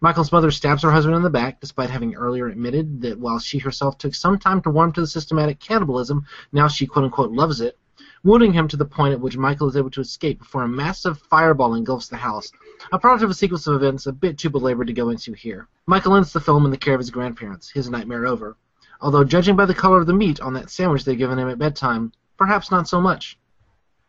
[0.00, 3.58] Michael's mother stabs her husband in the back, despite having earlier admitted that while she
[3.58, 7.60] herself took some time to warm to the systematic cannibalism, now she quote unquote loves
[7.60, 7.78] it,
[8.24, 11.18] wounding him to the point at which Michael is able to escape before a massive
[11.30, 12.50] fireball engulfs the house,
[12.92, 15.68] a product of a sequence of events a bit too belabored to go into here.
[15.86, 18.56] Michael ends the film in the care of his grandparents, his nightmare over.
[19.00, 21.58] Although, judging by the color of the meat on that sandwich they've given him at
[21.58, 23.38] bedtime, perhaps not so much.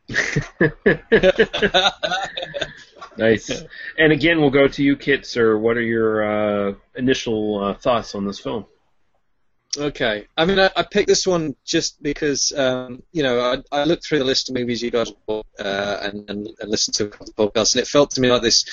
[3.17, 3.63] Nice.
[3.97, 5.57] And again, we'll go to you, Kit, sir.
[5.57, 8.65] What are your uh, initial uh, thoughts on this film?
[9.77, 10.27] Okay.
[10.37, 14.05] I mean, I, I picked this one just because, um, you know, I, I looked
[14.05, 17.09] through the list of movies you guys bought, uh, and, and, and listened to a
[17.09, 18.65] couple of podcasts, and it felt to me like this.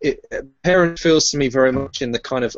[0.00, 0.26] It,
[0.62, 2.54] Parent feels to me very much in the kind of,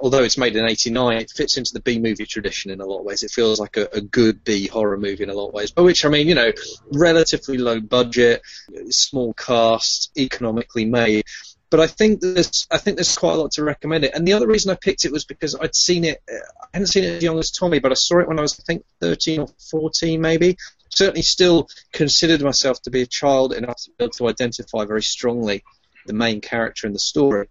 [0.00, 3.00] although it's made in '89, it fits into the B movie tradition in a lot
[3.00, 3.22] of ways.
[3.22, 5.70] It feels like a, a good B horror movie in a lot of ways.
[5.70, 6.50] By which I mean, you know,
[6.92, 8.40] relatively low budget,
[8.88, 11.24] small cast, economically made,
[11.72, 14.14] But I think there's I think there's quite a lot to recommend it.
[14.14, 16.22] And the other reason I picked it was because I'd seen it.
[16.30, 18.42] uh, I hadn't seen it as young as Tommy, but I saw it when I
[18.42, 20.58] was I think 13 or 14 maybe.
[20.90, 25.02] Certainly, still considered myself to be a child enough to be able to identify very
[25.02, 25.64] strongly
[26.04, 27.48] the main character in the story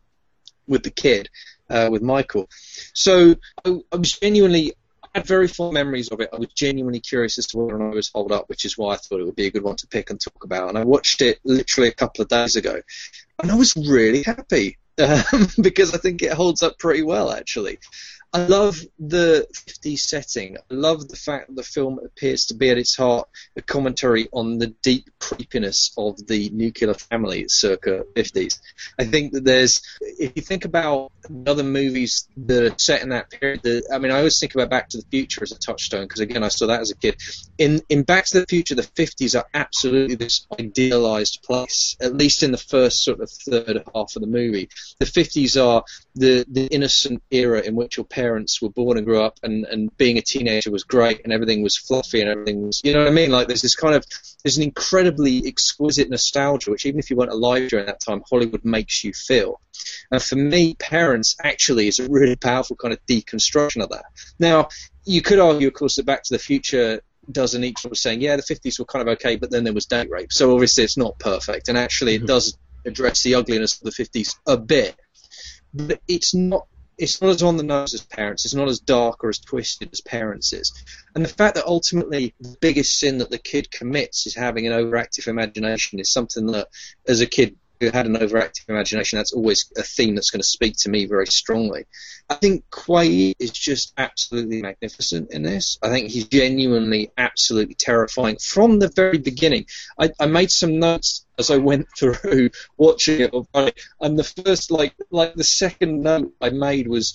[0.68, 1.28] with the kid,
[1.68, 2.48] uh, with Michael.
[2.94, 4.74] So I, I was genuinely.
[5.14, 6.30] Had very fond memories of it.
[6.32, 8.78] I was genuinely curious as to whether or not it was hold up, which is
[8.78, 10.70] why I thought it would be a good one to pick and talk about.
[10.70, 12.82] And I watched it literally a couple of days ago,
[13.42, 17.80] and I was really happy um, because I think it holds up pretty well, actually.
[18.34, 20.56] I love the 50s setting.
[20.58, 23.28] I love the fact that the film appears to be at its heart
[23.58, 28.60] a commentary on the deep creepiness of the nuclear family circa 50s.
[28.98, 31.12] I think that there's, if you think about
[31.46, 34.70] other movies that are set in that period, the, I mean, I always think about
[34.70, 37.22] Back to the Future as a touchstone because, again, I saw that as a kid.
[37.58, 42.44] In, in Back to the Future, the 50s are absolutely this idealized place, at least
[42.44, 44.70] in the first sort of third half of the movie.
[45.00, 45.84] The 50s are
[46.16, 48.21] the, the innocent era in which your parents
[48.62, 51.78] were born and grew up, and, and being a teenager was great, and everything was
[51.78, 53.32] fluffy, and everything was, you know what I mean?
[53.32, 54.06] Like there's this kind of,
[54.44, 58.64] there's an incredibly exquisite nostalgia, which even if you weren't alive during that time, Hollywood
[58.64, 59.60] makes you feel.
[60.12, 64.06] And for me, Parents actually is a really powerful kind of deconstruction of that.
[64.40, 64.70] Now,
[65.06, 68.36] you could argue, of course, that Back to the Future does an equal saying, yeah,
[68.36, 70.34] the 50s were kind of okay, but then there was date rape.
[70.34, 72.28] So obviously it's not perfect, and actually it mm-hmm.
[72.28, 74.96] does address the ugliness of the 50s a bit
[75.74, 76.68] but it's not
[77.02, 78.46] it's not as on the nose as parents.
[78.46, 80.72] It's not as dark or as twisted as parents is.
[81.16, 84.74] And the fact that ultimately the biggest sin that the kid commits is having an
[84.74, 86.68] overactive imagination is something that,
[87.08, 87.58] as a kid
[87.90, 91.28] had an overactive imagination, that's always a theme that's going to speak to me very
[91.28, 91.86] strongly.
[92.30, 95.78] I think Quaid is just absolutely magnificent in this.
[95.82, 99.66] I think he's genuinely absolutely terrifying from the very beginning.
[100.00, 103.34] I, I made some notes as I went through watching it,
[104.00, 107.14] and the first, like, like the second note I made was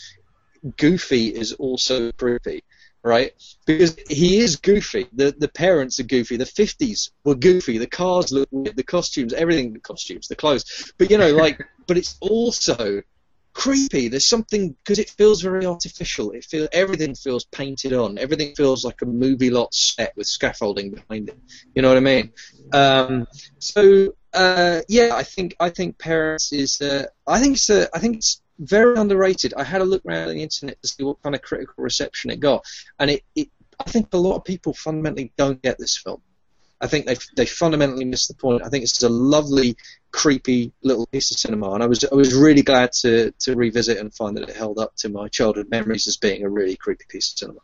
[0.77, 2.65] Goofy is also creepy
[3.07, 3.33] right?
[3.66, 5.07] Because he is goofy.
[5.12, 6.37] The the parents are goofy.
[6.37, 7.78] The fifties were goofy.
[7.78, 8.77] The cars look weird.
[8.77, 10.93] The costumes, everything, the costumes, the clothes.
[10.99, 13.03] But you know, like, but it's also
[13.55, 14.09] creepy.
[14.09, 16.33] There's something because it feels very artificial.
[16.33, 18.19] It feel everything feels painted on.
[18.19, 21.39] Everything feels like a movie lot set with scaffolding behind it.
[21.74, 22.33] You know what I mean?
[22.73, 23.27] Um,
[23.59, 28.01] so uh, yeah, I think I think Parents is uh, I think it's uh, I
[28.01, 29.55] think it's very underrated.
[29.57, 32.41] I had a look around the internet to see what kind of critical reception it
[32.41, 32.65] got,
[32.99, 36.23] and it, it I think a lot of people fundamentally don't get this film.
[36.81, 38.62] I think they they fundamentally missed the point.
[38.65, 39.77] I think it's a lovely,
[40.11, 43.99] creepy little piece of cinema, and I was I was really glad to to revisit
[43.99, 47.05] and find that it held up to my childhood memories as being a really creepy
[47.09, 47.61] piece of cinema.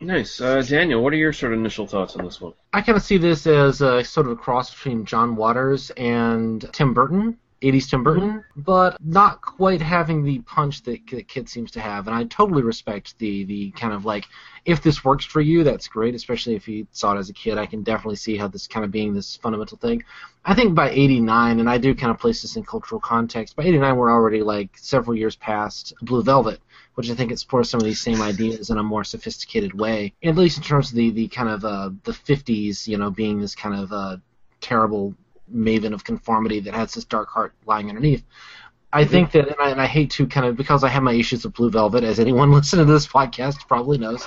[0.00, 1.02] Nice, uh, Daniel.
[1.02, 2.52] What are your sort of initial thoughts on this one?
[2.72, 6.68] I kind of see this as a sort of a cross between John Waters and
[6.72, 7.38] Tim Burton.
[7.62, 12.06] 80s Tim Burton, but not quite having the punch that, that Kid seems to have.
[12.06, 14.26] And I totally respect the the kind of like,
[14.64, 16.14] if this works for you, that's great.
[16.14, 18.84] Especially if you saw it as a kid, I can definitely see how this kind
[18.84, 20.04] of being this fundamental thing.
[20.44, 23.56] I think by 89, and I do kind of place this in cultural context.
[23.56, 26.60] By 89, we're already like several years past Blue Velvet,
[26.96, 30.12] which I think explores some of these same ideas in a more sophisticated way.
[30.22, 33.40] At least in terms of the the kind of uh, the 50s, you know, being
[33.40, 34.16] this kind of uh,
[34.60, 35.14] terrible
[35.54, 38.24] maven of conformity that has this dark heart lying underneath.
[38.92, 41.14] I think that, and I, and I hate to kind of because I have my
[41.14, 44.24] issues with Blue Velvet, as anyone listening to this podcast probably knows.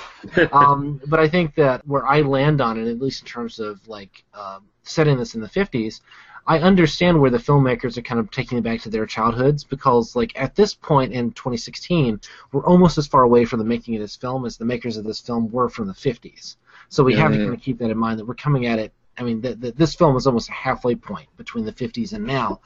[0.51, 3.87] um, but I think that where I land on it, at least in terms of
[3.87, 6.01] like um, setting this in the '50s,
[6.47, 10.15] I understand where the filmmakers are kind of taking it back to their childhoods because,
[10.15, 12.19] like, at this point in 2016,
[12.51, 15.03] we're almost as far away from the making of this film as the makers of
[15.05, 16.55] this film were from the 50s.
[16.89, 17.43] So we have to Yeah.
[17.45, 18.93] kind of keep that in mind that we're coming at it.
[19.17, 22.25] I mean, th- th- this film is almost a halfway point between the 50s and
[22.25, 22.61] now.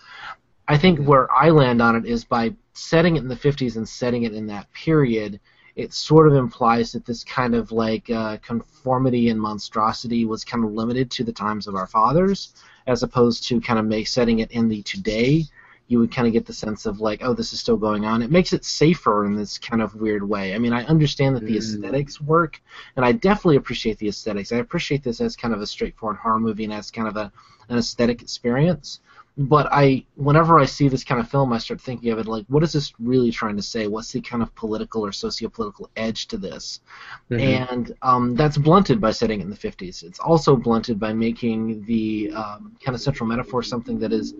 [0.68, 3.88] I think where I land on it is by setting it in the 50s and
[3.88, 5.40] setting it in that period,
[5.76, 10.64] it sort of implies that this kind of like uh, conformity and monstrosity was kind
[10.64, 12.54] of limited to the times of our fathers,
[12.88, 15.46] as opposed to kind of make setting it in the today.
[15.92, 18.22] You would kind of get the sense of like, oh, this is still going on.
[18.22, 20.56] It makes it safer in this kind of weird way.
[20.56, 21.58] I mean, I understand that the mm.
[21.58, 22.62] aesthetics work,
[22.96, 24.54] and I definitely appreciate the aesthetics.
[24.54, 27.32] I appreciate this as kind of a straightforward horror movie and as kind of a
[27.68, 29.00] an aesthetic experience
[29.38, 32.46] but I whenever I see this kind of film, I start thinking of it like,
[32.48, 33.88] what is this really trying to say?
[33.88, 36.82] What's the kind of political or socio-political edge to this?
[37.30, 37.42] Mhm.
[37.72, 40.04] And um, that's blunted by setting it in the 50s.
[40.04, 44.34] It's also blunted by making the um, kind of central metaphor something that is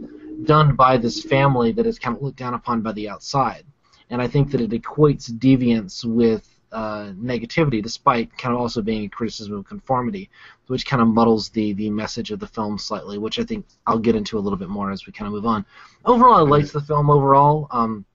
[0.44, 3.64] done by this family that is kind of looked down upon by the outside.
[4.10, 9.06] And I think that it equates deviance with uh, negativity, despite kind of also being
[9.06, 10.30] a criticism of conformity,
[10.68, 14.00] which kind of muddles the the message of the film slightly, which I think I'll
[14.00, 15.66] get into a little bit more as we kind of move on.
[16.06, 17.68] Overall, I liked the film overall.
[17.72, 18.06] Um,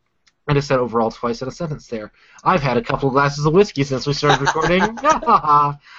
[0.48, 2.12] I just said overall twice in a sentence there.
[2.44, 4.82] I've had a couple of glasses of whiskey since we started recording.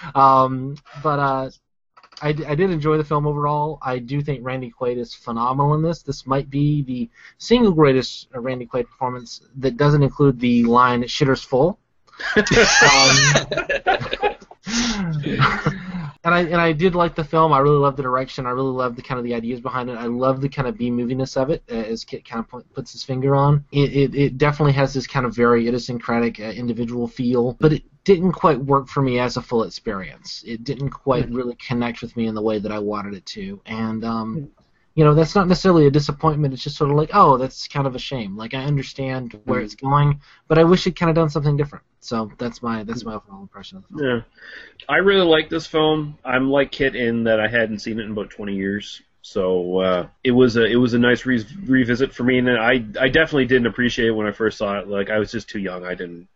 [0.15, 1.49] um, but uh,
[2.21, 3.77] I, I did enjoy the film overall.
[3.81, 6.01] I do think Randy Quaid is phenomenal in this.
[6.01, 11.43] This might be the single greatest Randy Quaid performance that doesn't include the line "shitter's
[11.43, 11.77] full."
[12.35, 12.44] Um,
[16.23, 17.53] and I and I did like the film.
[17.53, 18.45] I really loved the direction.
[18.45, 19.94] I really loved the kind of the ideas behind it.
[19.94, 22.91] I love the kind of B moviness of it, uh, as Kit kind of puts
[22.91, 23.64] his finger on.
[23.72, 27.84] It, it, it definitely has this kind of very idiosyncratic uh, individual feel, but it
[28.03, 30.44] didn't quite work for me as a full experience.
[30.45, 33.61] It didn't quite really connect with me in the way that I wanted it to,
[33.65, 34.49] and um,
[34.98, 36.56] you know that's not necessarily a disappointment.
[36.56, 38.36] It's just sort of like, oh, that's kind of a shame.
[38.36, 41.86] Like I understand where it's going, but I wish it kind of done something different.
[41.99, 44.10] So that's my that's my overall impression of the film.
[44.10, 44.22] Yeah,
[44.90, 46.18] I really like this film.
[46.26, 50.07] I'm like Kit in that I hadn't seen it in about 20 years, so uh,
[50.24, 53.45] it was a it was a nice re- revisit for me, and I I definitely
[53.45, 54.88] didn't appreciate it when I first saw it.
[54.88, 55.86] Like I was just too young.
[55.86, 56.28] I didn't.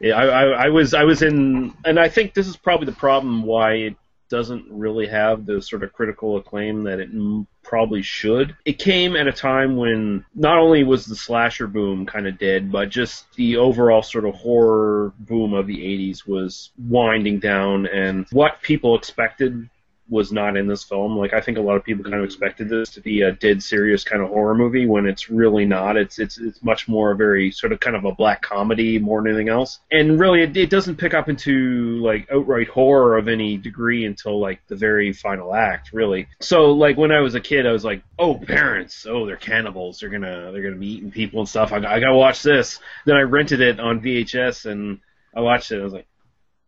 [0.00, 3.42] I, I, I was I was in, and I think this is probably the problem
[3.42, 3.96] why it
[4.28, 8.56] doesn't really have the sort of critical acclaim that it m- probably should.
[8.64, 12.70] It came at a time when not only was the slasher boom kind of dead,
[12.70, 18.26] but just the overall sort of horror boom of the 80s was winding down, and
[18.32, 19.68] what people expected
[20.08, 21.16] was not in this film.
[21.16, 23.62] Like I think a lot of people kind of expected this to be a dead
[23.62, 25.96] serious kind of horror movie when it's really not.
[25.96, 29.22] It's it's it's much more a very sort of kind of a black comedy more
[29.22, 29.80] than anything else.
[29.90, 34.38] And really it, it doesn't pick up into like outright horror of any degree until
[34.38, 36.28] like the very final act, really.
[36.40, 40.00] So like when I was a kid I was like, "Oh, parents, oh, they're cannibals.
[40.00, 41.72] They're to they're to be eating people and stuff.
[41.72, 45.00] I, I got to watch this." Then I rented it on VHS and
[45.34, 45.80] I watched it.
[45.80, 46.06] I was like,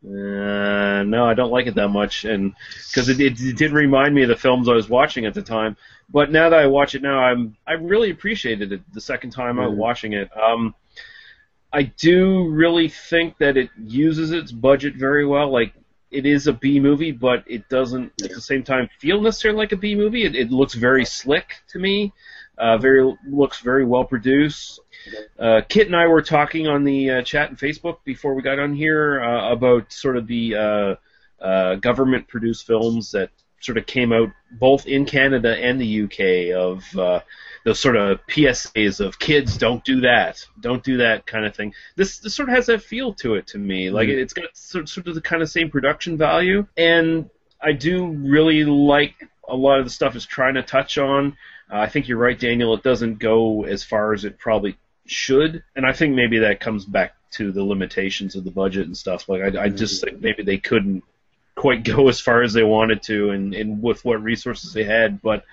[0.05, 2.55] uh, no, I don't like it that much, and
[2.89, 5.43] because it, it, it did remind me of the films I was watching at the
[5.43, 5.77] time.
[6.09, 9.59] But now that I watch it now, I'm I really appreciated it the second time
[9.59, 9.77] out Mhm.
[9.77, 10.31] watching it.
[10.37, 10.75] Um,
[11.73, 15.51] I do really think that it uses its budget very well.
[15.51, 15.73] Like
[16.11, 19.73] it is a B movie, but it doesn't at the same time feel necessarily like
[19.73, 20.25] a B movie.
[20.25, 22.13] It, it looks very slick to me.
[22.59, 24.81] Uh, very looks very well produced.
[25.39, 28.59] Uh, Kit and I were talking on the uh, chat and Facebook before we got
[28.59, 30.95] on here uh, about sort of the uh,
[31.45, 33.31] uh, government-produced films that
[33.61, 37.21] sort of came out both in Canada and the UK of uh,
[37.65, 41.75] those sort of PSAs of kids don't do that, don't do that kind of thing.
[41.97, 43.91] This this sort of has that feel to it to me.
[43.91, 44.19] Like Mhm.
[44.23, 47.29] it's got sort sort of the kind of same production value, and
[47.61, 49.15] I do really like
[49.49, 51.37] a lot of the stuff it's trying to touch on.
[51.73, 52.75] Uh, I think you're right, Daniel.
[52.75, 54.77] It doesn't go as far as it probably
[55.07, 58.97] should, and I think maybe that comes back to the limitations of the budget and
[58.97, 59.29] stuff.
[59.29, 61.03] Like I, I just think maybe they couldn't
[61.55, 65.21] quite go as far as they wanted to, and, and with what resources they had.
[65.23, 65.45] But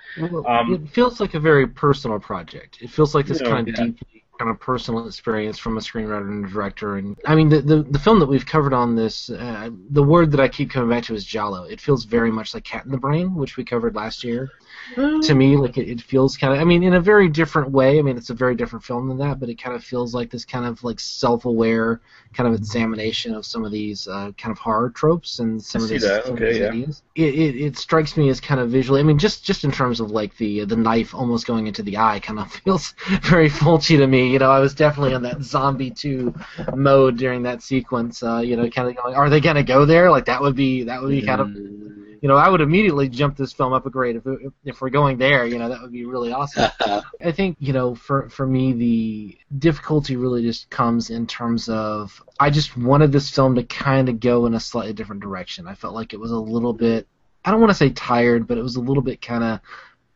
[0.47, 2.79] um, it feels like a very personal project.
[2.81, 3.85] It feels like this Yeah, kind of yeah.
[3.85, 4.12] deeply
[4.43, 6.97] kind of personal experience from a screenwriter and a director.
[6.97, 10.31] And I mean, the the, the film that we've covered on this, uh, the word
[10.31, 11.63] that I keep coming back to is giallo.
[11.63, 14.49] It feels very much like Cat in the Brain, which we covered last year.
[14.95, 17.99] To me, like it, it feels kind of, I mean, in a very different way.
[17.99, 20.29] I mean, it's a very different film than that, but it kind of feels like
[20.29, 22.01] this kind of like self-aware
[22.33, 25.83] kind of examination of some of these uh, kind of horror tropes and some I
[25.83, 26.25] of see these, that.
[26.25, 26.67] Okay, yeah.
[26.67, 28.99] ideas it, it, it strikes me as kind of visually.
[28.99, 31.97] I mean, just just in terms of like the the knife almost going into the
[31.97, 34.32] eye, kind of feels very Fulci to me.
[34.33, 36.33] You know, I was definitely in that zombie two
[36.75, 38.23] mode during that sequence.
[38.23, 40.09] Uh, you know, kind of going, are they gonna go there?
[40.09, 41.49] Like that would be that would be kind of.
[41.49, 44.89] You know, I would immediately jump this film up a grade if if, if we're
[44.89, 45.45] going there.
[45.45, 46.71] You know, that would be really awesome.
[47.21, 52.23] I think you know, for for me, the difficulty really just comes in terms of
[52.39, 55.67] I just wanted this film to kind of go in a slightly different direction.
[55.67, 57.07] I felt like it was a little bit
[57.45, 59.59] I don't want to say tired, but it was a little bit kind of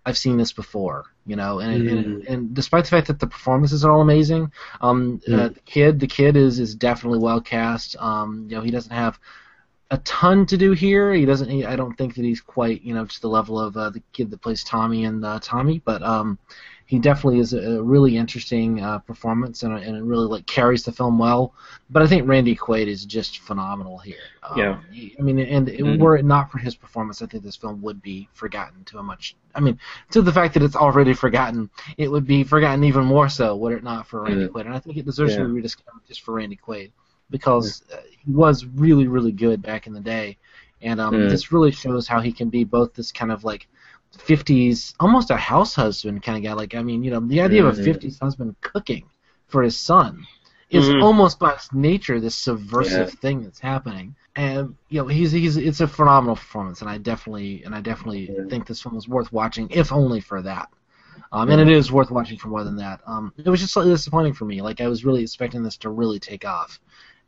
[0.06, 3.84] I've seen this before, you know, and, and and despite the fact that the performances
[3.86, 4.52] are all amazing,
[4.82, 5.54] um, uh, Mm.
[5.54, 7.96] the kid the kid is is definitely well cast.
[8.00, 9.20] Um, you know, he doesn't have
[9.92, 11.14] a ton to do here.
[11.14, 11.50] He doesn't.
[11.50, 14.02] He, I don't think that he's quite, you know, to the level of uh, the
[14.14, 16.38] kid that plays Tommy and uh, Tommy, but um,
[16.88, 20.92] he definitely is a, really interesting uh, performance and, and it really like carries the
[20.92, 21.54] film well.
[21.90, 24.16] But I think Randy Quaid is just phenomenal here.
[24.44, 24.80] Um, Yeah.
[24.92, 26.00] he- I mean, and it, Mhm.
[26.00, 29.04] were it not for his performance, I think this film would be forgotten to a
[29.04, 29.36] much.
[29.54, 29.78] I mean,
[30.12, 33.76] to the fact that it's already forgotten, it would be forgotten even more so were
[33.76, 34.52] it not for Randy Mhm.
[34.54, 34.66] Quaid.
[34.66, 35.40] And I think it deserves Yeah.
[35.40, 36.92] to be rediscovered just for Randy Quaid
[37.30, 40.38] because uh, he was really, really good back in the day.
[40.82, 41.30] And um, Mm.
[41.30, 43.68] this really shows how he can be both this kind of like
[44.18, 46.54] 50s, almost a house husband kind of guy.
[46.54, 47.84] Like, I mean, you know, the idea of a Mhm.
[47.84, 49.10] 50s husband cooking
[49.48, 50.26] for his son
[50.70, 51.02] is Mhm.
[51.02, 53.16] almost by its nature this subversive Yeah.
[53.22, 54.16] thing that's happening.
[54.36, 58.34] And you know, he's he's it's a phenomenal performance, and I definitely and I definitely
[58.50, 60.70] think this film is worth watching, if only for that.
[61.32, 63.02] Um, and it is worth watching for more than that.
[63.06, 64.62] Um, it was just slightly disappointing for me.
[64.62, 66.80] Like I was really expecting this to really take off,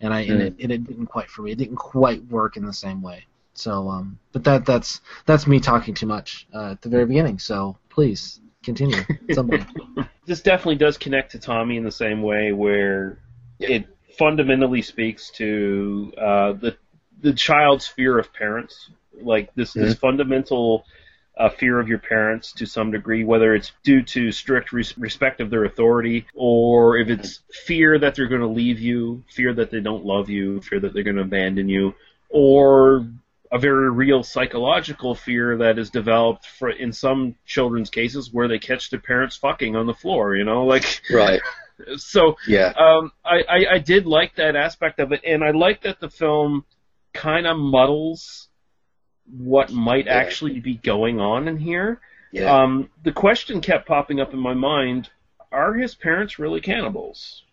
[0.02, 0.48] and I and, Mm.
[0.48, 1.52] it, and it didn't quite for me.
[1.52, 3.26] It didn't quite work in the same way.
[3.60, 7.40] So, um, but that that's that's me talking too much uh, at the very beginning.
[7.40, 9.03] So please continue,
[9.34, 9.65] somebody.
[10.26, 13.19] this definitely does connect to Tommy in the same way where
[13.60, 13.86] it
[14.18, 16.77] fundamentally speaks to uh, the
[17.22, 18.90] the child's fear of parents,
[19.22, 20.86] like this this fundamental
[21.38, 25.41] uh, fear of your parents to some degree, whether it's due to strict res- respect
[25.41, 29.72] of their authority or if it's fear that they're going to leave you, fear that
[29.72, 31.95] they don't love you, fear that they're going to abandon you,
[32.30, 33.07] or
[33.52, 38.60] a very real psychological fear that is developed for in some children's cases where they
[38.60, 41.42] catch their parents fucking on the floor, you know, like Right.
[41.98, 42.74] so Yeah.
[42.78, 46.10] um, I, I, I did like that aspect of it, and I like that the
[46.10, 46.64] film
[47.14, 48.48] kind of muddles
[49.32, 52.02] what might actually be going on in here.
[52.32, 52.62] Yeah.
[52.62, 55.10] Um, the question kept popping up in my mind:
[55.52, 57.44] Are his parents really cannibals?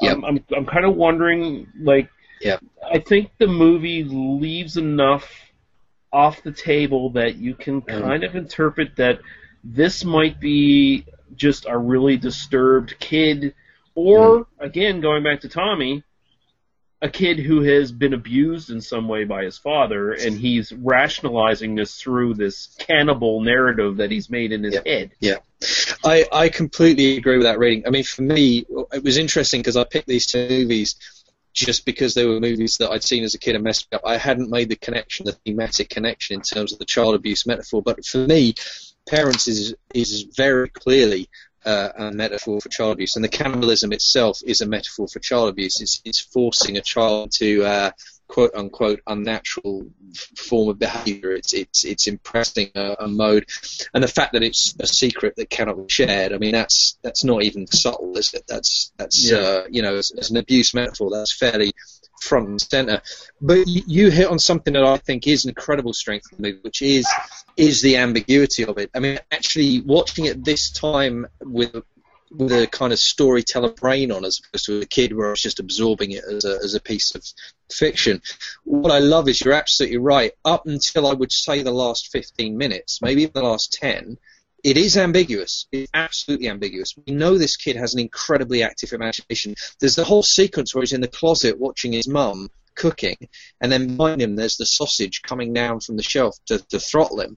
[0.00, 0.16] Yep.
[0.16, 2.58] Um, I'm I'm kind of wondering, like, Yeah.
[2.84, 5.28] I think the movie leaves enough
[6.12, 9.20] off the table that you can kind of interpret that
[9.62, 11.04] this might be
[11.34, 13.54] just a really disturbed kid,
[13.94, 16.02] or again, going back to Tommy,
[17.00, 21.74] a kid who has been abused in some way by his father, and he's rationalizing
[21.74, 25.12] this through this cannibal narrative that he's made in his head.
[25.20, 25.36] Yeah,
[26.04, 27.86] I, I completely agree with that reading.
[27.86, 30.96] I mean, for me, it was interesting because I picked these two movies
[31.58, 34.02] just because they were movies that I'd seen as a kid and messed up.
[34.04, 37.82] I hadn't made the connection, the thematic connection in terms of the child abuse metaphor.
[37.82, 38.54] But for me,
[39.08, 41.30] Parents is is very clearly
[41.64, 45.48] uh, a metaphor for child abuse, and the cannibalism itself is a metaphor for child
[45.48, 45.80] abuse.
[45.80, 47.90] It's it's forcing a child to uh,
[48.28, 49.86] quote unquote unnatural
[50.36, 51.32] form of behaviour.
[51.32, 53.46] It's it's it's impressing a, a mode,
[53.94, 56.32] and the fact that it's a secret that cannot be shared.
[56.32, 58.44] I mean, that's that's not even subtle, is it?
[58.46, 59.38] That's that's Yeah.
[59.38, 61.72] uh, you know, as, as an abuse metaphor, that's fairly
[62.20, 63.00] front and center.
[63.40, 66.42] But you, you hit on something that I think is an incredible strength of the
[66.42, 67.06] movie, which is
[67.56, 68.90] is the ambiguity of it.
[68.94, 71.82] I mean, actually watching it this time with
[72.30, 75.42] with a kind of storyteller brain on as opposed to a kid where I was
[75.42, 77.24] just absorbing it as a, as a piece of
[77.72, 78.22] fiction.
[78.64, 80.32] What I love is you're absolutely right.
[80.44, 84.18] Up until I would say the last 15 minutes, maybe the last 10,
[84.64, 85.66] it is ambiguous.
[85.70, 86.94] It's absolutely ambiguous.
[87.06, 89.54] We know this kid has an incredibly active imagination.
[89.80, 93.28] There's the whole sequence where he's in the closet watching his mum cooking,
[93.60, 97.20] and then behind him there's the sausage coming down from the shelf to, to throttle
[97.20, 97.36] him.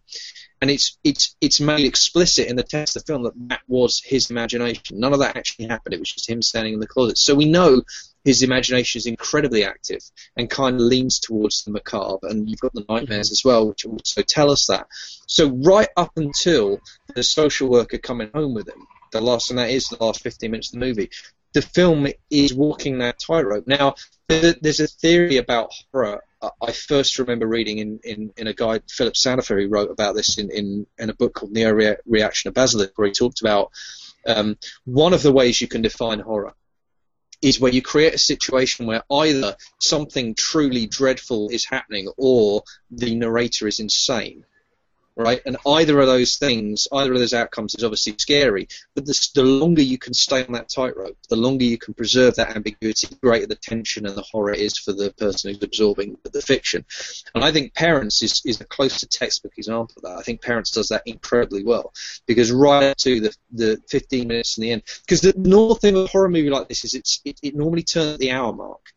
[0.62, 4.02] And it's it's it's made explicit in the text of the film that that was
[4.04, 5.00] his imagination.
[5.00, 5.96] None of that actually happened.
[5.96, 7.18] It was just him standing in the closet.
[7.18, 7.82] So we know
[8.24, 10.02] his imagination is incredibly active
[10.38, 12.28] and kind of leans towards the macabre.
[12.28, 13.34] And you've got the nightmares mm-hmm.
[13.34, 14.88] as well, which also tell us that.
[15.28, 16.80] So right up until
[17.16, 20.52] the social worker coming home with him, the last, and that is the last 15
[20.52, 21.10] minutes of the movie,
[21.54, 23.68] the film is walking that tightrope.
[23.68, 23.96] Now,
[24.28, 26.24] there's a theory about horror.
[26.42, 30.38] I- first remember reading in, in, in a guide Philip Sandifer who wrote about this
[30.38, 33.72] in, in, in a book called Neo Rea- Reaction of Basilisk, where he talked about
[34.26, 36.54] um, one of the ways you can define horror
[37.42, 43.16] is where you create a situation where either something truly dreadful is happening or the
[43.16, 44.46] narrator is insane.
[45.18, 48.70] Right, and either of those things, either of those outcomes is obviously scary.
[48.96, 52.36] But the, the longer you can stay on that tightrope, the longer you can preserve
[52.36, 56.18] that ambiguity, the greater the tension and the horror is for the person who's absorbing
[56.24, 56.86] the fiction.
[57.36, 60.18] And I think Parents is, is a close to textbook example of that.
[60.18, 61.94] I think Parents does that incredibly well
[62.26, 65.94] because right up to the the 15 minutes in the end, because the normal thing
[65.94, 68.54] with a horror movie like this is it's it, it normally turns at the hour
[68.54, 68.92] mark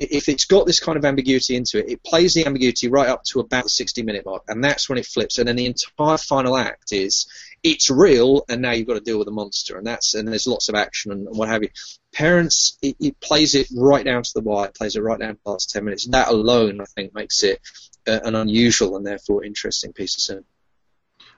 [0.00, 3.22] if it's got this kind of ambiguity into it, it plays the ambiguity right up
[3.24, 5.38] to about the 60 minute mark, and that's when it flips.
[5.38, 7.26] And then the entire final act is
[7.62, 10.46] it's real, and now you've got to deal with the monster, and that's and there's
[10.46, 11.68] lots of action and, and what have you.
[12.12, 15.34] Parents, it, it plays it right down to the wire, it plays it right down
[15.34, 16.08] to the last 10 minutes.
[16.08, 17.60] That alone, I think, makes it
[18.08, 20.46] uh, an unusual and therefore interesting piece of cinema.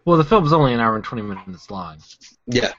[0.04, 1.98] Well, the film's only an hour and 20 minutes long.
[2.46, 2.72] Yeah.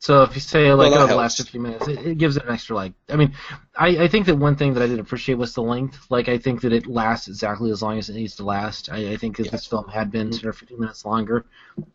[0.00, 1.50] So if you say like Well, oh, the last helps.
[1.50, 2.92] 15 minutes, it, it gives it an extra like.
[3.08, 3.34] I mean,
[3.76, 6.06] I, I think that one thing that I did appreciate was the length.
[6.08, 8.90] Like I think that it lasts exactly as long as it needs to last.
[8.92, 11.46] I, I think if this film had been 10 or 15 minutes longer,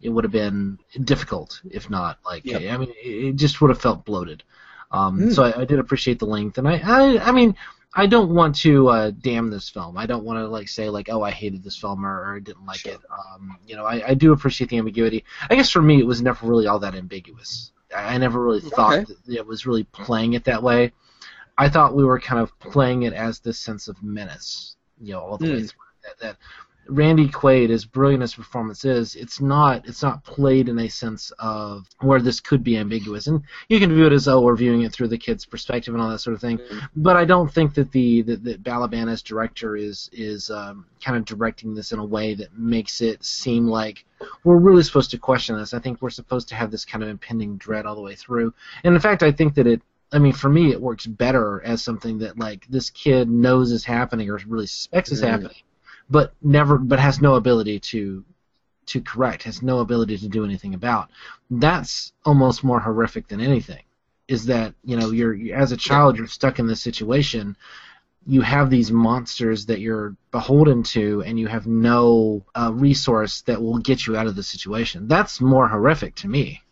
[0.02, 1.62] it would have been difficult.
[1.72, 2.74] If not, like Yeah.
[2.74, 4.44] I mean, it, it just would have felt bloated.
[4.92, 5.34] Um, Mm.
[5.34, 7.56] So I, I did appreciate the length, and I I, I mean.
[7.96, 10.00] I don't want to uh, damn this film.
[10.00, 12.40] I don't want to like say like, oh, I hated this film or, or I
[12.40, 12.98] didn't like it.
[13.08, 15.26] Um, you know, I, I do appreciate the ambiguity.
[15.48, 17.72] I guess for me, it was never really all that ambiguous.
[17.96, 19.14] I, never really thought Okay.
[19.28, 20.92] that it was really playing it that way.
[21.58, 25.20] I thought we were kind of playing it as this sense of menace, you know,
[25.22, 25.70] all the way Mm.
[25.70, 25.80] through.
[26.04, 26.38] That, that
[26.90, 31.32] Randy Quaid, as brilliant as performance is, it's not it's not played in a sense
[31.40, 34.82] of where this could be ambiguous, and you can view it as oh we're viewing
[34.82, 36.60] it through the kid's perspective and all that sort of thing.
[36.94, 41.16] But I don't think that the that, that Balaban as director is is um, kind
[41.18, 44.04] of directing this in a way that makes it seem like
[44.44, 45.74] we're really supposed to question this.
[45.74, 48.54] I think we're supposed to have this kind of impending dread all the way through.
[48.84, 49.82] And in fact, I think that it.
[50.12, 53.84] I mean, for me, it works better as something that like this kid knows is
[53.84, 55.28] happening or really suspects is Mm.
[55.28, 55.62] happening,
[56.10, 58.24] but never, but has no ability to
[58.86, 61.10] to correct, has no ability to do anything about.
[61.50, 63.82] That's almost more horrific than anything.
[64.28, 67.58] Is that you know you're you- as a child you're stuck in this situation.
[68.26, 73.62] You have these monsters that you're beholden to, and you have no uh, resource that
[73.62, 75.08] will get you out of the situation.
[75.08, 76.64] That's more horrific to me.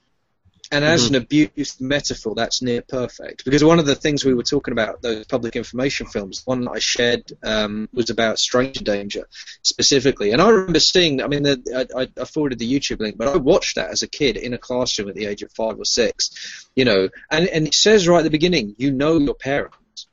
[0.74, 3.44] And as an abuse metaphor, that's near perfect.
[3.44, 6.80] Because one of the things we were talking about, those public information films, one I
[6.80, 9.28] shared um, was about stranger danger
[9.64, 10.32] specifically.
[10.32, 13.36] And I remember seeing, I mean, the, I, I forwarded the YouTube link, but I
[13.36, 16.70] watched that as a kid in a classroom at the age of five or six,
[16.74, 17.10] you know.
[17.30, 19.36] And, and it says right at the beginning, you know your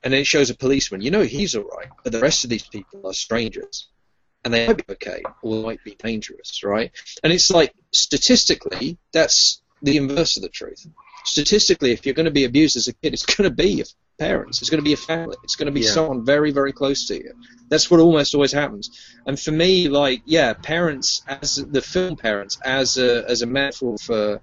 [0.03, 2.51] And then it shows a policeman, you know he's all right, but the rest of
[2.51, 3.89] these people are strangers
[4.45, 6.91] and they might be okay or might be dangerous, right?
[7.23, 10.87] And it's like statistically, that's the inverse of the truth.
[11.25, 13.87] Statistically, if you're going to be abused as a kid, it's going to be your
[14.19, 15.91] parents, it's going to be your family, it's going to be Yeah.
[15.91, 17.33] someone very, very close to you.
[17.69, 18.91] That's what almost always happens.
[19.27, 23.97] And for me, like, yeah, parents as the film parents as a as a metaphor
[23.99, 24.41] for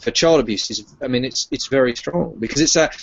[0.00, 2.96] for child abuse is, I mean, it's it's very strong because it's that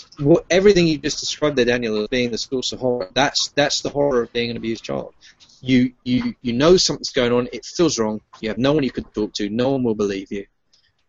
[0.49, 3.09] everything you just described there, Daniel, as being the source of horror.
[3.13, 5.13] That's that's the horror of being an abused child.
[5.61, 7.47] You you you know something's going on.
[7.53, 8.21] It feels wrong.
[8.41, 9.49] You have no one you can talk to.
[9.49, 10.45] No one will believe you.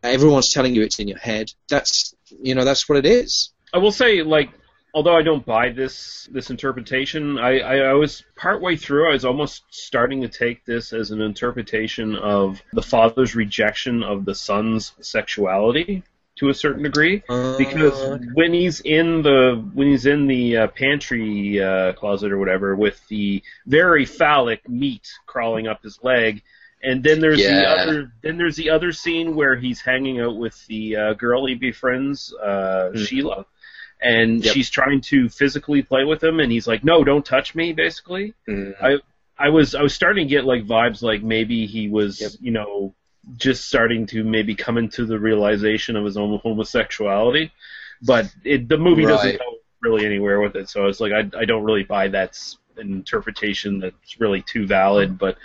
[0.02, 1.52] Everyone's telling you it's in your head.
[1.68, 3.50] That's you know that's what it is.
[3.72, 4.50] I will say, like,
[4.94, 9.08] although I don't buy this this interpretation, I, I, I was partway through.
[9.10, 14.24] I was almost starting to take this as an interpretation of the father's rejection of
[14.24, 16.02] the son's sexuality
[16.36, 17.22] to a certain degree,
[17.58, 22.76] because when he's in the when he's in the uh, pantry uh, closet or whatever
[22.76, 26.42] with the very phallic meat crawling up his leg.
[26.80, 28.12] And then there's the other.
[28.22, 32.32] Then there's the other scene where he's hanging out with the uh, girl he befriends,
[32.32, 33.46] uh, Sheila,
[34.00, 34.54] and Yep.
[34.54, 38.34] she's trying to physically play with him, and he's like, "No, don't touch me." Basically,
[38.82, 38.98] I
[39.38, 42.94] I was I was starting to get like vibes like maybe he was you know
[43.36, 47.52] just starting to maybe come into the realization of his own homosexuality,
[48.02, 49.44] but it, the movie doesn't go
[49.82, 50.68] really anywhere with it.
[50.68, 55.18] So it's like I I don't really buy that's an interpretation that's really too valid,
[55.18, 55.36] but.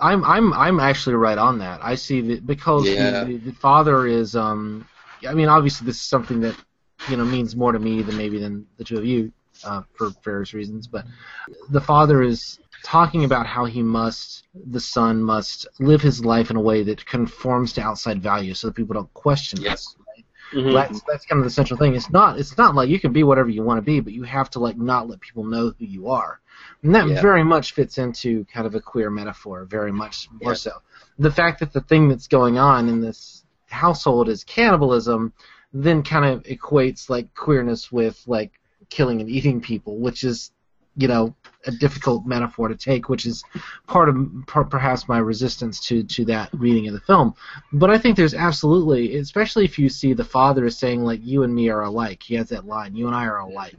[0.00, 1.80] I'm I'm I'm actually right on that.
[1.82, 3.24] I see that because Yeah.
[3.24, 4.86] the, the father is um
[5.28, 6.54] I mean obviously this is something that
[7.10, 9.32] you know means more to me than maybe than the two of you
[9.64, 11.04] uh, for various reasons, but
[11.70, 16.56] the father is talking about how he must the son must live his life in
[16.56, 19.96] a way that conforms to outside values so that people don't question yes.
[20.52, 20.72] Mhm.
[20.72, 21.94] That's that's kind of the central thing.
[21.94, 24.22] It's not it's not like you can be whatever you want to be, but you
[24.22, 26.40] have to like not let people know who you are.
[26.82, 27.20] And that Yeah.
[27.20, 30.72] very much fits into kind of a queer metaphor, very much more so.
[31.18, 35.32] The fact that the thing that's going on in this household is cannibalism,
[35.72, 38.52] then kind of equates like queerness with like
[38.90, 40.50] killing and eating people, which is,
[40.96, 41.34] you know,
[41.66, 43.44] a difficult metaphor to take, which is
[43.86, 44.16] part of
[44.46, 47.34] per- perhaps my resistance to to that reading of the film.
[47.72, 51.42] But I think there's absolutely, especially if you see the father is saying like, "You
[51.42, 53.76] and me are alike." He has that line, "You and I are alike."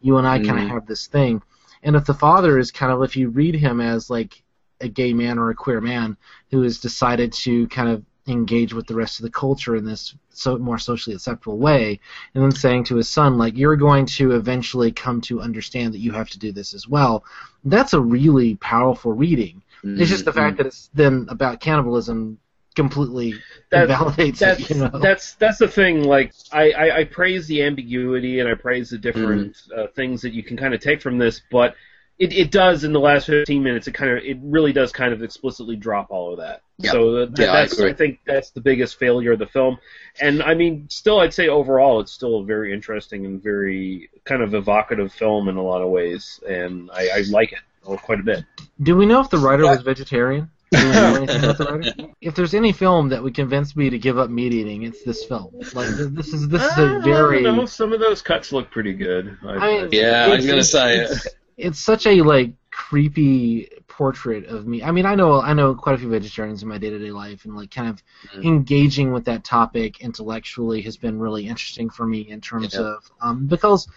[0.00, 0.70] You and I kind of Mhm.
[0.70, 1.42] have this thing.
[1.82, 4.42] And if the father is kind of, if you read him as like
[4.80, 6.16] a gay man or a queer man
[6.50, 10.14] who has decided to kind of engage with the rest of the culture in this
[10.32, 12.00] so more socially acceptable way,
[12.34, 15.98] and then saying to his son like, "You're going to eventually come to understand that
[16.00, 17.24] you have to do this as well,"
[17.64, 19.62] that's a really powerful reading.
[19.82, 22.38] It's just the fact that it's then about cannibalism
[22.76, 23.34] completely
[23.70, 24.70] That- invalidates that's, it.
[24.70, 24.98] You know?
[25.00, 26.04] that's that's the thing.
[26.04, 29.80] Like I, I, I praise the ambiguity and I praise the different Mm-hmm.
[29.80, 31.74] uh, things that you can kind of take from this, but
[32.20, 33.88] it, it does in the last 15 minutes.
[33.88, 36.60] It kind of it really does kind of explicitly drop all of that.
[36.78, 36.92] Yeah.
[36.92, 37.94] So that, Yeah, I that's agree.
[37.94, 39.78] think that's the biggest failure of the film.
[40.20, 44.42] And I mean, still, I'd say overall, it's still a very interesting and very kind
[44.42, 48.20] of evocative film in a lot of ways, and I, I like it oh, quite
[48.20, 48.44] a bit.
[48.82, 50.50] Do we know if the writer was vegetarian?
[50.72, 52.10] Do we know anything about the?
[52.20, 55.24] If there's any film that would convince me to give up meat eating, it's this
[55.24, 55.52] film.
[55.74, 57.40] Like this is this is a very.
[57.40, 59.38] I don't know, some of those cuts look pretty good.
[59.42, 61.26] I, I Yeah, I was it's- gonna say it.
[61.60, 64.82] It's, such a like creepy portrait of me.
[64.82, 67.10] I mean, I know I know quite a few vegetarians in my day to day
[67.10, 68.02] life, and like kind of
[68.36, 68.44] Mm.
[68.44, 72.80] engaging with that topic intellectually has been really interesting for me in terms Yeah.
[72.80, 73.88] of um, because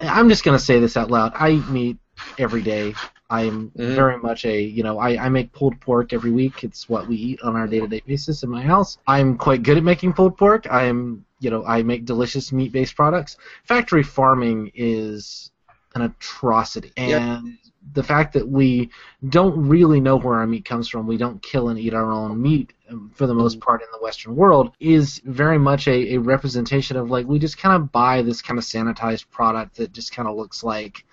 [0.00, 1.32] I'm just gonna say this out loud.
[1.34, 1.98] I eat meat
[2.38, 2.94] every day.
[3.30, 3.94] I'm Mhm.
[3.96, 6.62] very much a you know I, I make pulled pork every week.
[6.64, 8.98] It's what we eat on our day to day basis in my house.
[9.06, 10.66] I'm quite good at making pulled pork.
[10.70, 13.36] I'm you know I make delicious meat based products.
[13.64, 15.50] Factory farming is
[15.94, 17.58] an atrocity, and
[17.92, 18.90] the fact that we
[19.28, 22.40] don't really know where our meat comes from, we don't kill and eat our own
[22.40, 26.18] meat um, for the most part in the Western world, is very much a, a
[26.18, 30.12] representation of like we just kind of buy this kind of sanitized product that just
[30.12, 31.04] kind of looks like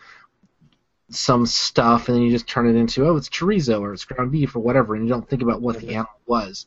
[1.10, 4.32] some stuff, and then you just turn it into oh it's chorizo or it's ground
[4.32, 6.66] beef or whatever, and you don't think about what the animal was.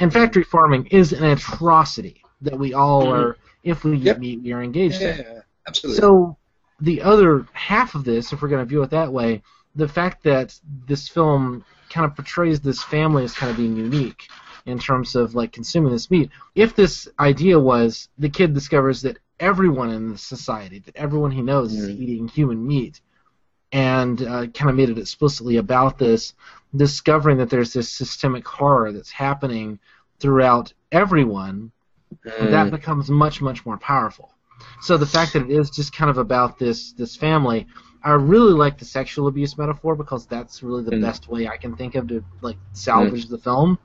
[0.00, 3.14] And factory farming is an atrocity that we all Mhm.
[3.14, 5.18] are, if we eat meat, we are engaged in.
[5.18, 6.00] Yeah, absolutely.
[6.00, 6.36] So
[6.84, 9.42] the other half of this, if we're going to view it that way,
[9.74, 14.28] the fact that this film kind of portrays this family as kind of being unique
[14.66, 16.30] in terms of like consuming this meat.
[16.54, 21.42] If this idea was the kid discovers that everyone in the society, that everyone he
[21.42, 23.00] knows is eating human meat,
[23.72, 26.34] and uh, kind of made it explicitly about this,
[26.76, 29.78] discovering that there's this systemic horror that's happening
[30.20, 31.72] throughout everyone,
[32.24, 32.70] that Mm.
[32.70, 34.33] becomes much much more powerful.
[34.80, 37.66] So the fact that it is just kind of about this this family,
[38.02, 41.00] I really like the sexual abuse metaphor because that's really the Mm.
[41.02, 43.78] best way I can think of to like salvage the film.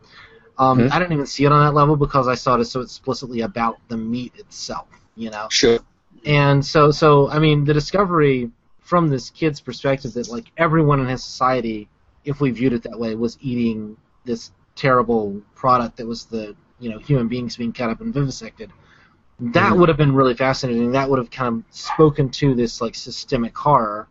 [0.58, 0.92] Um, Mhm.
[0.92, 3.42] I didn't even see it on that level because I saw it as so explicitly
[3.42, 5.48] about the meat itself, you know.
[5.50, 5.80] Sure.
[6.26, 8.52] And so, so I mean, the discovery
[8.82, 11.88] from this kid's perspective that like everyone in his society,
[12.26, 16.90] if we viewed it that way, was eating this terrible product that was the you
[16.90, 18.70] know human beings being cut up and vivisected.
[19.40, 19.78] That Mhm.
[19.80, 20.92] would have been really fascinating.
[20.92, 24.08] That would have kind of spoken to this like systemic horror.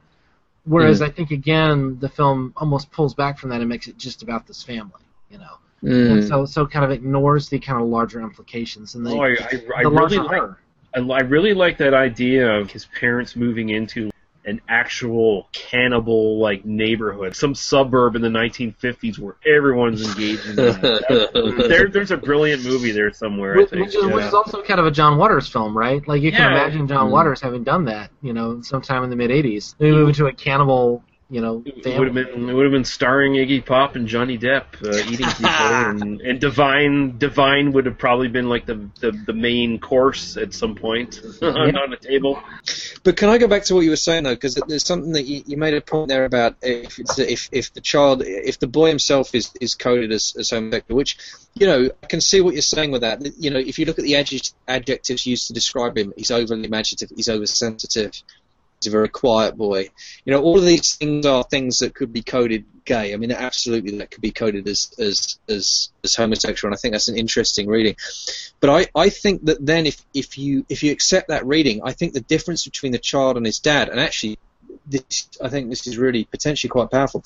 [0.64, 1.06] Whereas Mhm.
[1.06, 4.46] I think again the film almost pulls back from that and makes it just about
[4.46, 5.58] this family, you know.
[5.82, 6.10] Mm.
[6.12, 9.26] And so so kind of ignores the kind of larger implications and the, Oh, I,
[9.26, 10.28] I, I the really larger like.
[10.28, 10.58] horror.
[10.96, 14.10] I, I really like that idea of his parents moving into
[14.48, 21.64] an actual cannibal like neighborhood, some suburb in the 1950s where everyone's engaged in that.
[21.68, 23.54] there, there's a brilliant movie there somewhere.
[23.54, 23.86] I Which, think.
[23.86, 26.06] which, is, which is also kind of a John Waters film, right?
[26.08, 26.64] Like you can Yeah.
[26.64, 27.12] imagine John Mm.
[27.12, 29.74] Waters having done that, you know, sometime in the mid '80s.
[29.78, 32.86] Maybe move into a cannibal, you know, It would have been it would have been
[32.86, 37.98] starring Iggy Pop and Johnny Depp uh, eating people, and, and Divine Divine would have
[37.98, 42.42] probably been like the the, the main course at some point on, on a table.
[43.04, 44.34] But can I go back to what you were saying though?
[44.34, 47.74] Because there's something that you, you made a point there about if it's, if if
[47.74, 51.18] the child, if the boy himself is is coded as, as homosexual, which
[51.54, 53.20] you know I can see what you're saying with that.
[53.38, 56.64] You know, if you look at the adject- adjectives used to describe him, he's overly
[56.64, 58.12] imaginative, he's oversensitive,
[58.80, 59.88] he's a very quiet boy.
[60.24, 63.12] You know, all of these things are things that could be coded gay.
[63.12, 66.92] I mean, absolutely, that could be coded as as as, as homosexual, and I think
[66.92, 67.96] that's an interesting reading.
[68.60, 71.92] But I, I think that then if, if you if you accept that reading, I
[71.92, 74.38] think the difference between the child and his dad, and actually,
[74.86, 77.24] this I think this is really potentially quite powerful.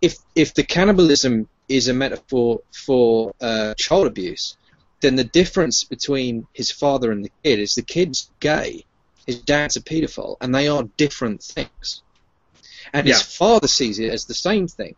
[0.00, 4.56] If if the cannibalism is a metaphor for uh, child abuse,
[5.00, 8.84] then the difference between his father and the kid is the kid's gay,
[9.26, 12.02] his dad's a paedophile, and they are different things.
[12.92, 14.94] And his father sees it as the same thing.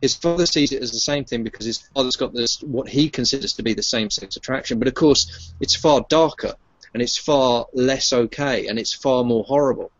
[0.00, 3.08] His father sees it as the same thing because his father's got this what he
[3.08, 6.54] considers to be the same sex attraction, but of course it's far darker
[6.92, 9.90] and it's far less okay and it's far more horrible.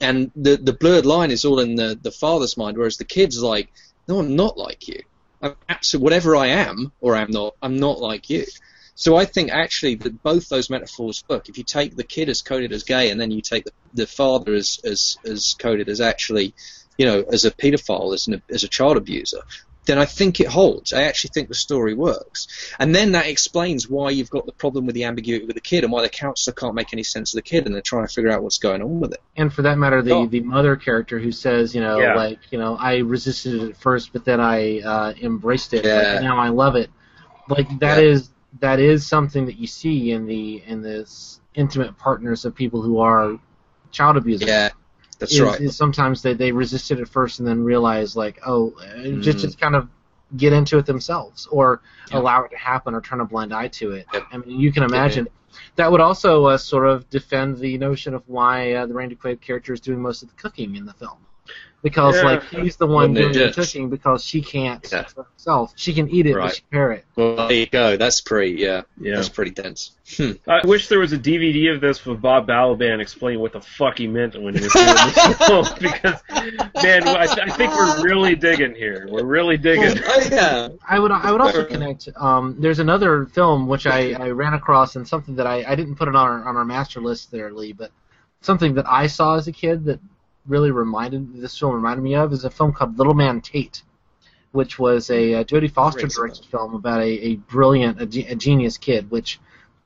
[0.00, 3.42] And the the blurred line is all in the the father's mind, whereas the kid's
[3.42, 3.72] like,
[4.08, 5.02] no, I'm not like you.
[5.40, 8.44] I'm absolutely whatever I am or I'm not, I'm not like you.
[8.94, 11.48] So I think actually that both those metaphors work.
[11.48, 14.06] If you take the kid as coded as gay, and then you take the, the
[14.06, 16.54] father as, as as coded as actually,
[16.96, 19.40] you know, as a paedophile, as an, as a child abuser,
[19.86, 20.92] then I think it holds.
[20.92, 22.46] I actually think the story works,
[22.78, 25.82] and then that explains why you've got the problem with the ambiguity with the kid,
[25.82, 28.12] and why the counselor can't make any sense of the kid, and they're trying to
[28.12, 29.20] figure out what's going on with it.
[29.36, 30.26] and for that matter, the Oh.
[30.26, 32.14] the mother character who says, you know, Yeah.
[32.14, 35.84] like, you know, I resisted it at first, but then I uh, embraced it.
[35.84, 36.12] Yeah.
[36.14, 36.90] Like, now I love it.
[37.48, 38.10] Like that Yeah.
[38.10, 38.30] is
[38.60, 42.98] that is something that you see in the in this intimate partners of people who
[42.98, 43.38] are
[43.90, 44.48] child abusers.
[44.48, 44.70] Yeah,
[45.18, 45.60] that's is, right.
[45.60, 49.38] Is sometimes they they resist it at first and then realize like, oh, uh, just
[49.38, 49.42] Mm.
[49.42, 49.88] just kind of
[50.36, 51.80] get into it themselves or
[52.12, 54.06] allow it to happen or turn a blind eye to it.
[54.12, 55.28] I mean, you can imagine.
[55.76, 59.40] That would also uh, sort of defend the notion of why uh, the Randy Quaid
[59.40, 61.18] character is doing most of the cooking in the film.
[61.82, 62.22] Because Yeah.
[62.22, 65.74] like he's the one Wouldn't doing the cooking because she can't cook herself.
[65.76, 66.44] She can eat it, Right.
[66.46, 67.04] but she can't it.
[67.14, 67.98] Well, there you go.
[67.98, 68.52] That's pretty.
[68.52, 69.16] Yeah, Yeah.
[69.16, 69.90] that's pretty dense.
[70.16, 70.30] Hmm.
[70.48, 73.98] I wish there was a DVD of this with Bob Balaban explaining what the fuck
[73.98, 76.22] he meant when he was doing this film because,
[76.82, 79.06] man, I, I think we're really digging here.
[79.06, 79.98] We're really digging.
[80.32, 80.68] yeah.
[80.88, 82.08] I would I would also connect.
[82.16, 85.96] Um, there's another film which I, I ran across and something that I, I didn't
[85.96, 87.90] put it on our on our master list there, Lee, but
[88.40, 90.00] something that I saw as a kid that
[90.46, 93.82] really reminded this film reminded me of is a film called Little Man Tate,
[94.52, 98.78] which was a, uh Jodie Foster directed film about a, a brilliant, a, a genius
[98.78, 99.40] kid, which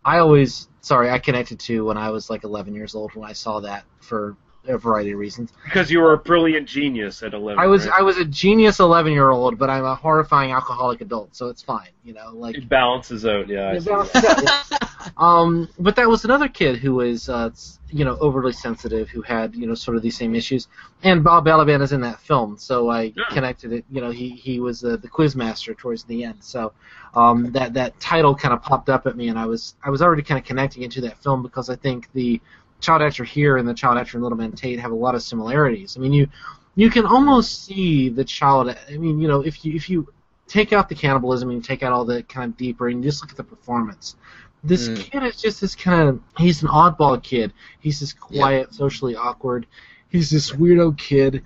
[0.04, 3.34] I always sorry I connected to when I was like 11 years old when I
[3.34, 4.36] saw that for
[4.66, 5.52] a variety of reasons.
[5.64, 7.58] Because you were a brilliant genius at 11.
[7.58, 8.00] I was right?
[8.00, 11.62] I was a genius 11 year old, but I'm a horrifying alcoholic adult, so it's
[11.62, 12.30] fine, you know.
[12.32, 13.72] Like It balances out, yeah.
[13.72, 15.12] It see balances that.
[15.16, 17.50] um, but that was another kid who was, uh,
[17.90, 20.68] you know, overly sensitive, who had, you know, sort of these same issues.
[21.02, 23.84] And Bob Balaban is in that film, so I connected it.
[23.90, 26.72] You know, he he was uh, the quiz master towards the end, so
[27.14, 30.02] um, that that title kind of popped up at me, and I was I was
[30.02, 32.40] already kind of connecting it to that film because I think the
[32.80, 35.22] child actor here and the child actor in Little Man Tate have a lot of
[35.22, 35.96] similarities.
[35.96, 36.28] I mean, you
[36.76, 38.74] you can almost see the child.
[38.90, 40.08] I mean, you know, if you if you
[40.46, 43.10] take out the cannibalism and you take out all the kind of deeper and you
[43.10, 44.16] just look at the performance.
[44.64, 44.96] This Mm.
[44.96, 47.52] kid is just this kind of he's an oddball kid.
[47.80, 49.66] He's this quiet, socially awkward.
[50.08, 51.42] He's this weirdo kid.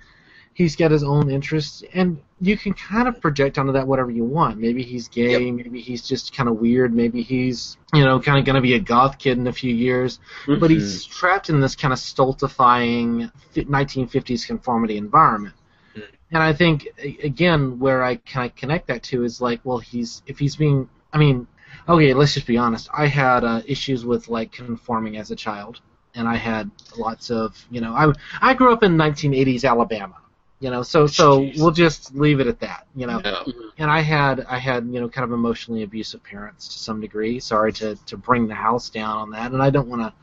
[0.53, 4.25] He's got his own interests and you can kind of project onto that whatever you
[4.25, 4.59] want.
[4.59, 8.43] Maybe he's gay, maybe he's just kind of weird, maybe he's, you know, kind of
[8.43, 11.73] going to be a goth kid in a few years, but he's trapped in this
[11.73, 15.55] kind of stultifying 1950s conformity environment.
[16.31, 16.89] And I think
[17.23, 20.89] again, where I kind of connect that to is like, well, he's if he's being,
[21.13, 21.47] I mean,
[21.87, 22.89] okay, let's just be honest.
[22.93, 25.79] I had uh, issues with like conforming as a child,
[26.13, 28.11] and I had lots of, you know, I
[28.41, 30.15] I grew up in 1980s Alabama,
[30.63, 33.19] you know, so so we'll just leave it at that, you know.
[33.19, 33.67] Mm-hmm.
[33.79, 37.41] And I had I had you know kind of emotionally abusive parents to some degree.
[37.41, 40.13] Sorry to to bring the house down on that, and I don't want to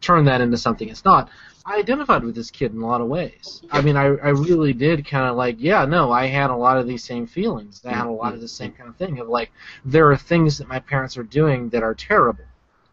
[0.00, 1.28] turn that into something it's not.
[1.66, 3.62] I identified with this kid in a lot of ways.
[3.70, 6.78] I mean, I, I really did kind of like, yeah, no, I had a lot
[6.78, 7.82] of these same feelings.
[7.84, 8.78] I had a lot of the same mm-hmm.
[8.78, 9.52] kind of thing of like,
[9.84, 12.44] there are things that my parents are doing that are terrible.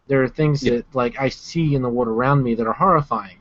[0.06, 3.37] There are things that like I see in the world around me that are horrifying.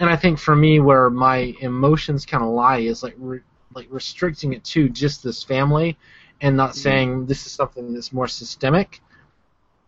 [0.00, 3.42] And I think for me, where my emotions kind of lie is like re-
[3.74, 5.96] like restricting it to just this family,
[6.40, 9.00] and not saying this is something that's more systemic.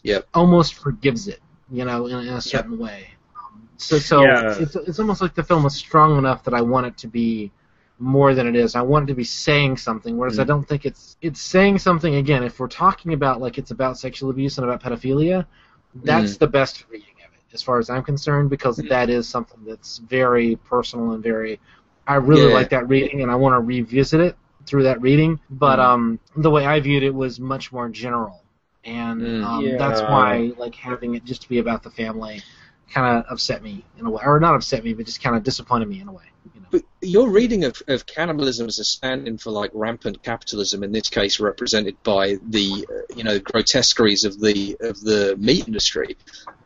[0.03, 0.29] Yep.
[0.35, 1.41] Almost forgives it,
[1.71, 3.09] you know, in, in a certain way.
[3.37, 4.55] Um, so so Yeah.
[4.61, 7.51] it's it's almost like the film is strong enough that I want it to be
[7.99, 8.75] more than it is.
[8.75, 12.17] I want it to be saying something, whereas I don't think it's it's saying something.
[12.17, 15.47] Again, if we're talking about like it's about sexual abuse and about pedophilia,
[15.95, 16.39] that's Mm.
[16.39, 17.12] the best reading of it,
[17.53, 21.61] as far as I'm concerned, because that is something that's very personal and very.
[22.07, 22.55] I really Yeah.
[22.55, 25.39] like that reading, and I want to revisit it through that reading.
[25.51, 25.85] But Mm.
[25.85, 28.43] um, the way I viewed it was much more general,
[28.85, 29.45] and Mm.
[29.45, 32.43] um, that's why like having it just to be about the family
[32.93, 35.43] kind of upset me in a way, or not upset me, but just kind of
[35.43, 36.25] disappointed me in a way.
[36.55, 40.93] you But your reading of, of cannibalism as a stand-in for like rampant capitalism, in
[40.93, 46.17] this case represented by the uh, you know grotesqueries of the of the meat industry,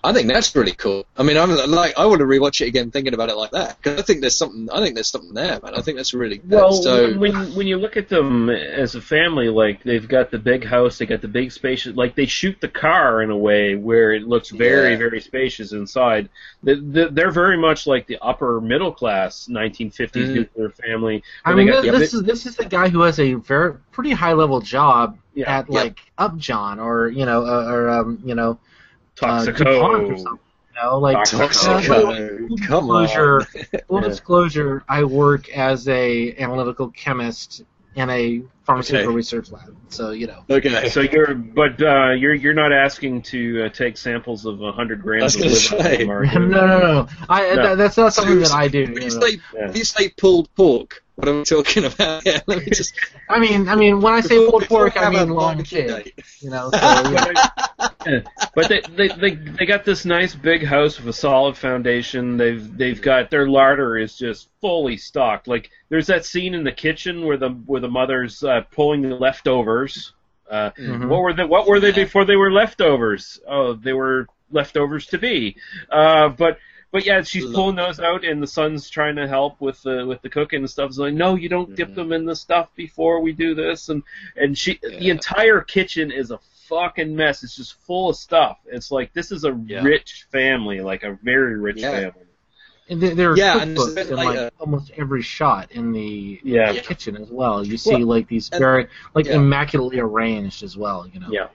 [0.05, 1.07] I think that's really cool.
[1.17, 3.79] I mean, I'm like I want to rewatch it again, thinking about it like that
[3.81, 4.69] because I think there's something.
[4.71, 5.75] I think there's something there, man.
[5.75, 6.51] I think that's really good.
[6.51, 10.39] Well, so when when you look at them as a family, like they've got the
[10.39, 13.75] big house, they got the big spacious, like they shoot the car in a way
[13.75, 14.99] where it looks very Yeah.
[14.99, 16.29] very spacious inside.
[16.63, 20.26] They- they- They're very much like the upper middle class 1950s Mm.
[20.35, 21.23] Nuclear family.
[21.45, 24.33] I mean, this, this is this is the guy who has a very pretty high
[24.33, 25.59] level job Yeah.
[25.59, 25.81] at Yeah.
[25.83, 28.59] like Upjohn or you know uh, or um, you know
[29.23, 29.65] uh, Toxico.
[29.65, 30.39] DuPont or something.
[30.75, 31.77] You know, like Toxico.
[31.77, 33.03] uh, full Come on.
[33.05, 33.41] disclosure,
[33.89, 34.09] full Yeah.
[34.09, 34.85] disclosure.
[34.89, 37.63] I work as a analytical chemist
[37.97, 39.17] in a pharmaceutical Okay.
[39.17, 40.45] research lab, so you know.
[40.51, 40.89] Okay.
[40.91, 45.35] So you're, but uh, you're you're not asking to uh, take samples of hundred grams
[45.35, 46.07] of I was liver, say.
[46.07, 47.09] are no, no, no.
[47.29, 47.63] I No.
[47.63, 48.85] That, that's not something that I do.
[48.85, 49.21] When you you know.
[49.21, 52.23] say, when you say pulled pork, what I'm I talking about?
[52.27, 52.95] Yeah, let me just.
[53.29, 56.05] I mean, I mean, when I say Before- pulled pork, I mean long kid.
[56.05, 56.25] pig.
[56.41, 57.33] You know, so, yeah.
[58.07, 58.21] Yeah.
[58.55, 62.37] But they, they they they got this nice big house with a solid foundation.
[62.37, 65.49] They've they've got their larder is just fully stocked.
[65.49, 69.17] Like there's that scene in the kitchen where the where the mother's uh, pulling the
[69.17, 70.13] leftovers.
[70.49, 71.09] Uh, Mhm.
[71.09, 71.45] What were they?
[71.45, 73.41] What were they before they were leftovers?
[73.49, 75.57] Oh, they were leftovers to be.
[75.91, 76.59] Uh, but
[76.93, 80.23] but yeah, she's pulling those out, and the son's trying to help with the with
[80.23, 80.89] the cooking and stuff.
[80.89, 81.97] It's like, no, you don't dip mm-hmm.
[81.97, 84.03] them in the stuff before we do this, and
[84.37, 86.39] and she the entire kitchen is a
[86.69, 87.43] fucking mess.
[87.43, 88.59] It's just full of stuff.
[88.67, 91.93] It's like this is a rich family, like a very rich Yeah.
[91.93, 92.27] family.
[92.89, 95.93] And there, there are Yeah, and cookbooks in like like a- almost every shot in
[95.93, 96.73] the Yeah.
[96.75, 97.67] kitchen as well.
[97.67, 99.35] You see Well, like these very like yeah.
[99.35, 101.07] immaculately arranged as well.
[101.13, 101.29] You know.
[101.31, 101.49] Yeah.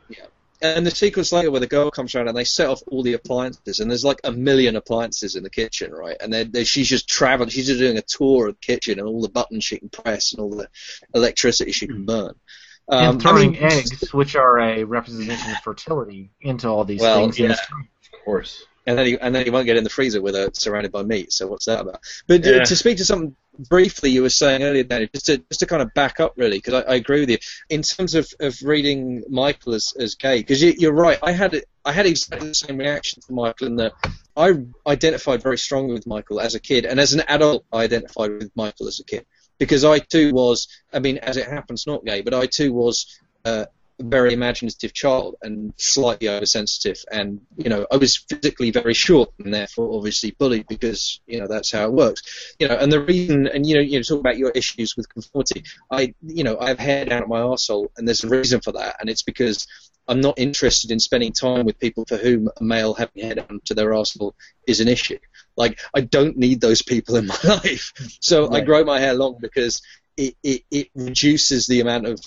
[0.63, 3.13] And the sequence later where the girl comes around and they set off all the
[3.13, 6.17] appliances, and there's like a million appliances in the kitchen, right?
[6.21, 9.07] And they're, they're, she's just traveling, she's just doing a tour of the kitchen and
[9.07, 10.69] all the buttons she can press and all the
[11.15, 12.35] electricity she can burn.
[12.88, 17.01] Um, and throwing I mean, eggs, which are a representation of fertility, into all these
[17.01, 17.39] Well, things.
[17.39, 17.51] in yeah.
[17.53, 18.63] Of course.
[18.86, 21.03] And then he and then he won't get in the freezer with her surrounded by
[21.03, 21.32] meat.
[21.32, 22.02] So what's that about?
[22.28, 22.64] But uh, Yeah.
[22.64, 23.36] to speak to something
[23.70, 26.58] briefly you were saying earlier, Danny, just to just to kind of back up really,
[26.58, 27.38] because I, I agree with you
[27.70, 30.40] in terms of, of reading Michael as, as gay.
[30.40, 33.76] Because you, you're right, I had I had exactly the same reaction to Michael in
[33.78, 33.94] that
[34.36, 34.53] I
[34.88, 38.52] identified very strongly with Michael as a kid, and as an adult, I identified with
[38.56, 39.26] Michael as a kid
[39.60, 43.06] because I too was, I mean, as it happens, not gay, but I too was.
[43.44, 43.66] Uh,
[44.02, 49.53] very imaginative child and slightly oversensitive and you know I was physically very short and
[49.53, 52.56] therefore obviously bullied because you know that's how it works.
[52.60, 55.10] You know and the reason and you know you know talk about your issues with
[55.10, 55.64] conformity.
[55.91, 58.72] I you know I have hair down at my arsehole and there's a reason for
[58.73, 58.98] that.
[58.99, 59.68] And it's because
[60.07, 63.61] I'm not interested in spending time with people for whom a male having hair down
[63.65, 64.34] to their arsehole
[64.68, 65.19] is an issue.
[65.56, 67.94] Like I don't need those people in my life.
[68.19, 69.82] So I grow my hair long because
[70.18, 72.19] it, it, it reduces the amount of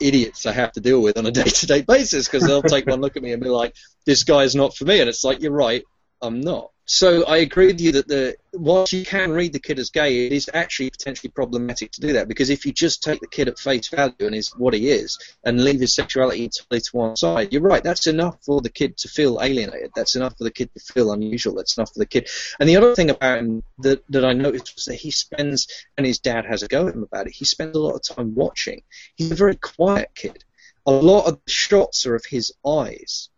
[0.00, 3.16] idiots I have to deal with on a day-to-day basis because they'll take one look
[3.16, 3.74] at me and be like,
[4.06, 5.82] "This guy's not for me," and it's like, "You're right,
[6.20, 9.78] I'm not." So I agree with you that the whilst you can read the kid
[9.78, 13.20] as gay, it is actually potentially problematic to do that because if you just take
[13.20, 16.82] the kid at face value and is what he is and leave his sexuality entirely
[16.82, 17.82] to one side, you're right.
[17.82, 19.92] That's enough for the kid to feel alienated.
[19.96, 21.54] That's enough for the kid to feel unusual.
[21.54, 22.28] That's enough for the kid.
[22.60, 26.06] And the other thing about him that that I noticed was that he spends and
[26.06, 27.32] his dad has a go at him about it.
[27.32, 28.82] He spends a lot of time watching.
[29.16, 30.44] He's a very quiet kid.
[30.84, 33.30] A lot of the shots are of his eyes.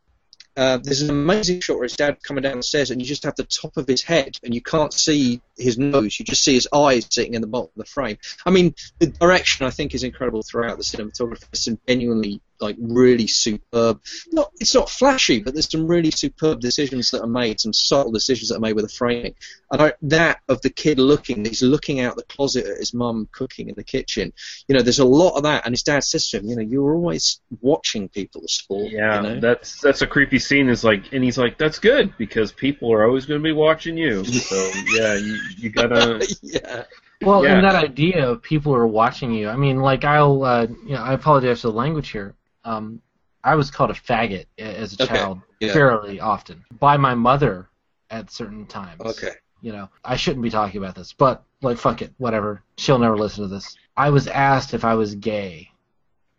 [0.56, 3.24] Uh, there's an amazing shot where his dad coming down the stairs and you just
[3.24, 6.18] have the top of his head and you can't see his nose.
[6.18, 8.18] You just see his eyes sitting in the bottom of the frame.
[8.46, 10.76] I mean, the direction I think is incredible throughout.
[10.76, 14.00] The cinematography some genuinely like really superb.
[14.32, 18.12] Not it's not flashy, but there's some really superb decisions that are made, some subtle
[18.12, 19.34] decisions that are made with the framing.
[19.70, 23.28] And I, that of the kid looking, he's looking out the closet at his mum
[23.32, 24.32] cooking in the kitchen.
[24.68, 25.64] You know, there's a lot of that.
[25.64, 28.90] And his dad says to him, you know, you're always watching people sport.
[28.90, 29.40] Yeah, you know?
[29.40, 30.68] that's that's a creepy scene.
[30.68, 33.96] Is like, and he's like, "That's good because people are always going to be watching
[33.96, 34.56] you." So
[34.96, 36.26] yeah, you, you gotta.
[36.42, 36.84] yeah.
[37.22, 37.56] Well, Yeah.
[37.56, 39.48] and that idea of people are watching you.
[39.48, 42.34] I mean, like I'll, uh, you know, I apologize for the language here.
[42.64, 43.00] Um,
[43.42, 45.72] I was called a faggot as a Okay, child yeah.
[45.72, 47.68] fairly often by my mother
[48.10, 49.00] at certain times.
[49.02, 49.32] Okay.
[49.60, 52.62] You know, I shouldn't be talking about this, but like, fuck it, whatever.
[52.76, 53.76] She'll never listen to this.
[53.96, 55.70] I was asked if I was gay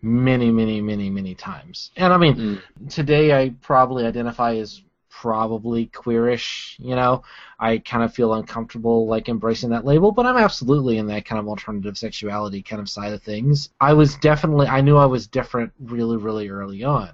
[0.02, 4.82] many, many, many, many times, and I mean, today I probably identify as
[5.22, 6.76] probably queerish.
[6.80, 7.24] You know,
[7.60, 11.40] I kind of feel uncomfortable like embracing that label, but I'm absolutely in that kind
[11.40, 13.70] of alternative sexuality kind of side of things.
[13.80, 17.12] I was definitely I knew I was different really really early on.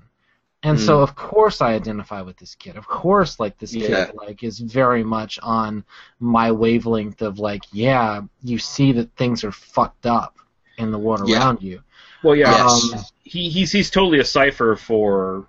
[0.63, 1.03] And so Mm.
[1.03, 2.77] of course I identify with this kid.
[2.77, 3.77] Of course like this Yeah.
[3.77, 5.83] kid like is very much on
[6.19, 10.37] my wavelength of like yeah, you see that things are fucked up
[10.77, 11.43] in the world Yeah.
[11.43, 11.81] around you.
[12.23, 12.91] Well, yeah, Um,
[13.23, 15.47] he he's he's totally a cipher for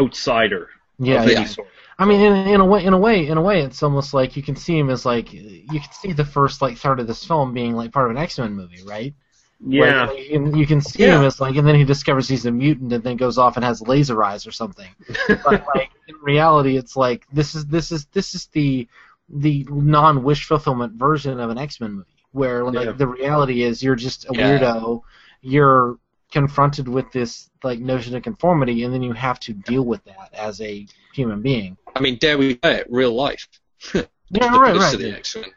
[0.00, 0.68] outsider.
[0.98, 1.44] Yeah, yeah.
[1.44, 1.68] sort.
[1.98, 4.36] I mean, in, in a way, in a way, in a way, it's almost like
[4.36, 7.24] you can see him as like you can see the first like third of this
[7.24, 9.14] film being like part of an X Men movie, right?
[9.64, 10.06] Yeah.
[10.06, 11.18] Like, you, can, you can see Yeah.
[11.18, 13.64] him as like, and then he discovers he's a mutant, and then goes off and
[13.64, 14.88] has laser eyes or something.
[15.44, 18.88] but like in reality, it's like this is this is this is the
[19.28, 22.92] the non wish fulfillment version of an X Men movie, where like Yeah.
[22.92, 24.58] the reality is you're just a Yeah.
[24.58, 25.02] weirdo,
[25.42, 25.98] you're
[26.32, 30.30] confronted with this like notion of conformity, and then you have to deal with that
[30.34, 31.76] as a human being.
[31.94, 32.86] I mean, dare we say it?
[32.90, 33.46] Real life.
[34.34, 34.98] Yeah, right, right.
[34.98, 35.50] the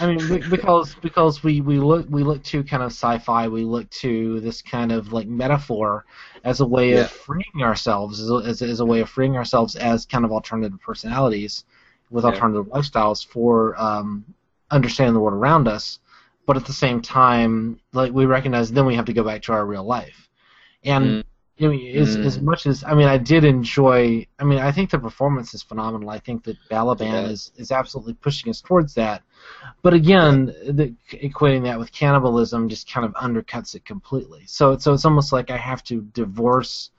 [0.00, 3.88] I mean, because because we, we look we look to kind of sci-fi, we look
[3.90, 6.04] to this kind of like metaphor
[6.42, 7.02] as a way Yeah.
[7.02, 10.24] of freeing ourselves, as a, as, a, as a way of freeing ourselves as kind
[10.24, 11.64] of alternative personalities
[12.10, 12.30] with Yeah.
[12.30, 14.24] alternative lifestyles for um,
[14.72, 16.00] understanding the world around us.
[16.48, 19.52] But at the same time, like we recognize, then we have to go back to
[19.52, 20.28] our real life,
[20.82, 21.04] and.
[21.04, 21.24] Mm.
[21.60, 22.24] I mean, as, Mm.
[22.24, 24.24] as much as I mean, I did enjoy.
[24.38, 26.08] I mean, I think the performance is phenomenal.
[26.08, 27.32] I think that Balaban Yeah.
[27.34, 29.18] is is absolutely pushing us towards that.
[29.82, 30.46] But again,
[30.78, 30.94] the,
[31.28, 34.42] equating that with cannibalism just kind of undercuts it completely.
[34.46, 36.90] So so it's almost like I have to divorce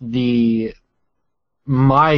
[0.00, 0.72] the
[1.66, 2.12] my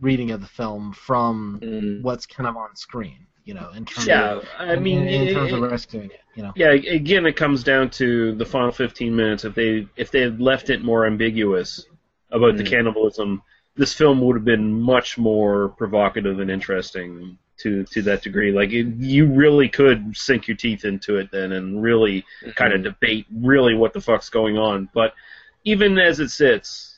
[0.00, 2.02] reading of the film from Mm.
[2.02, 3.26] what's kind of on screen.
[3.46, 6.10] You know, in terms Yeah, of I mean, in, in it- terms of it- rescuing
[6.10, 6.20] it.
[6.34, 6.52] You know.
[6.54, 9.44] Yeah, again, it comes down to the final 15 minutes.
[9.46, 11.86] If they if they had left it more ambiguous
[12.30, 12.70] about the Mm.
[12.70, 13.40] cannibalism,
[13.76, 18.50] this film would have been much more provocative and interesting to to that degree.
[18.52, 22.24] Like it, you really could sink your teeth into it then and really
[22.56, 24.90] kind of debate really what the fuck's going on.
[24.92, 25.14] But
[25.64, 26.95] even as it sits,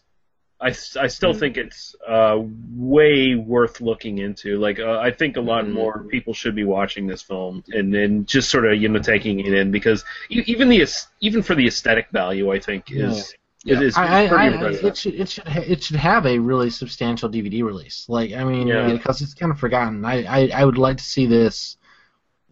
[0.61, 0.69] I,
[1.01, 2.39] I still think it's uh,
[2.75, 4.59] way worth looking into.
[4.59, 8.27] Like uh, I think a lot more people should be watching this film and and
[8.27, 10.85] just sort of you know taking it in because even the
[11.21, 13.35] even for the aesthetic value, I think is
[13.67, 16.71] It is I, I, I, it should it should ha- it should have a really
[16.71, 18.07] substantial DVD release.
[18.09, 18.91] Like I mean, Yeah.
[18.93, 20.05] because it's kind of forgotten.
[20.05, 21.77] I, I I would like to see this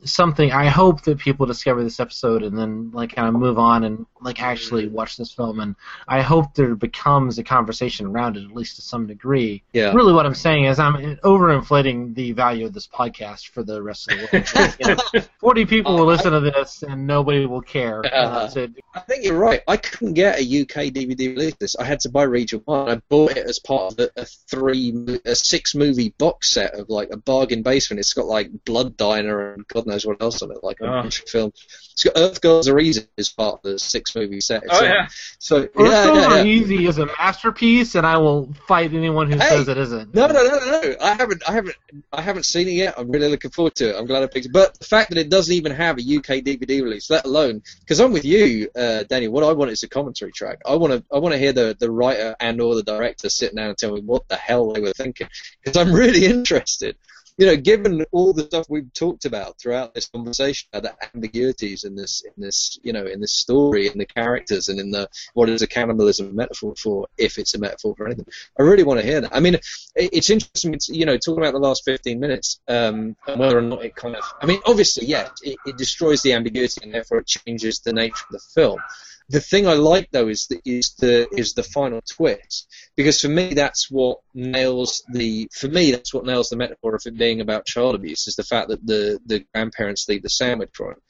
[0.05, 0.52] something.
[0.52, 4.06] I hope that people discover this episode and then like kind of move on and
[4.20, 4.94] like actually mm-hmm.
[4.94, 5.60] watch this film.
[5.60, 9.62] And I hope there becomes a conversation around it at least to some degree.
[9.73, 9.93] Yeah.
[9.93, 14.10] Really, what I'm saying is I'm overinflating the value of this podcast for the rest
[14.10, 15.28] of the world.
[15.40, 18.05] Forty people will uh, listen to this and nobody will care.
[18.05, 18.16] Uh-huh.
[18.16, 19.62] Uh, So- I think you're right.
[19.68, 21.77] I couldn't get a UK DVD release of this.
[21.77, 22.89] I had to buy Region One.
[22.89, 26.89] I bought it as part of a, a three, a six movie box set of
[26.89, 28.01] like a bargain basement.
[28.01, 31.03] It's got like Blood Diner and God knows what else on it, like a Oh.
[31.03, 31.55] bunch of films.
[31.93, 34.65] It's got Earth Girls Are Easy as part of the six movie set.
[34.69, 35.07] Oh, So- yeah.
[35.39, 36.47] So Earth yeah, Girls yeah, Are.
[36.47, 39.49] Easy is a masterpiece, and I will fight anyone who Hey!
[39.49, 40.15] says it isn't.
[40.15, 40.97] No, no, no, no, no.
[41.01, 41.77] I haven't, I haven't,
[42.13, 42.95] I haven't seen it yet.
[42.99, 43.97] I'm really looking forward to it.
[43.99, 44.53] I'm glad I picked it.
[44.53, 48.01] But the fact that it doesn't even have a UK DVD release, let alone, because
[48.01, 49.29] I'm with you, uh, Danny.
[49.29, 50.59] What I want is a commentary track.
[50.67, 53.57] I want to, I want to hear the the writer and or the director sitting
[53.57, 55.29] down and tell me what the hell they were thinking,
[55.65, 56.97] because I'm really interested.
[57.39, 61.85] You know, given all the stuff we've talked about throughout this conversation, about the ambiguities
[61.85, 65.09] in this, in this, you know, in this story, in the characters, and in the
[65.35, 68.27] what is a cannibalism metaphor for, if it's a metaphor for anything.
[68.59, 69.35] I really want to hear that.
[69.37, 69.63] I mean, it-
[69.97, 73.63] it's interesting, it's, you know, talking about the last 15 minutes um, and whether or
[73.63, 74.25] not it kind of.
[74.41, 78.25] I mean, obviously, yeah, it, it destroys the ambiguity and therefore it changes the nature
[78.31, 78.79] of the film.
[79.28, 83.28] The thing I like though is the is the is the final twist because for
[83.28, 87.40] me that's what nails the for me that's what nails the metaphor of it being
[87.40, 91.01] about child abuse is the fact that the the grandparents leave the sandwich for him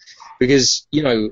[0.40, 1.30] because you know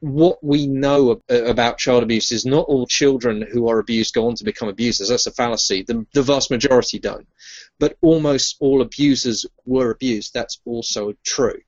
[0.00, 4.34] what we know about child abuse is not all children who are abused go on
[4.34, 5.08] to become abusers.
[5.08, 5.82] That's a fallacy.
[5.82, 7.26] The, the vast majority don't.
[7.78, 10.34] But almost all abusers were abused.
[10.34, 11.60] That's also true.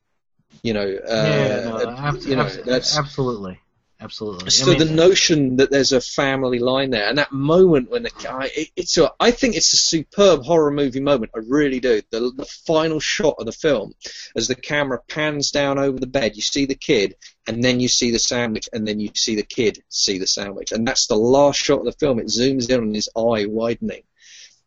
[0.63, 3.59] You know, uh, yeah, no, abs- you know abs- absolutely,
[3.99, 4.49] absolutely.
[4.49, 8.03] so I mean, the notion that there's a family line there, and that moment when
[8.03, 11.31] the guy, it, it's a, I think it's a superb horror movie moment.
[11.35, 12.01] I really do.
[12.09, 13.93] The, the final shot of the film,
[14.35, 17.15] as the camera pans down over the bed, you see the kid,
[17.47, 20.71] and then you see the sandwich, and then you see the kid see the sandwich,
[20.71, 22.19] and that's the last shot of the film.
[22.19, 24.03] It zooms in on his eye widening.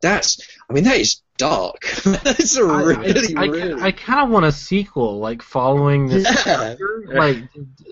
[0.02, 1.80] That's, I mean, that is dark.
[2.04, 3.82] That's a really, I, really.
[3.82, 6.42] I, kind of want a sequel, like following this Yeah.
[6.42, 7.38] character, like,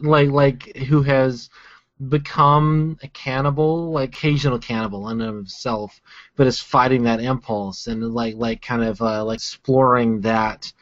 [0.03, 1.51] like, like who has
[2.09, 6.01] become a cannibal, like occasional cannibal in and of himself,
[6.37, 10.73] but is fighting that impulse and like, like kind of uh, like exploring that,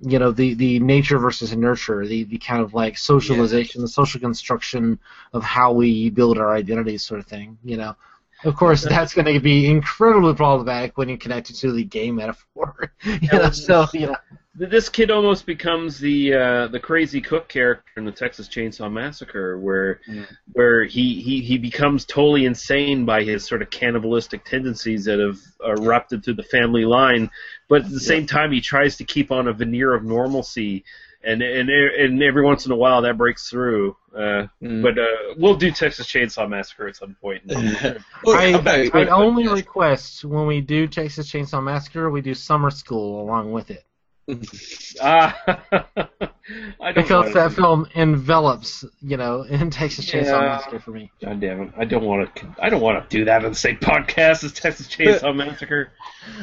[0.00, 4.20] you know, the the nature versus nurture, the the kind of like socialization, the social
[4.20, 4.98] construction
[5.32, 7.96] of how we build our identities, sort of thing, you know.
[8.44, 12.10] Of course, that's going to be incredibly problematic when you connect it to the gay
[12.12, 12.92] metaphor.
[13.04, 14.16] you know, so you know,
[14.54, 19.58] This kid almost becomes the uh, the crazy cook character in the Texas Chainsaw Massacre,
[19.58, 20.00] where
[20.52, 25.38] where he, he, he becomes totally insane by his sort of cannibalistic tendencies that have
[25.64, 27.30] erupted through the family line,
[27.68, 30.84] but at the same time he tries to keep on a veneer of normalcy,
[31.22, 33.96] and and and every once in a while that breaks through.
[34.16, 34.46] Uh,
[34.82, 37.42] But uh, we'll do Texas Chainsaw Massacre at some point.
[38.26, 43.52] I, I only request when we do Texas Chainsaw Massacre, we do Summer School along
[43.52, 43.84] with it.
[45.00, 45.38] Ah,
[46.80, 50.40] I don't because wanna that film envelops, you know, in Texas Chainsaw Yeah.
[50.40, 51.10] Massacre for me.
[51.22, 51.72] God damn it!
[51.76, 52.54] I don't want to.
[52.58, 55.92] I don't want to do that on the same podcast as Texas Chainsaw Massacre.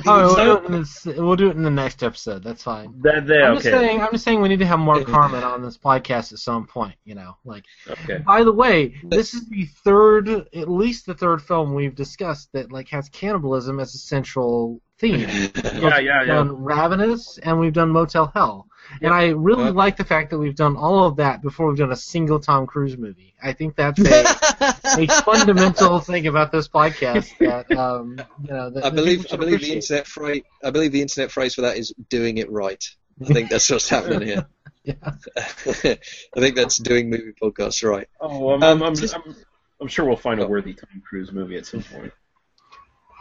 [0.05, 2.43] Oh, we'll So- do, it in this, we'll do it in the next episode.
[2.43, 3.01] That's fine.
[3.01, 4.01] That, that, I'm just saying.
[4.01, 6.95] I'm just saying we need to have Mark Harmon on this podcast at some point.
[7.03, 7.65] You know, like.
[7.89, 8.19] Okay.
[8.19, 12.71] By the way, this is the third, at least the third film we've discussed that
[12.71, 15.51] like has cannibalism as a central theme.
[15.75, 16.19] Yeah, yeah, yeah.
[16.19, 18.67] We've done Ravenous and we've done Motel Hell,
[19.01, 21.91] and I really like the fact that we've done all of that before we've done
[21.91, 23.33] a single Tom Cruise movie.
[23.41, 24.23] I think that's a,
[24.83, 28.69] a fundamental thing about this podcast that um, you know.
[28.69, 31.55] That, I believe people I should believe the internet phrase I believe the internet phrase
[31.55, 32.83] for that is doing it right.
[33.21, 34.47] I think that's what's happening here.
[34.87, 38.07] I think that's doing movie podcasts right.
[38.19, 39.35] Oh, I'm, I'm, I'm, I'm,
[39.81, 42.13] I'm sure we'll find a worthy Tom Cruise movie at some point.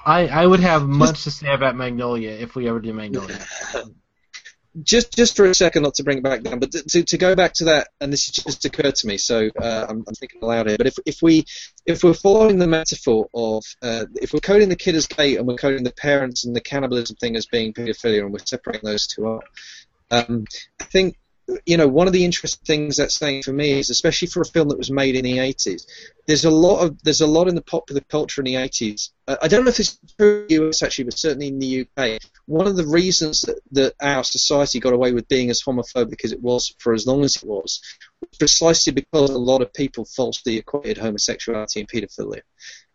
[0.05, 3.39] I, I would have much to say about Magnolia if we ever do Magnolia.
[4.83, 7.17] Just just for a second, not to bring it back down, but to, to, to
[7.17, 10.43] go back to that, and this just occurred to me, so uh, I'm, I'm thinking
[10.43, 10.77] aloud here.
[10.77, 11.45] But if if we
[11.87, 15.47] if we're following the metaphor of uh, if we're coding the kid as gay and
[15.47, 19.07] we're coding the parents and the cannibalism thing as being paedophilia, and we're separating those
[19.07, 19.45] two up,
[20.11, 20.45] um,
[20.81, 21.19] I think
[21.67, 24.47] you know one of the interesting things that's saying for me is especially for a
[24.47, 25.87] film that was made in the 80s
[26.27, 29.37] there's a lot of there's a lot in the popular culture in the 80s uh,
[29.43, 32.19] i don't know if it's true in the us actually but certainly in the uk
[32.47, 36.33] one of the reasons that, that our society got away with being as homophobic as
[36.33, 37.83] it was for as long as it was
[38.21, 42.41] was precisely because a lot of people falsely equated homosexuality and paedophilia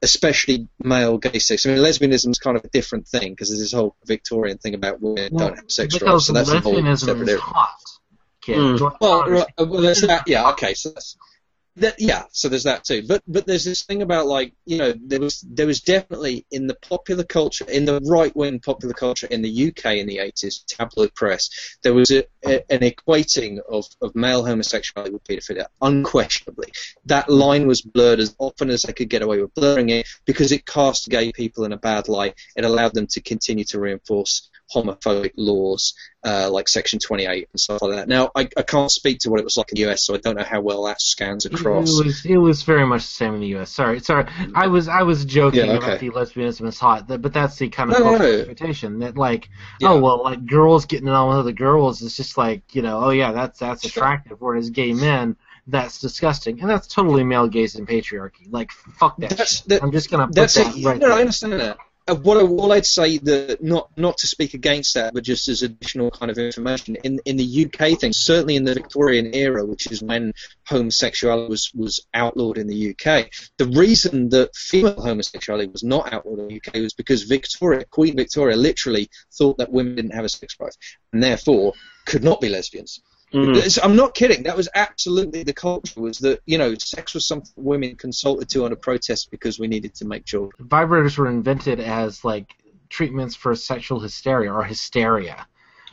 [0.01, 1.65] especially male gay sex.
[1.65, 4.73] I mean, lesbianism is kind of a different thing because there's this whole Victorian thing
[4.73, 7.41] about women Well, don't have sex drive, so that's a whole separate area.
[7.41, 7.75] hot.
[8.49, 8.57] Kid.
[8.57, 8.79] Mm.
[8.99, 10.27] Well, Connors- right, well, there's that.
[10.27, 10.73] Yeah, okay.
[10.73, 11.17] So that's
[11.75, 11.95] that.
[11.99, 13.03] Yeah, so there's that too.
[13.07, 16.67] But but there's this thing about like you know there was there was definitely in
[16.67, 20.63] the popular culture in the right wing popular culture in the UK in the 80s
[20.67, 26.71] tabloid press there was a, a, an equating of, of male homosexuality with paedophilia unquestionably.
[27.05, 30.51] That line was blurred as often as they could get away with blurring it because
[30.51, 32.35] it cast gay people in a bad light.
[32.55, 35.93] It allowed them to continue to reinforce homophobic laws
[36.25, 38.07] uh, like Section 28 and stuff like that.
[38.07, 40.17] Now, I, I can't speak to what it was like in the US, so I
[40.17, 41.87] don't know how well that scans across.
[41.89, 43.71] It was it was very much the same in the U.S.
[43.71, 44.25] Sorry, sorry.
[44.53, 47.89] I was I was joking Yeah, about the lesbianism is hot, but that's the kind
[47.89, 48.39] of No, cultural no.
[48.39, 49.49] expectation that like
[49.81, 53.03] oh well like girls getting it on with other girls is just like you know
[53.05, 55.35] oh yeah that's that's attractive whereas gay men
[55.67, 59.39] that's disgusting and that's totally male gaze and patriarchy like fuck that.
[59.47, 59.81] shit.
[59.81, 60.85] I'm just gonna put That's that it.
[60.85, 61.15] right no, there.
[61.17, 61.77] I understand that.
[62.09, 65.47] Uh, what I, all I'd say that not not to speak against that, but just
[65.47, 69.63] as additional kind of information in in the UK thing, certainly in the Victorian era,
[69.63, 70.33] which is when
[70.67, 73.29] homosexuality was was outlawed in the UK.
[73.57, 78.15] The reason that female homosexuality was not outlawed in the UK was because Victoria, Queen
[78.15, 80.75] Victoria, literally thought that women didn't have a sex drive,
[81.13, 81.73] and therefore
[82.05, 83.01] could not be lesbians.
[83.33, 83.79] Mhm.
[83.83, 84.43] I'm not kidding.
[84.43, 85.99] That was absolutely the culture.
[86.01, 89.67] Was that you know sex was something women consulted to on a protest because we
[89.67, 90.51] needed to make children.
[90.67, 92.55] Vibrators were invented as like
[92.89, 95.45] treatments for sexual hysteria or hysteria,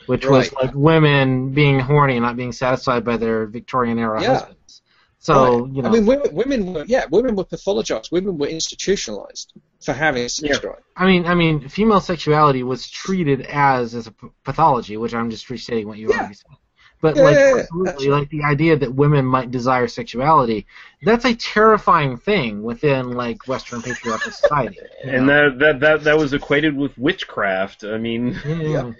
[0.07, 4.33] which was like women being horny and not being satisfied by their Victorian era Yeah.
[4.33, 4.81] husbands.
[5.19, 5.73] So Right.
[5.75, 8.11] you know, I mean, women, women were yeah, women were pathologized.
[8.11, 9.53] Women were institutionalized
[9.83, 10.81] for having a sex drive.
[10.95, 15.49] I mean, I mean, female sexuality was treated as as a pathology, which I'm just
[15.51, 16.55] restating what you already said.
[16.99, 17.59] But Yeah, like, yeah, yeah.
[17.61, 20.65] absolutely, like the idea that women might desire sexuality,
[21.03, 24.79] that's a terrifying thing within like Western patriarchal society.
[25.03, 25.49] and know?
[25.49, 27.83] that, that that that was equated with witchcraft.
[27.83, 28.93] I mean, Yeah.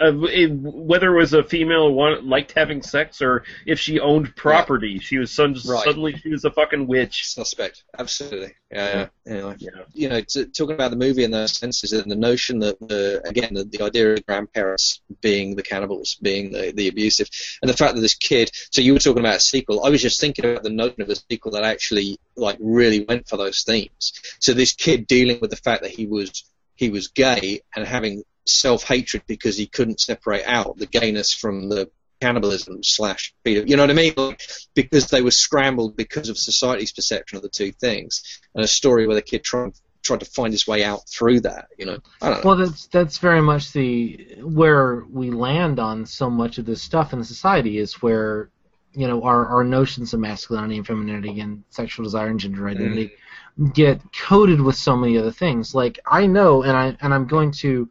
[0.00, 4.34] Uh, it, whether it was a female want, liked having sex or if she owned
[4.36, 5.84] property, she was some, Right.
[5.84, 7.28] suddenly she was a fucking witch.
[7.28, 8.54] Suspect, absolutely.
[8.70, 9.32] Yeah, yeah.
[9.32, 9.56] Anyway,
[9.92, 13.22] you know, t- talking about the movie in those senses, and the notion that the
[13.24, 17.28] again the, the idea of grandparents being the cannibals, being the, the abusive,
[17.62, 18.50] and the fact that this kid.
[18.72, 19.84] So you were talking about a sequel.
[19.84, 23.28] I was just thinking about the notion of a sequel that actually like really went
[23.28, 24.12] for those themes.
[24.40, 26.44] So this kid dealing with the fact that he was
[26.74, 31.68] he was gay and having self hatred because he couldn't separate out the gayness from
[31.68, 31.90] the
[32.20, 34.36] cannibalism slash you know what I mean?
[34.74, 39.06] Because they were scrambled because of society's perception of the two things, and a story
[39.06, 39.72] where the kid tried
[40.02, 41.66] tried to find his way out through that.
[41.78, 42.50] You know, I don't know.
[42.50, 47.12] Well, that's that's very much the where we land on so much of this stuff
[47.12, 48.50] in society is where
[48.92, 53.06] you know our our notions of masculinity and femininity and sexual desire and gender identity
[53.06, 53.23] mm-hmm.
[53.72, 55.74] Get coded with so many other things.
[55.74, 57.88] Like I know, and I and I'm going to.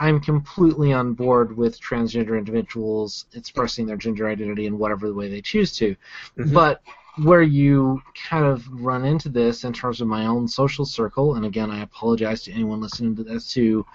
[0.00, 5.28] I'm completely on board with transgender individuals expressing their gender identity in whatever the way
[5.28, 5.94] they choose to.
[6.36, 6.52] Mhm.
[6.52, 6.82] But
[7.22, 11.46] where you kind of run into this in terms of my own social circle, and
[11.46, 13.86] again, I apologize to anyone listening to this who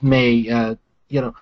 [0.00, 0.76] may, uh,
[1.08, 1.34] you know,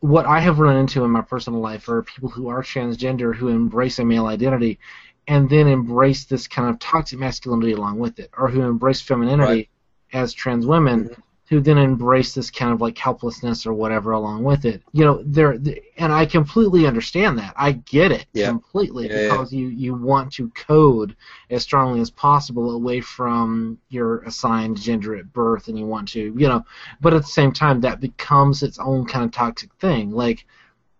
[0.00, 3.48] what I have run into in my personal life are people who are transgender who
[3.48, 4.78] embrace a male identity
[5.28, 9.68] and then embrace this kind of toxic masculinity along with it, or who embrace femininity
[10.12, 11.20] as trans women mm-hmm.
[11.48, 14.82] who then embrace this kind of like helplessness or whatever along with it.
[14.92, 15.58] You know, they're,
[15.96, 17.54] and I completely understand that.
[17.56, 18.48] I get it Yeah.
[18.48, 19.30] completely Yeah, yeah.
[19.30, 21.16] because you you want to code
[21.50, 26.20] as strongly as possible away from your assigned gender at birth, and you want to,
[26.36, 26.64] you know,
[27.00, 30.12] but at the same time that becomes its own kind of toxic thing.
[30.12, 30.46] Like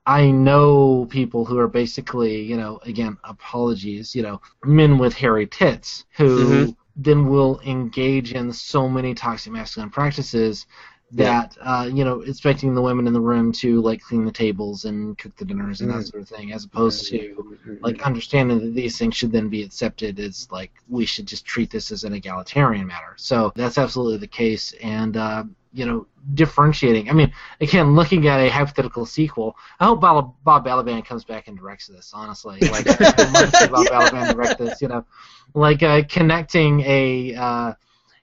[0.07, 5.47] I know people who are basically, you know, again, apologies, you know, men with hairy
[5.47, 6.77] tits who Mhm.
[6.97, 10.67] then will engage in so many toxic masculine practices
[11.13, 14.85] that uh, you know expecting the women in the room to like clean the tables
[14.87, 16.09] and cook the dinners and that Mhm.
[16.11, 17.47] sort of thing as opposed to
[17.83, 21.71] like understanding that these things should then be accepted as like we should just treat
[21.71, 25.45] this as an egalitarian matter so that's absolutely the case and uh,
[25.77, 30.65] you know differentiating i mean again looking at a hypothetical sequel i hope bob, bob
[30.67, 34.59] balaban comes back and directs this honestly like I want to see bob balaban direct
[34.59, 35.05] this you know
[35.55, 37.73] like uh, connecting a uh,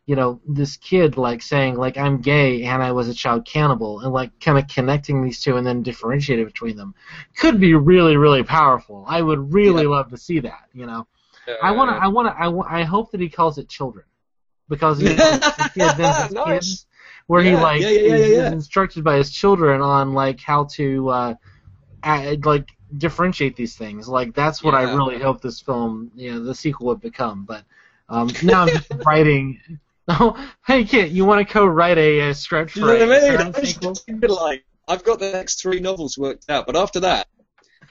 [0.06, 4.02] you know this kid like saying like I'm gay and I was a child cannibal
[4.02, 6.94] and like kind of connecting these two and then differentiating between them
[7.38, 9.06] could be really really powerful.
[9.08, 10.68] I would really love to see that.
[10.74, 11.08] You know,
[11.62, 14.06] I want to I want to I, I hope that he calls it children
[14.68, 16.46] because he, the kid then has Nice.
[16.46, 16.86] kids
[17.28, 18.48] where he like yeah, yeah, yeah, is, yeah.
[18.48, 21.36] is instructed by his children on like how to uh,
[22.04, 24.08] add, like differentiate these things.
[24.08, 27.46] Like that's what I really hope this film, you know, the sequel would become.
[27.46, 27.64] But
[28.10, 29.60] um, now I'm just writing
[30.08, 30.36] Oh,
[30.68, 33.46] hey kid, you want to co-write a, a script You for know what I a
[33.46, 33.54] mean?
[33.54, 33.96] Sequel?
[34.36, 37.28] like, I've got the next three novels worked out, but after that,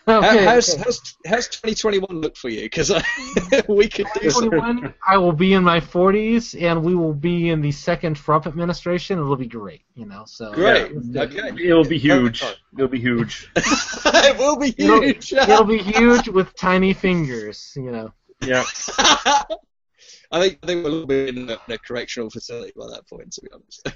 [0.08, 0.82] Okay, how, how's, okay.
[0.82, 2.62] how's how's 2021 look for you?
[2.62, 2.90] Because
[3.68, 4.50] we could do something.
[4.50, 8.48] 2021, I will be in my 40s, and we will be in the second Trump
[8.48, 9.20] administration.
[9.20, 10.24] It'll be great, you know.
[10.26, 10.90] So Great.
[11.02, 11.22] Yeah.
[11.22, 11.68] Okay.
[11.68, 12.42] It'll be huge.
[12.74, 13.48] It'll be huge.
[13.56, 15.32] it will be It'll, huge.
[15.32, 18.12] it'll be huge with tiny fingers, you know.
[18.44, 18.64] Yeah.
[20.32, 22.86] I think I think we're a little bit in a, in a correctional facility by
[22.88, 23.86] that point, to be honest.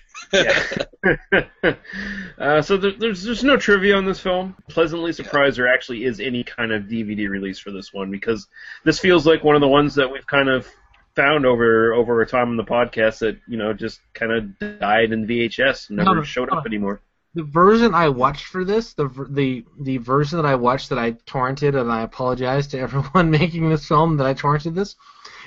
[2.38, 4.54] uh, so there, there's there's no trivia on this film.
[4.68, 8.46] Pleasantly surprised there actually is any kind of DVD release for this one because
[8.84, 10.68] this feels like one of the ones that we've kind of
[11.14, 15.12] found over over a time on the podcast that you know just kind of died
[15.12, 16.58] in VHS and never No, no, showed no.
[16.58, 17.00] up anymore.
[17.36, 21.12] The version I watched for this, the the the version that I watched that I
[21.12, 24.96] torrented, and I apologize to everyone making this film that I torrented this,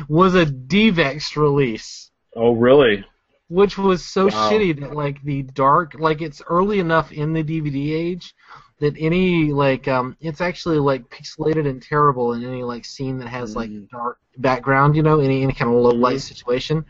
[0.08, 2.12] was a DVX release.
[2.36, 3.04] Oh really?
[3.50, 4.50] which was so Wow.
[4.50, 8.36] shitty that like the dark like it's early enough in the DVD age
[8.80, 13.28] that any like um it's actually like pixelated and terrible in any like scene that
[13.28, 13.90] has like mm.
[13.90, 16.22] dark background you know any any kind of low light mm.
[16.22, 16.86] situation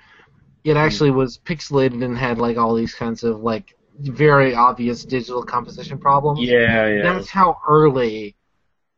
[0.66, 1.16] it actually mm.
[1.16, 6.40] was pixelated and had like all these kinds of like very obvious digital composition problems
[6.40, 7.02] Yeah, yeah.
[7.04, 8.36] that's how early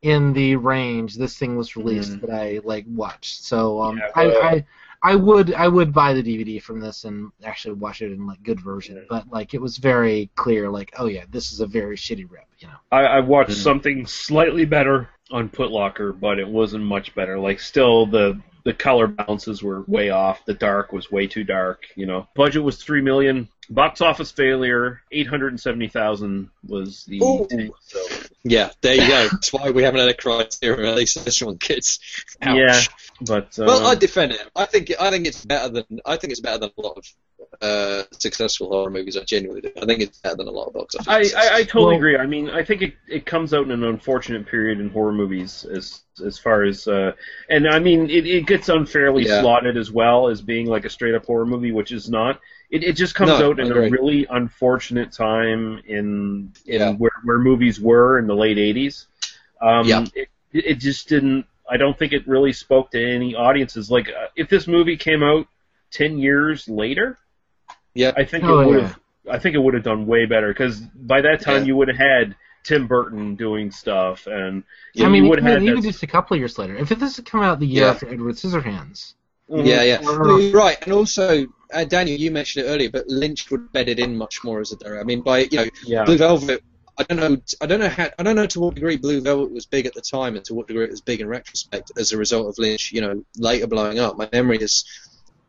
[0.01, 3.43] in the range this thing was released that I like watched.
[3.43, 4.65] So um, Yeah, I, I
[5.03, 8.41] I would I would buy the DVD from this and actually watch it in like
[8.43, 9.05] good version.
[9.09, 12.47] But like it was very clear, like oh yeah, this is a very shitty rip.
[12.59, 12.77] You know.
[12.91, 13.63] I, I watched Mhm.
[13.63, 17.39] something slightly better on Putlocker, but it wasn't much better.
[17.39, 20.45] Like still the the color balances were way off.
[20.45, 21.85] The dark was way too dark.
[21.95, 23.47] You know, budget was three million.
[23.69, 27.21] Box office failure, eight hundred and seventy thousand was the.
[27.23, 27.73] Ooh.
[27.81, 27.99] So
[28.43, 29.29] yeah, there you go.
[29.31, 31.99] That's why we haven't had a Criterion release for this one, kids.
[32.41, 32.57] Ouch.
[32.57, 32.81] yeah,
[33.21, 34.43] but uh, Well, I defend it.
[34.55, 37.07] I think I think it's better than I think it's better than a lot of
[37.61, 39.17] uh, successful horror movies.
[39.17, 39.71] I genuinely do.
[39.81, 41.07] I think it's better than a lot of box office.
[41.07, 41.67] I, I, I successes.
[41.67, 42.17] totally agree.
[42.17, 45.65] I mean, I think it, it comes out in an unfortunate period in horror movies
[45.65, 47.11] as as far as uh,
[47.49, 49.41] and I mean it, it gets unfairly Yeah.
[49.41, 52.39] slotted as well as being like a straight up horror movie, which is not.
[52.69, 56.93] It, it just comes No, out in a really unfortunate time in in Yeah.
[56.93, 59.07] where where movies were in the late '80s.
[59.61, 60.05] Um, Yeah.
[60.15, 61.45] it, it just didn't.
[61.69, 63.89] I don't think it really spoke to any audiences.
[63.91, 65.47] Like uh, if this movie came out
[65.91, 67.17] ten years later,
[67.93, 68.87] yeah, I think Oh, it would yeah.
[68.87, 68.99] have.
[69.29, 71.67] I think it would have done way better because by that time Yeah.
[71.67, 74.63] you would have had Tim Burton doing stuff, and
[74.93, 76.75] you I mean, would even, have had even that- just a couple of years later.
[76.75, 77.89] If this had come out the year Yeah.
[77.91, 79.13] after Edward Scissorhands,
[79.47, 80.01] Yeah, yeah.
[80.01, 83.99] Well, right, and also uh, Daniel, you mentioned it earlier, but Lynch would bed it
[83.99, 84.99] in much more as a director.
[84.99, 86.03] I mean, by you know, Yeah.
[86.05, 86.63] Blue Velvet.
[86.97, 87.37] I don't know.
[87.61, 88.09] I don't know how.
[88.19, 90.53] I don't know to what degree Blue Velvet was big at the time, and to
[90.53, 92.91] what degree it was big in retrospect as a result of Lynch.
[92.91, 94.17] You know, later blowing up.
[94.17, 94.85] My memory is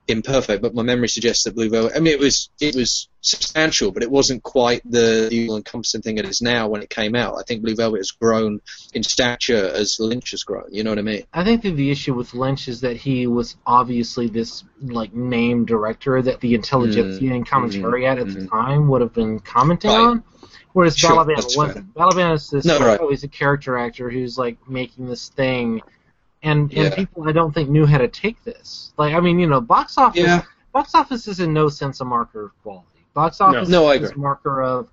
[0.08, 1.92] imperfect, but my memory suggests that Blue Velvet.
[1.94, 6.18] I mean, it was it was substantial, but it wasn't quite the, the all-encompassing thing
[6.18, 7.36] it is now when it came out.
[7.38, 8.60] I think Blue Velvet has grown
[8.94, 10.66] in stature as Lynch has grown.
[10.72, 11.22] You know what I mean?
[11.32, 15.64] I think that the issue with Lynch is that he was obviously this like name
[15.64, 17.34] director that the intelligentsia mm-hmm.
[17.36, 18.12] and commentary mm-hmm.
[18.12, 18.48] at at the mm-hmm.
[18.48, 19.98] time would have been commenting Right.
[19.98, 20.24] on,
[20.72, 21.94] whereas Sure, Balaban wasn't.
[21.94, 23.00] Balaban is this No, right.
[23.08, 25.80] he's a character actor who's like making this thing,
[26.42, 26.94] and and Yeah.
[26.94, 28.92] people I don't think knew how to take this.
[28.96, 30.20] Like I mean, you know, box office.
[30.22, 30.42] Yeah.
[30.72, 32.86] Box office is in no sense a marker of quality.
[33.14, 34.14] Box office No, I is agree.
[34.14, 34.88] a marker of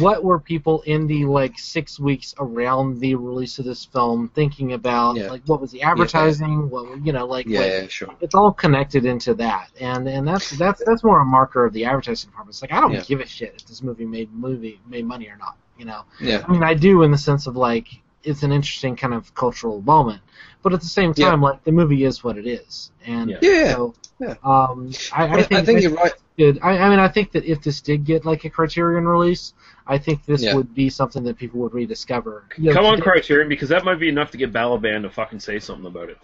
[0.00, 4.72] what were people in the like six weeks around the release of this film thinking
[4.72, 5.30] about Yeah.
[5.30, 8.08] like what was the advertising what you know like, Yeah, like, yeah, sure.
[8.20, 11.84] it's all connected into that and and that's that's that's more a marker of the
[11.84, 13.02] advertising department it's like i don't Yeah.
[13.02, 16.44] give a shit if this movie made movie made money or not you know Yeah.
[16.46, 17.86] i mean i do in the sense of like
[18.24, 20.20] it's an interesting kind of cultural moment
[20.62, 21.30] but at the same Yeah.
[21.30, 23.38] time like the movie is what it is and Yeah.
[23.42, 23.72] Yeah.
[23.74, 24.34] so Yeah.
[24.42, 26.12] um i, I think I think you're right.
[26.38, 26.58] Good.
[26.62, 29.52] I, I mean, I think that if this did get like a Criterion release,
[29.86, 30.54] I think this Yeah.
[30.54, 32.44] would be something that people would rediscover.
[32.58, 35.10] You know, Come on, today- Criterion, because that might be enough to get Balaban to
[35.10, 36.18] fucking say something about it.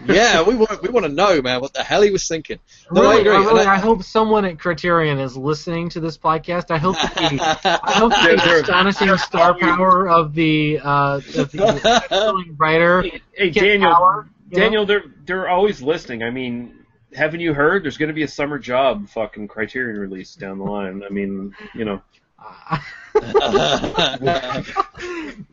[0.06, 2.58] yeah, we want we want to know, man, what the hell he was thinking.
[2.90, 3.32] No, Really, I agree.
[3.32, 6.70] I, really, I- I hope someone at Criterion is listening to this podcast.
[6.70, 11.52] I hope that the, I hope the They're- astonishing star power of the uh, of
[11.52, 13.02] the writer.
[13.34, 14.62] hey, get Daniel, power, you know?
[14.64, 16.22] Daniel, they're they're always listening.
[16.22, 16.78] I mean,
[17.14, 17.84] haven't you heard?
[17.84, 21.02] There's going to be a summer job fucking Criterion release down the line.
[21.04, 22.02] I mean, you know.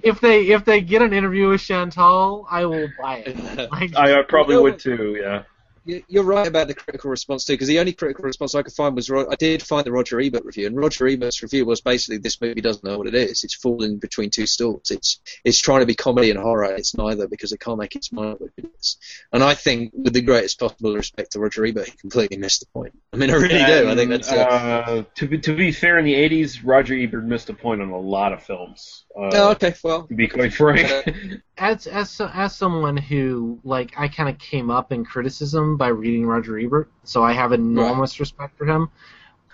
[0.01, 3.37] if they if they get an interview with Chantal, I will buy it.
[3.71, 5.17] Like, I, I probably You know- would too.
[5.21, 5.43] Yeah.
[5.89, 8.73] You- You're right about the critical response too, because the only critical response I could
[8.73, 12.17] find was I did find the Roger Ebert review, and Roger Ebert's review was basically
[12.17, 13.43] this movie doesn't know what it is.
[13.43, 14.91] It's falling between two stools.
[14.91, 16.65] It's it's trying to be comedy and horror.
[16.75, 18.97] It's neither because it can't make its mind up what it is.
[19.33, 22.67] And I think, with the greatest possible respect to Roger Ebert, he completely missed the
[22.67, 22.93] point.
[23.13, 23.89] I mean, I really do.
[23.89, 24.31] I think that's.
[24.31, 25.97] Uh, uh, to be to be fair.
[25.97, 29.05] In the '80s, Roger Ebert missed a point on a lot of films.
[29.17, 30.03] Uh, oh, okay, well.
[30.03, 30.87] To be quite frank.
[31.59, 36.25] as as as someone who like I kind of came up in criticism by reading
[36.25, 38.89] Roger Ebert, so I have enormous respect for him.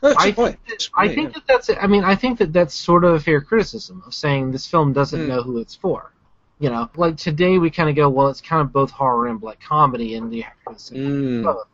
[0.04, 3.14] I think, that, I think that that's I mean I think that that's sort of
[3.16, 5.28] a fair criticism of saying this film doesn't Hmm.
[5.30, 6.12] know who it's for.
[6.60, 9.42] You know, like today we kind of go, well, it's kind of both horror and
[9.42, 10.46] black comedy, and the
[11.44, 11.68] both.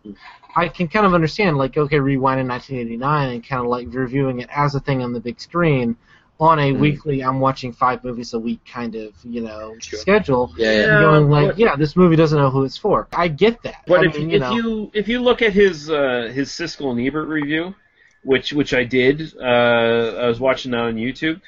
[0.55, 4.39] I can kind of understand, like, okay, rewind in 1989 and kind of like reviewing
[4.39, 5.95] it as a thing on the big screen
[6.41, 6.79] on a Mm.
[6.79, 10.51] weekly, I'm watching five movies a week kind of, you know, schedule.
[10.57, 10.79] Yeah, yeah.
[10.81, 13.07] and going like, but- yeah, this movie doesn't know who it's for.
[13.13, 13.83] I get that.
[13.85, 16.89] But I if, mean, if know, you if you look at his uh, his Siskel
[16.91, 17.75] and Ebert review,
[18.23, 19.45] which which I did, uh,
[20.23, 21.39] I was watching that on YouTube.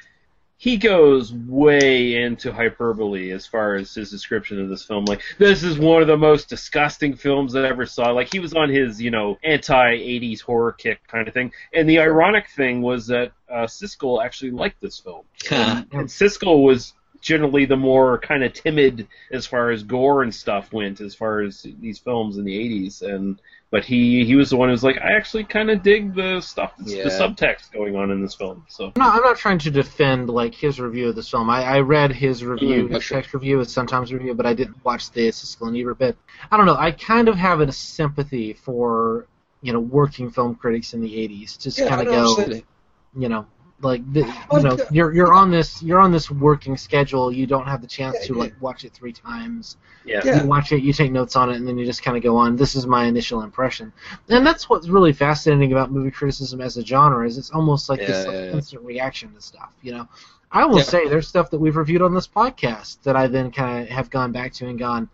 [0.64, 5.04] He goes way into hyperbole as far as his description of this film.
[5.04, 8.12] Like, this is one of the most disgusting films I ever saw.
[8.12, 11.52] Like, he was on his, you know, anti 80s horror kick kind of thing.
[11.74, 15.26] And the ironic thing was that uh, Siskel actually liked this film.
[15.52, 20.34] and, and Siskel was generally the more kind of timid as far as gore and
[20.34, 23.02] stuff went, as far as these films in the '80s.
[23.02, 23.38] And
[23.74, 26.40] but he he was the one who was like, I actually kind of dig the
[26.42, 27.06] stuff, the Yeah.
[27.10, 28.64] subtext going on in this film.
[28.70, 31.50] So I'm not, I'm not trying to defend like his review of this film.
[31.50, 34.78] I, I read his review, Mm, his text review, his sometimes review, but I didn't
[34.86, 36.18] watch the Siskel and Ebert bit.
[36.52, 36.76] I don't know.
[36.78, 39.26] I kind of have a sympathy for
[39.64, 41.60] you know working film critics in the '80s.
[41.60, 42.54] Just Yeah, kind of go,
[43.18, 43.48] you know,
[43.84, 47.32] like the, you know, you're you're on this you're on this working schedule.
[47.32, 49.78] You don't have the chance to like watch it three times.
[50.06, 50.42] Yeah.
[50.42, 52.36] You watch it, you take notes on it, and then you just kind of go
[52.38, 52.56] on.
[52.56, 53.94] This is my initial impression,
[54.30, 57.26] and that's what's really fascinating about movie criticism as a genre.
[57.26, 58.52] Is it's almost like this Yeah, like, yeah, yeah.
[58.54, 59.74] instant reaction to stuff.
[59.82, 60.08] You know,
[60.52, 60.84] I will Yeah.
[60.84, 64.10] say there's stuff that we've reviewed on this podcast that I then kind of have
[64.10, 65.10] gone back to and gone,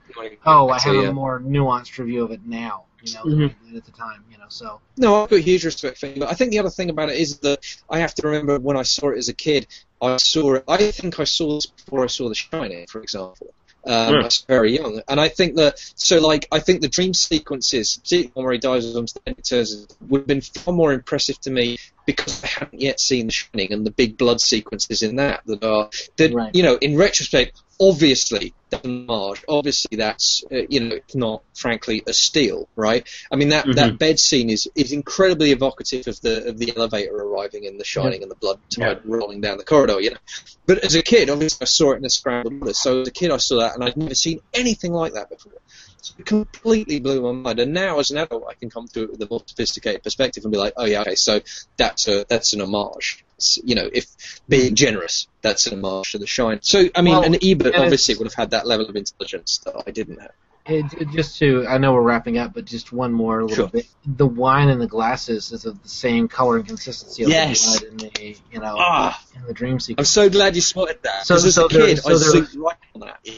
[0.46, 2.84] oh, I have a more nuanced review of it now.
[3.04, 3.30] You know, Mhm.
[3.30, 4.26] than I did at the time.
[4.32, 6.20] You know, so No, I've got huge respect for him.
[6.20, 8.78] But I think the other thing about it is that I have to remember when
[8.78, 9.68] I saw it as a kid,
[10.02, 10.64] I saw it.
[10.68, 13.54] I think I saw this before I saw The Shining, for example.
[13.86, 14.20] Um, Yeah.
[14.20, 17.98] I was very young, and I think that so like I think the dream sequences,
[18.04, 21.78] particularly when he dies on stage, turns would have been far more impressive to me
[22.06, 25.64] because I hadn't yet seen The Shining and the big blood sequences in that that
[25.64, 29.44] are that you know in retrospect obviously that's an homage.
[29.48, 33.08] Obviously, that's uh, you know it's not frankly a steal, right?
[33.32, 37.16] I mean that, that bed scene is, is incredibly evocative of the of the elevator
[37.16, 40.18] arriving in The Shining and the blood tide rolling down the corridor, you know.
[40.66, 42.74] But as a kid, obviously, I saw it in a scrambled letter.
[42.74, 45.54] So as a kid, I saw that, and I'd never seen anything like that before.
[46.02, 47.60] So it completely blew my mind.
[47.60, 50.44] And now, as an adult, I can come to it with a more sophisticated perspective
[50.44, 51.42] and be like, oh yeah, okay, so
[51.78, 53.26] that's a that's an homage.
[53.64, 54.08] You know, if
[54.48, 56.60] being generous, that's an homage to The Shine.
[56.62, 59.76] So I mean, Well, and Ebert obviously would have had that level of intelligence that
[59.88, 60.32] I didn't have.
[60.66, 63.68] it, it- just to I know we're wrapping up, but just one more little Sure.
[63.70, 63.88] bit.
[64.06, 67.80] The wine in the glasses is of the same color and consistency of Yes.
[67.80, 69.20] the blood in the you know Ah.
[69.36, 70.08] in the dream sequence.
[70.08, 71.26] I'm so glad you spotted that.
[71.26, 73.20] So- 'cause as a there- kid, so I there- right on that.
[73.24, 73.34] Yeah,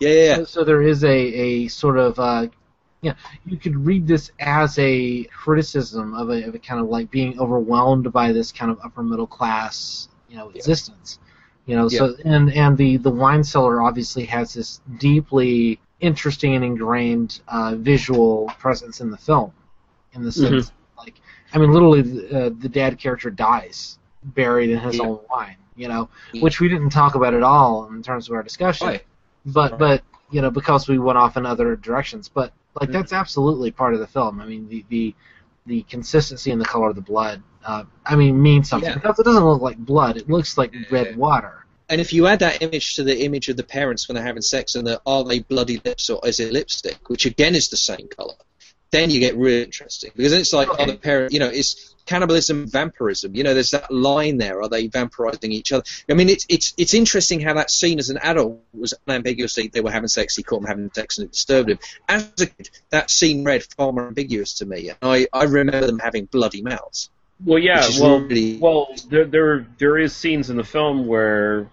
[0.00, 0.24] yeah, yeah.
[0.24, 0.36] yeah.
[0.36, 2.46] So, so there is a, a sort of uh,
[3.02, 3.14] yeah,
[3.44, 7.38] you could read this as a criticism of a, of a kind of like being
[7.38, 11.18] overwhelmed by this kind of upper middle class, you know, existence.
[11.66, 16.64] You know, so and and the the wine cellar obviously has this deeply interesting and
[16.64, 19.52] ingrained uh, visual presence in the film,
[20.14, 21.14] in the sense like
[21.52, 25.04] I mean, literally, the, uh, the dad character dies buried in his Yeah.
[25.04, 25.56] own wine.
[25.74, 26.08] You know,
[26.40, 28.88] which we didn't talk about at all in terms of our discussion.
[28.88, 29.04] Right.
[29.46, 32.28] But but you know because we went off in other directions.
[32.28, 32.98] But like Mm-hmm.
[32.98, 34.40] that's absolutely part of the film.
[34.40, 35.14] I mean the the,
[35.66, 37.42] the consistency and the color of the blood.
[37.64, 38.94] Uh, I mean means something Yeah.
[38.96, 40.16] because it doesn't look like blood.
[40.16, 41.64] It looks like red water.
[41.88, 44.40] And if you add that image to the image of the parents when they're having
[44.42, 47.76] sex and the are they bloody lips or is it lipstick, which again is the
[47.76, 48.34] same color,
[48.90, 52.66] then you get really interesting because it's like are the parent, you know, it's cannibalism,
[52.66, 53.34] vampirism.
[53.34, 54.62] You know, there's that line there.
[54.62, 55.84] Are they vampirizing each other?
[56.08, 59.80] I mean, it's it's it's interesting how that scene as an adult was unambiguously they
[59.80, 60.36] were having sex.
[60.36, 61.78] He caught them having sex and it disturbed him.
[62.08, 64.88] As a kid, that scene read far more ambiguous to me.
[64.90, 67.10] And I I remember them having bloody mouths.
[67.44, 67.88] Well, yeah.
[68.00, 71.68] Well, really- well, there there there is scenes in the film where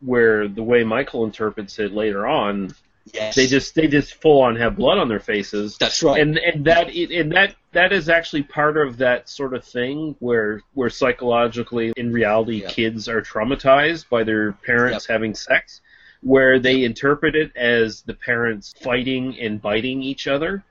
[0.00, 2.72] where the way Michael interprets it later on,
[3.14, 3.34] Yes.
[3.34, 5.76] they just they just full on have blood on their faces.
[5.78, 6.20] That's right.
[6.20, 10.62] And and that and that that is actually part of that sort of thing where
[10.74, 15.80] where psychologically in reality kids are traumatized by their parents having sex,
[16.22, 20.64] where they interpret it as the parents fighting and biting each other.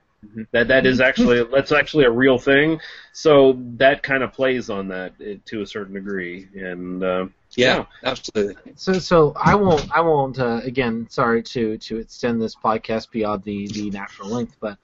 [0.50, 2.80] That that is actually that's actually a real thing.
[3.12, 7.26] So that kind of plays on that eh, to a certain degree, and uh,
[7.56, 8.72] Yeah, absolutely.
[8.76, 10.38] So, so I won't, I won't.
[10.38, 14.78] Uh, again, sorry to to extend this podcast beyond the the natural length, but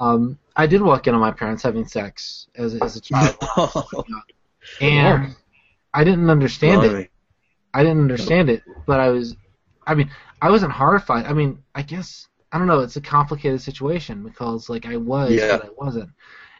[0.00, 3.36] um, I did walk in on my parents having sex as as a child,
[4.80, 5.34] and
[5.94, 7.10] I didn't understand it.
[7.74, 9.36] I didn't understand it, but I was,
[9.86, 11.26] I mean, I wasn't horrified.
[11.26, 12.80] I mean, I guess I don't know.
[12.80, 15.58] It's a complicated situation because like I was, Yeah.
[15.58, 16.10] but I wasn't,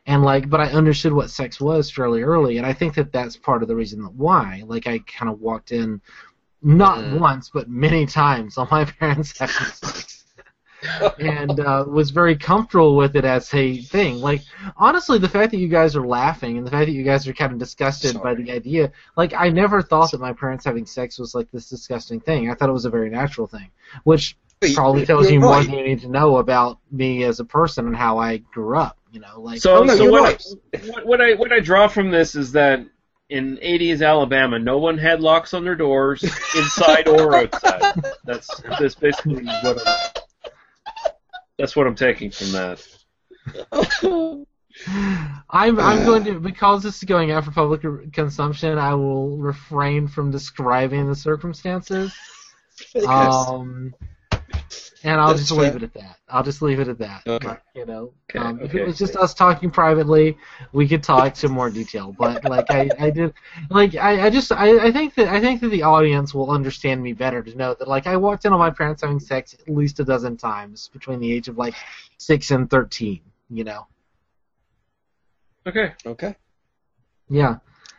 [0.06, 3.36] and like, but I understood what sex was fairly early, and I think that that's
[3.36, 4.62] part of the reason why.
[4.66, 6.00] Like, I kind of walked in,
[6.62, 7.18] not Mm.
[7.18, 10.24] once, but many times on my parents having sex.
[11.18, 14.20] and uh, was very comfortable with it as a thing.
[14.20, 14.42] Like
[14.76, 17.32] honestly, the fact that you guys are laughing and the fact that you guys are
[17.32, 21.18] kind of disgusted by the idea, like I never thought that my parents having sex
[21.18, 22.50] was like this disgusting thing.
[22.50, 23.70] I thought it was a very natural thing,
[24.04, 24.36] which
[24.74, 25.66] probably tells you're you more right.
[25.66, 28.98] than you need to know about me as a person and how I grew up.
[29.16, 30.44] You know, like So, Oh, so you're what.
[30.74, 32.84] I, what, what I what I draw from this is that
[33.30, 36.22] in 80s Alabama, no one had locks on their doors,
[36.54, 37.94] inside or outside.
[38.26, 40.22] That's that's basically what I'm,
[41.58, 42.86] that's what I'm taking from that.
[45.48, 48.76] I'm I'm going to because this is going out for public r- consumption.
[48.76, 52.12] I will refrain from describing the circumstances.
[53.08, 53.94] Um,
[55.04, 55.76] and I'll That's just leave fair.
[55.76, 56.16] it at that.
[56.28, 57.22] I'll just leave it at that.
[57.26, 57.48] Okay.
[57.48, 58.80] Like, you know, Okay, um, if okay.
[58.80, 60.36] it was just us talking privately,
[60.72, 62.14] we could talk to more detail.
[62.18, 63.32] But like I, I did,
[63.70, 67.02] like I, I just I, I think that I think that the audience will understand
[67.02, 69.68] me better to know that like I walked in on my parents having sex at
[69.68, 71.74] least a dozen times between the age of like
[72.18, 73.20] six and thirteen.
[73.50, 73.86] You know.
[75.66, 75.92] Okay.
[76.04, 76.34] Okay.
[77.28, 77.56] Yeah.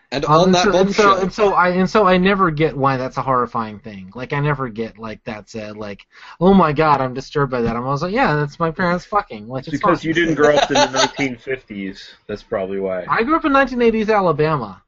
[0.09, 2.77] And Um, on that so, and so and so I and so I never get
[2.77, 4.09] why that's a horrifying thing.
[4.15, 6.07] Like I never get like that said like,
[6.39, 7.75] oh my god, I'm disturbed by that.
[7.75, 9.49] I'm always like, yeah, that's my parents fucking.
[9.49, 10.07] Like it's Because fine.
[10.07, 10.87] you didn't grow up in the
[11.17, 12.13] 1950s.
[12.25, 13.05] That's probably why.
[13.09, 14.81] I grew up in 1980s Alabama.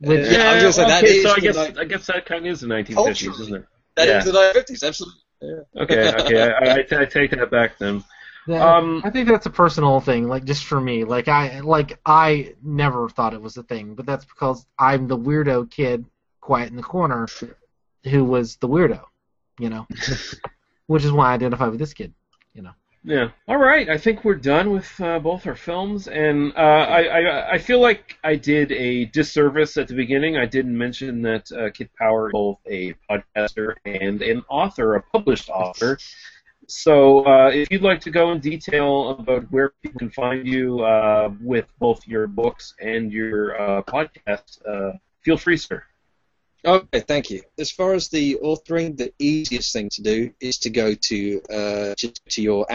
[0.00, 2.06] Which Yeah, I was gonna say, that okay, is so I guess night- I guess
[2.06, 3.66] that kind of is the 1950s, Culturally, isn't it?
[3.96, 4.18] that yeah.
[4.18, 5.20] is the 1950s, absolutely.
[5.42, 5.82] Yeah.
[5.82, 8.04] Okay, okay, I, I, I take that back then.
[8.50, 11.04] That- Um, I think that's a personal thing, like just for me.
[11.04, 15.16] Like I like I never thought it was a thing, but that's because I'm the
[15.18, 16.04] weirdo kid,
[16.40, 17.26] quiet in the corner,
[18.04, 19.02] who was the weirdo,
[19.58, 19.86] you know.
[20.86, 22.12] Which is why I identify with this kid,
[22.52, 22.72] you know.
[23.04, 23.28] Yeah.
[23.48, 23.88] All right.
[23.88, 26.60] I think we're done with uh, both our films, and uh,
[26.98, 30.36] I, I I feel like I did a disservice at the beginning.
[30.36, 35.02] I didn't mention that uh, Kid Power is both a podcaster and an author, a
[35.02, 35.96] published author.
[36.70, 40.80] So uh, if you'd like to go in detail about where people can find you
[40.80, 45.82] uh, with both your books and your uh, podcast, uh, feel free, sir.
[46.64, 47.42] Okay, thank you.
[47.58, 51.94] As far as the authoring, the easiest thing to do is to go to uh,
[51.96, 52.66] to your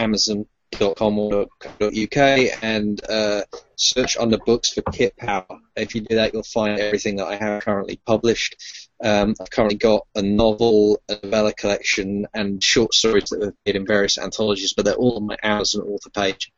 [0.74, 3.42] Amazon.com or .co.uk and uh,
[3.76, 5.46] search under books for Kit Power.
[5.76, 8.56] If you do that, you'll find everything that I have currently published.
[9.02, 13.76] Um, I've currently got a novel, a novella collection, and short stories that have appeared
[13.76, 16.52] in various anthologies, but they're all on my Amazon author page.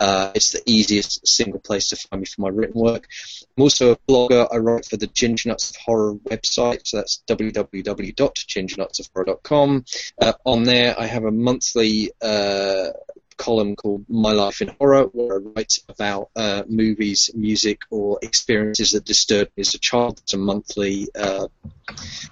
[0.00, 3.06] Uh, it's the easiest single place to find me for my written work.
[3.56, 4.48] I'm also a blogger.
[4.52, 9.84] I write for the Ginger Nuts of Horror website, so that's www.gingernutsofhorror.com.
[10.20, 12.88] Uh, on there, I have a monthly uh,
[13.36, 18.92] column called My Life in Horror, where I write about uh, movies, music, or experiences
[18.92, 20.20] that disturbed me as a child.
[20.22, 21.48] It's a monthly uh,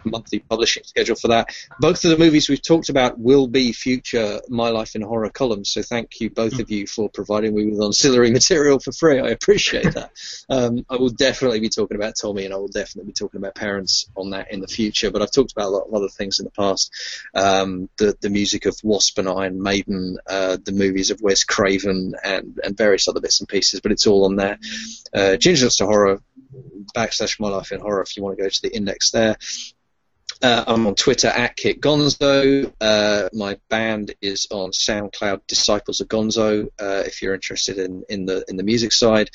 [0.05, 1.55] monthly publishing schedule for that.
[1.79, 5.71] Both of the movies we've talked about will be future My Life in Horror columns,
[5.71, 9.21] so thank you both of you for providing me with ancillary material for free.
[9.21, 10.13] I appreciate that.
[10.49, 13.55] Um, I will definitely be talking about Tommy, and I will definitely be talking about
[13.55, 15.11] parents on that in the future.
[15.11, 16.93] But I've talked about a lot of other things in the past.
[17.35, 22.15] Um, the the music of Wasp and Iron Maiden, uh, the movies of Wes Craven,
[22.23, 23.81] and and various other bits and pieces.
[23.81, 24.59] But it's all on there.
[25.13, 26.21] Uh, Ginger to Horror
[26.95, 29.37] backslash My Life in Horror if you want to go to the index there.
[30.43, 32.73] Uh, I'm on Twitter at Kit Gonzo.
[32.81, 36.67] Uh, my band is on SoundCloud, Disciples of Gonzo.
[36.81, 39.31] Uh, if you're interested in, in the in the music side,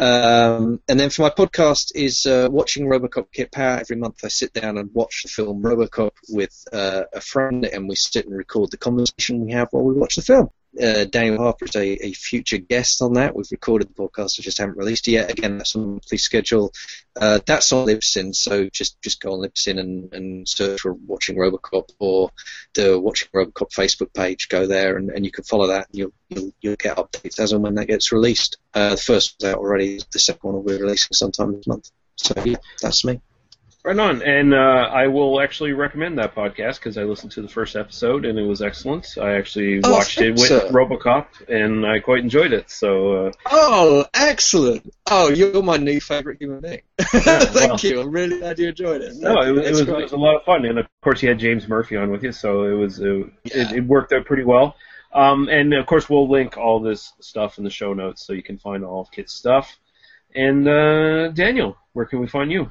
[0.00, 3.78] um, and then for my podcast is uh, watching RoboCop Kit Power.
[3.78, 7.88] Every month I sit down and watch the film RoboCop with uh, a friend, and
[7.88, 10.50] we sit and record the conversation we have while we watch the film.
[10.80, 13.34] Uh, Daniel Harper is a, a future guest on that.
[13.34, 15.30] We've recorded the podcast, I just haven't released it yet.
[15.30, 16.72] Again, that's on the monthly schedule.
[17.18, 21.36] Uh, that's on Libsyn, so just just go on Libsyn and, and search for Watching
[21.36, 22.30] Robocop or
[22.74, 24.48] the Watching Robocop Facebook page.
[24.48, 25.88] Go there and, and you can follow that.
[25.88, 28.58] And you'll, you'll you'll get updates as and when that gets released.
[28.74, 30.00] Uh, the first one's out already.
[30.12, 31.90] The second one will be releasing sometime this month.
[32.16, 33.20] So yeah, that's me.
[33.88, 34.56] Right on, and uh,
[34.92, 38.42] I will actually recommend that podcast because I listened to the first episode and it
[38.42, 39.06] was excellent.
[39.18, 40.68] I actually Oh, watched it with sir.
[40.70, 42.70] RoboCop and I quite enjoyed it.
[42.70, 44.92] So uh, Oh, excellent!
[45.10, 46.82] Oh, you're my new favourite human being.
[47.00, 47.78] Thank well.
[47.78, 48.00] you.
[48.02, 49.16] I'm really glad you enjoyed it.
[49.16, 51.30] no, it, was- it was, it was a lot of fun, and of course you
[51.30, 54.44] had James Murphy on with you, so it was it, it, it worked out pretty
[54.44, 54.74] well.
[55.14, 58.42] Um, and of course we'll link all this stuff in the show notes so you
[58.42, 59.78] can find all of Kit's stuff.
[60.34, 62.70] And uh, Daniel, where can we find you?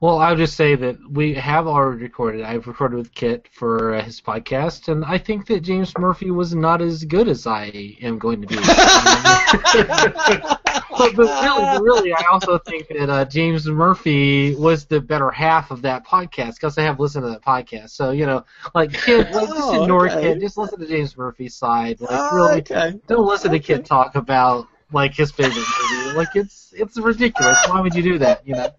[0.00, 2.44] Well, I'll just say that we have already recorded.
[2.44, 6.54] I've recorded with Kit for uh, his podcast, and I think that James Murphy was
[6.54, 8.54] not as good as I am going to be.
[10.98, 15.72] but, but really, really, I also think that uh, James Murphy was the better half
[15.72, 17.90] of that podcast because I have listened to that podcast.
[17.90, 20.34] So you know, like Kit, like, just Oh, ignore okay.
[20.34, 20.40] Kit.
[20.40, 22.00] Just listen to James Murphy's side.
[22.00, 23.00] Like Oh, really, okay.
[23.08, 26.16] don't listen to Kit talk about like his favorite movie.
[26.16, 27.58] Like it's it's ridiculous.
[27.68, 28.46] Why would you do that?
[28.46, 28.74] You know.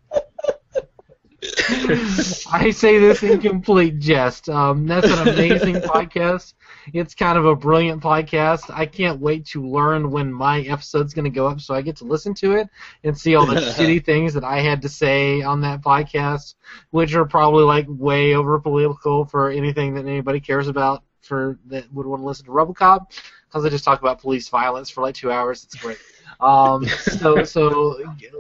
[2.52, 4.50] I say this in complete jest.
[4.50, 6.54] Um, that's an amazing podcast.
[6.94, 8.74] It's kind of a brilliant podcast.
[8.74, 11.98] I can't wait to learn when my episode's going to go up so I get
[11.98, 12.68] to listen to it
[13.04, 16.56] and see all the shitty things that I had to say on that podcast,
[16.90, 21.92] which are probably like way over political for anything that anybody cares about for that
[21.94, 23.08] would want to listen to RoboCop
[23.50, 25.64] because I just talk about police violence for like two hours.
[25.64, 25.98] It's great.
[26.40, 28.00] Um, so so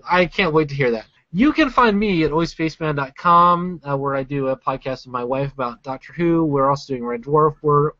[0.10, 1.06] I can't wait to hear that.
[1.32, 5.52] You can find me at oispaceman.com, uh, where I do a podcast with my wife
[5.54, 6.46] about Doctor Who.
[6.46, 7.56] We're also doing Red Dwarf.
[7.62, 7.92] We're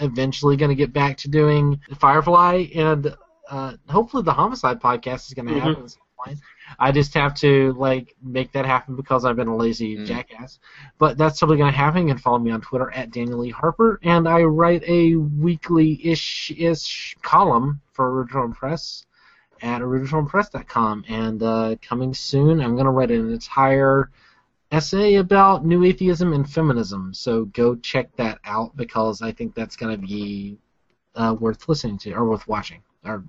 [0.00, 3.14] eventually going to get back to doing Firefly, and
[3.48, 5.60] uh, hopefully the Homicide podcast is going to Mhm.
[5.60, 6.38] happen at some point.
[6.78, 10.58] I just have to like make that happen because I've been a lazy jackass.
[10.98, 12.02] But that's totally going to happen.
[12.02, 13.50] You can follow me on Twitter at Daniel E.
[13.50, 19.06] Harper, and I write a weekly-ish ish column for Original Press
[19.62, 21.04] at originalpress.com.
[21.08, 24.10] And uh, coming soon, I'm going to write an entire
[24.72, 27.12] essay about new atheism and feminism.
[27.12, 30.58] So go check that out because I think that's going to be
[31.14, 32.82] uh, worth listening to or worth watching.
[33.04, 33.24] Or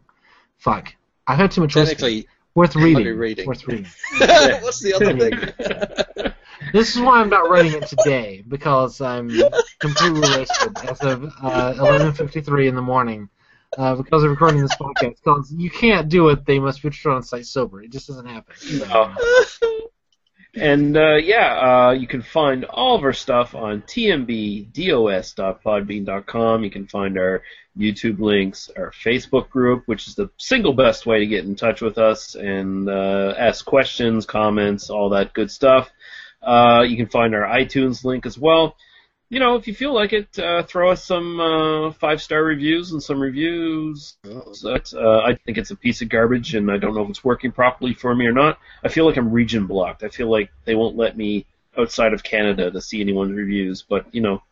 [0.57, 0.93] fuck,
[1.27, 1.73] I've had too much.
[1.75, 2.27] whiskey.
[2.55, 3.17] Technically, worth reading.
[3.17, 3.47] reading.
[3.47, 3.85] Worth reading.
[4.61, 6.33] What's the other thing?
[6.73, 9.29] This is why I'm not writing it today because I'm
[9.79, 13.27] completely wasted as of uh, 11:53 in the morning
[13.77, 15.15] uh, because of recording this podcast.
[15.23, 16.45] Because you can't do it.
[16.45, 17.81] They must be on site sober.
[17.81, 18.55] It just doesn't happen.
[18.55, 19.80] So,
[20.55, 26.63] And uh, yeah, uh, you can find all of our stuff on tmbdos.podbean.com.
[26.63, 27.41] You can find our
[27.77, 31.79] YouTube links, our Facebook group, which is the single best way to get in touch
[31.81, 35.89] with us and uh, ask questions, comments, all that good stuff.
[36.41, 38.75] Uh, you can find our iTunes link as well.
[39.31, 42.91] You know, if you feel like it, uh, throw us some uh, five star reviews
[42.91, 44.17] and some reviews.
[44.23, 47.23] That uh, I think it's a piece of garbage, and I don't know if it's
[47.23, 48.59] working properly for me or not.
[48.83, 50.03] I feel like I'm region blocked.
[50.03, 51.45] I feel like they won't let me
[51.77, 53.85] outside of Canada to see anyone's reviews.
[53.87, 54.43] But you know,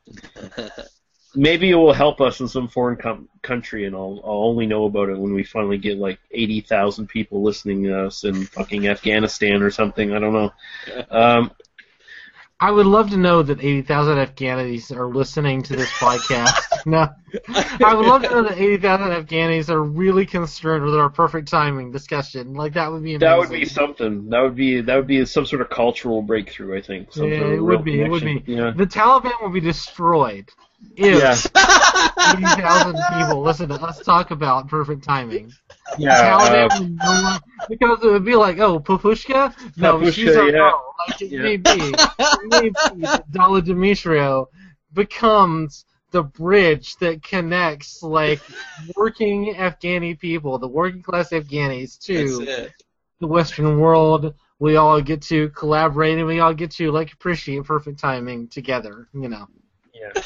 [1.36, 4.86] maybe it will help us in some foreign com- country, and I'll, I'll only know
[4.86, 8.88] about it when we finally get like eighty thousand people listening to us in fucking
[8.88, 10.14] Afghanistan or something.
[10.14, 10.54] I don't know.
[11.12, 11.52] Um,
[12.62, 16.69] I would love to know that 80,000 Afghanis are listening to this podcast.
[16.86, 17.08] no,
[17.86, 21.92] I would love to know that 80,000 Afghanis are really concerned with our perfect timing
[21.92, 22.54] discussion.
[22.54, 23.20] Like that would be amazing.
[23.28, 24.30] that would be something.
[24.30, 26.78] That would be that would be some sort of cultural breakthrough.
[26.78, 27.14] I think.
[27.14, 28.02] Some Yeah, sort of it would be.
[28.02, 28.44] It would be.
[28.46, 28.72] Yeah.
[28.76, 30.50] The Taliban will be destroyed
[30.96, 31.34] if Yeah.
[32.38, 35.52] 80,000 people listen to us talk about perfect timing.
[35.98, 39.54] Yeah, Taliban uh, would no longer- because it would be like, oh, Papushka?
[39.78, 40.52] No, Papushka, she's our yeah.
[40.52, 40.96] girl.
[41.08, 41.42] Like, it Yeah.
[41.42, 41.94] may be.
[42.20, 44.50] It may be Dala Demetrio
[44.94, 48.42] becomes the bridge that connects, like,
[48.96, 52.70] working Afghani people, the working class Afghanis, to
[53.20, 54.34] the Western world.
[54.60, 59.08] We all get to collaborate and we all get to like appreciate perfect timing together,
[59.14, 59.48] you know.
[59.94, 60.22] Yeah.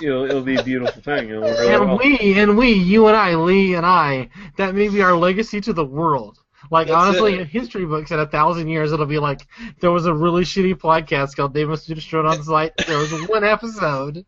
[0.00, 1.28] It'll, it'll be a beautiful thing.
[1.28, 1.98] Really And will.
[1.98, 5.72] we and we, you and I, Lee and I, that may be our legacy to
[5.72, 6.38] the world.
[6.70, 7.40] Like That's honestly, it.
[7.40, 9.40] in history books in a thousand years, it'll be like
[9.80, 13.12] there was a really shitty podcast called "They Must Be Destroyed on Sight." There was
[13.28, 14.24] one episode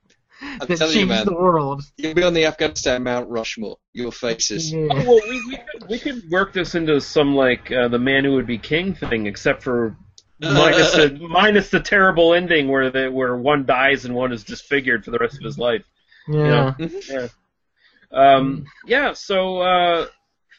[0.61, 1.27] that telling you, changed man.
[1.27, 1.83] the world.
[1.97, 3.79] You'll be on the Afghanistan Mount Rushmore.
[3.93, 4.73] Your faces.
[4.75, 8.25] Oh, well, we, we, could, we could work this into some like uh, the man
[8.25, 9.97] who would be king thing, except for
[10.41, 15.05] minus the minus the terrible ending where the, where one dies and one is disfigured
[15.05, 15.85] for the rest of his life.
[16.29, 16.75] you know?
[16.79, 16.89] Yeah.
[17.09, 17.29] yeah.
[18.13, 19.13] Um, yeah.
[19.13, 20.07] So uh,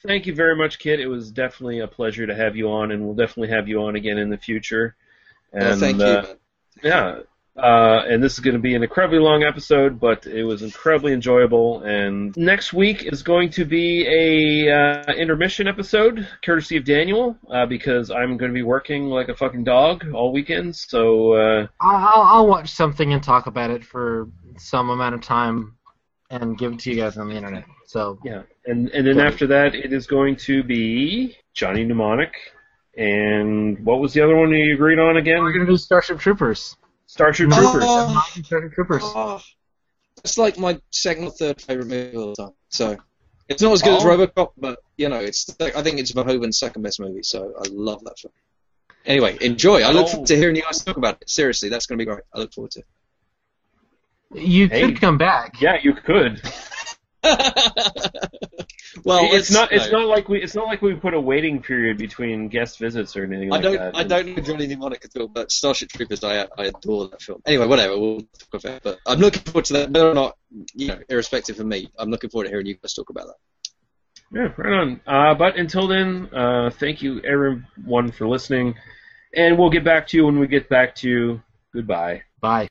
[0.05, 0.99] thank you very much, Kit.
[0.99, 3.95] It was definitely a pleasure to have you on, and we'll definitely have you on
[3.95, 4.95] again in the future.
[5.53, 6.35] Well, And thank you, uh, man.
[6.83, 7.19] yeah.
[7.58, 11.14] Uh, and this is going to be an incredibly long episode, but it was incredibly
[11.14, 11.82] enjoyable.
[11.84, 17.66] And next week is going to be a uh, intermission episode, courtesy of Daniel, uh,
[17.66, 20.75] because I'm going to be working like a fucking dog all weekend.
[20.75, 24.27] So uh, I'll, I'll watch something and talk about it for
[24.58, 25.77] some amount of time
[26.30, 27.66] and give it to you guys on the internet.
[27.88, 32.34] So yeah, and and then after that, it is going to be Johnny Mnemonic.
[32.98, 35.42] And what was the other one you agreed on again?
[35.42, 36.75] We're going to do Starship Troopers.
[37.08, 37.56] Starship No.
[37.61, 37.84] Troopers.
[37.85, 39.01] Oh, Starship Troopers.
[39.03, 39.42] oh,
[40.24, 42.51] it's like my second or third favorite movie of all time.
[42.69, 42.98] So
[43.48, 44.08] it's not as good as Oh.
[44.17, 47.24] RoboCop, but you know, it's I think it's Verhoeven's second best movie.
[47.24, 48.34] So I love that film.
[49.06, 49.82] Anyway, enjoy.
[49.84, 50.09] I look Oh.
[50.11, 51.30] forward to hearing you guys talk about it.
[51.30, 52.24] Seriously, that's going to be great.
[52.34, 52.80] I look forward to.
[52.80, 52.85] it.
[54.42, 54.82] You Hey.
[54.82, 55.61] could come back.
[55.61, 56.42] Yeah, you could.
[59.04, 59.72] Well, it's let's- not.
[59.72, 60.00] It's no.
[60.00, 60.42] not like we.
[60.42, 63.68] It's not like we put a waiting period between guest visits or anything like that.
[63.68, 63.94] I like don't.
[63.94, 64.00] that.
[64.00, 67.42] I don't know Johnny Mnemonic at all, but Starship Troopers, I I adore that film.
[67.45, 68.00] Anyway, whatever.
[68.00, 68.84] We'll talk about it.
[68.84, 69.92] But I'm looking forward to that.
[69.92, 70.38] Whether or not,
[70.74, 73.36] you know, irrespective of me, I'm looking forward to hearing you guys talk about that.
[74.32, 75.02] Yeah, right on.
[75.06, 78.76] Uh, but until then, uh, thank you everyone for listening,
[79.36, 81.42] and we'll get back to you when we get back to you.
[81.74, 82.24] Goodbye.
[82.42, 82.70] Bye.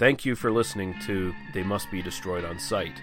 [0.00, 3.02] Thank you for listening to They Must Be Destroyed on Sight.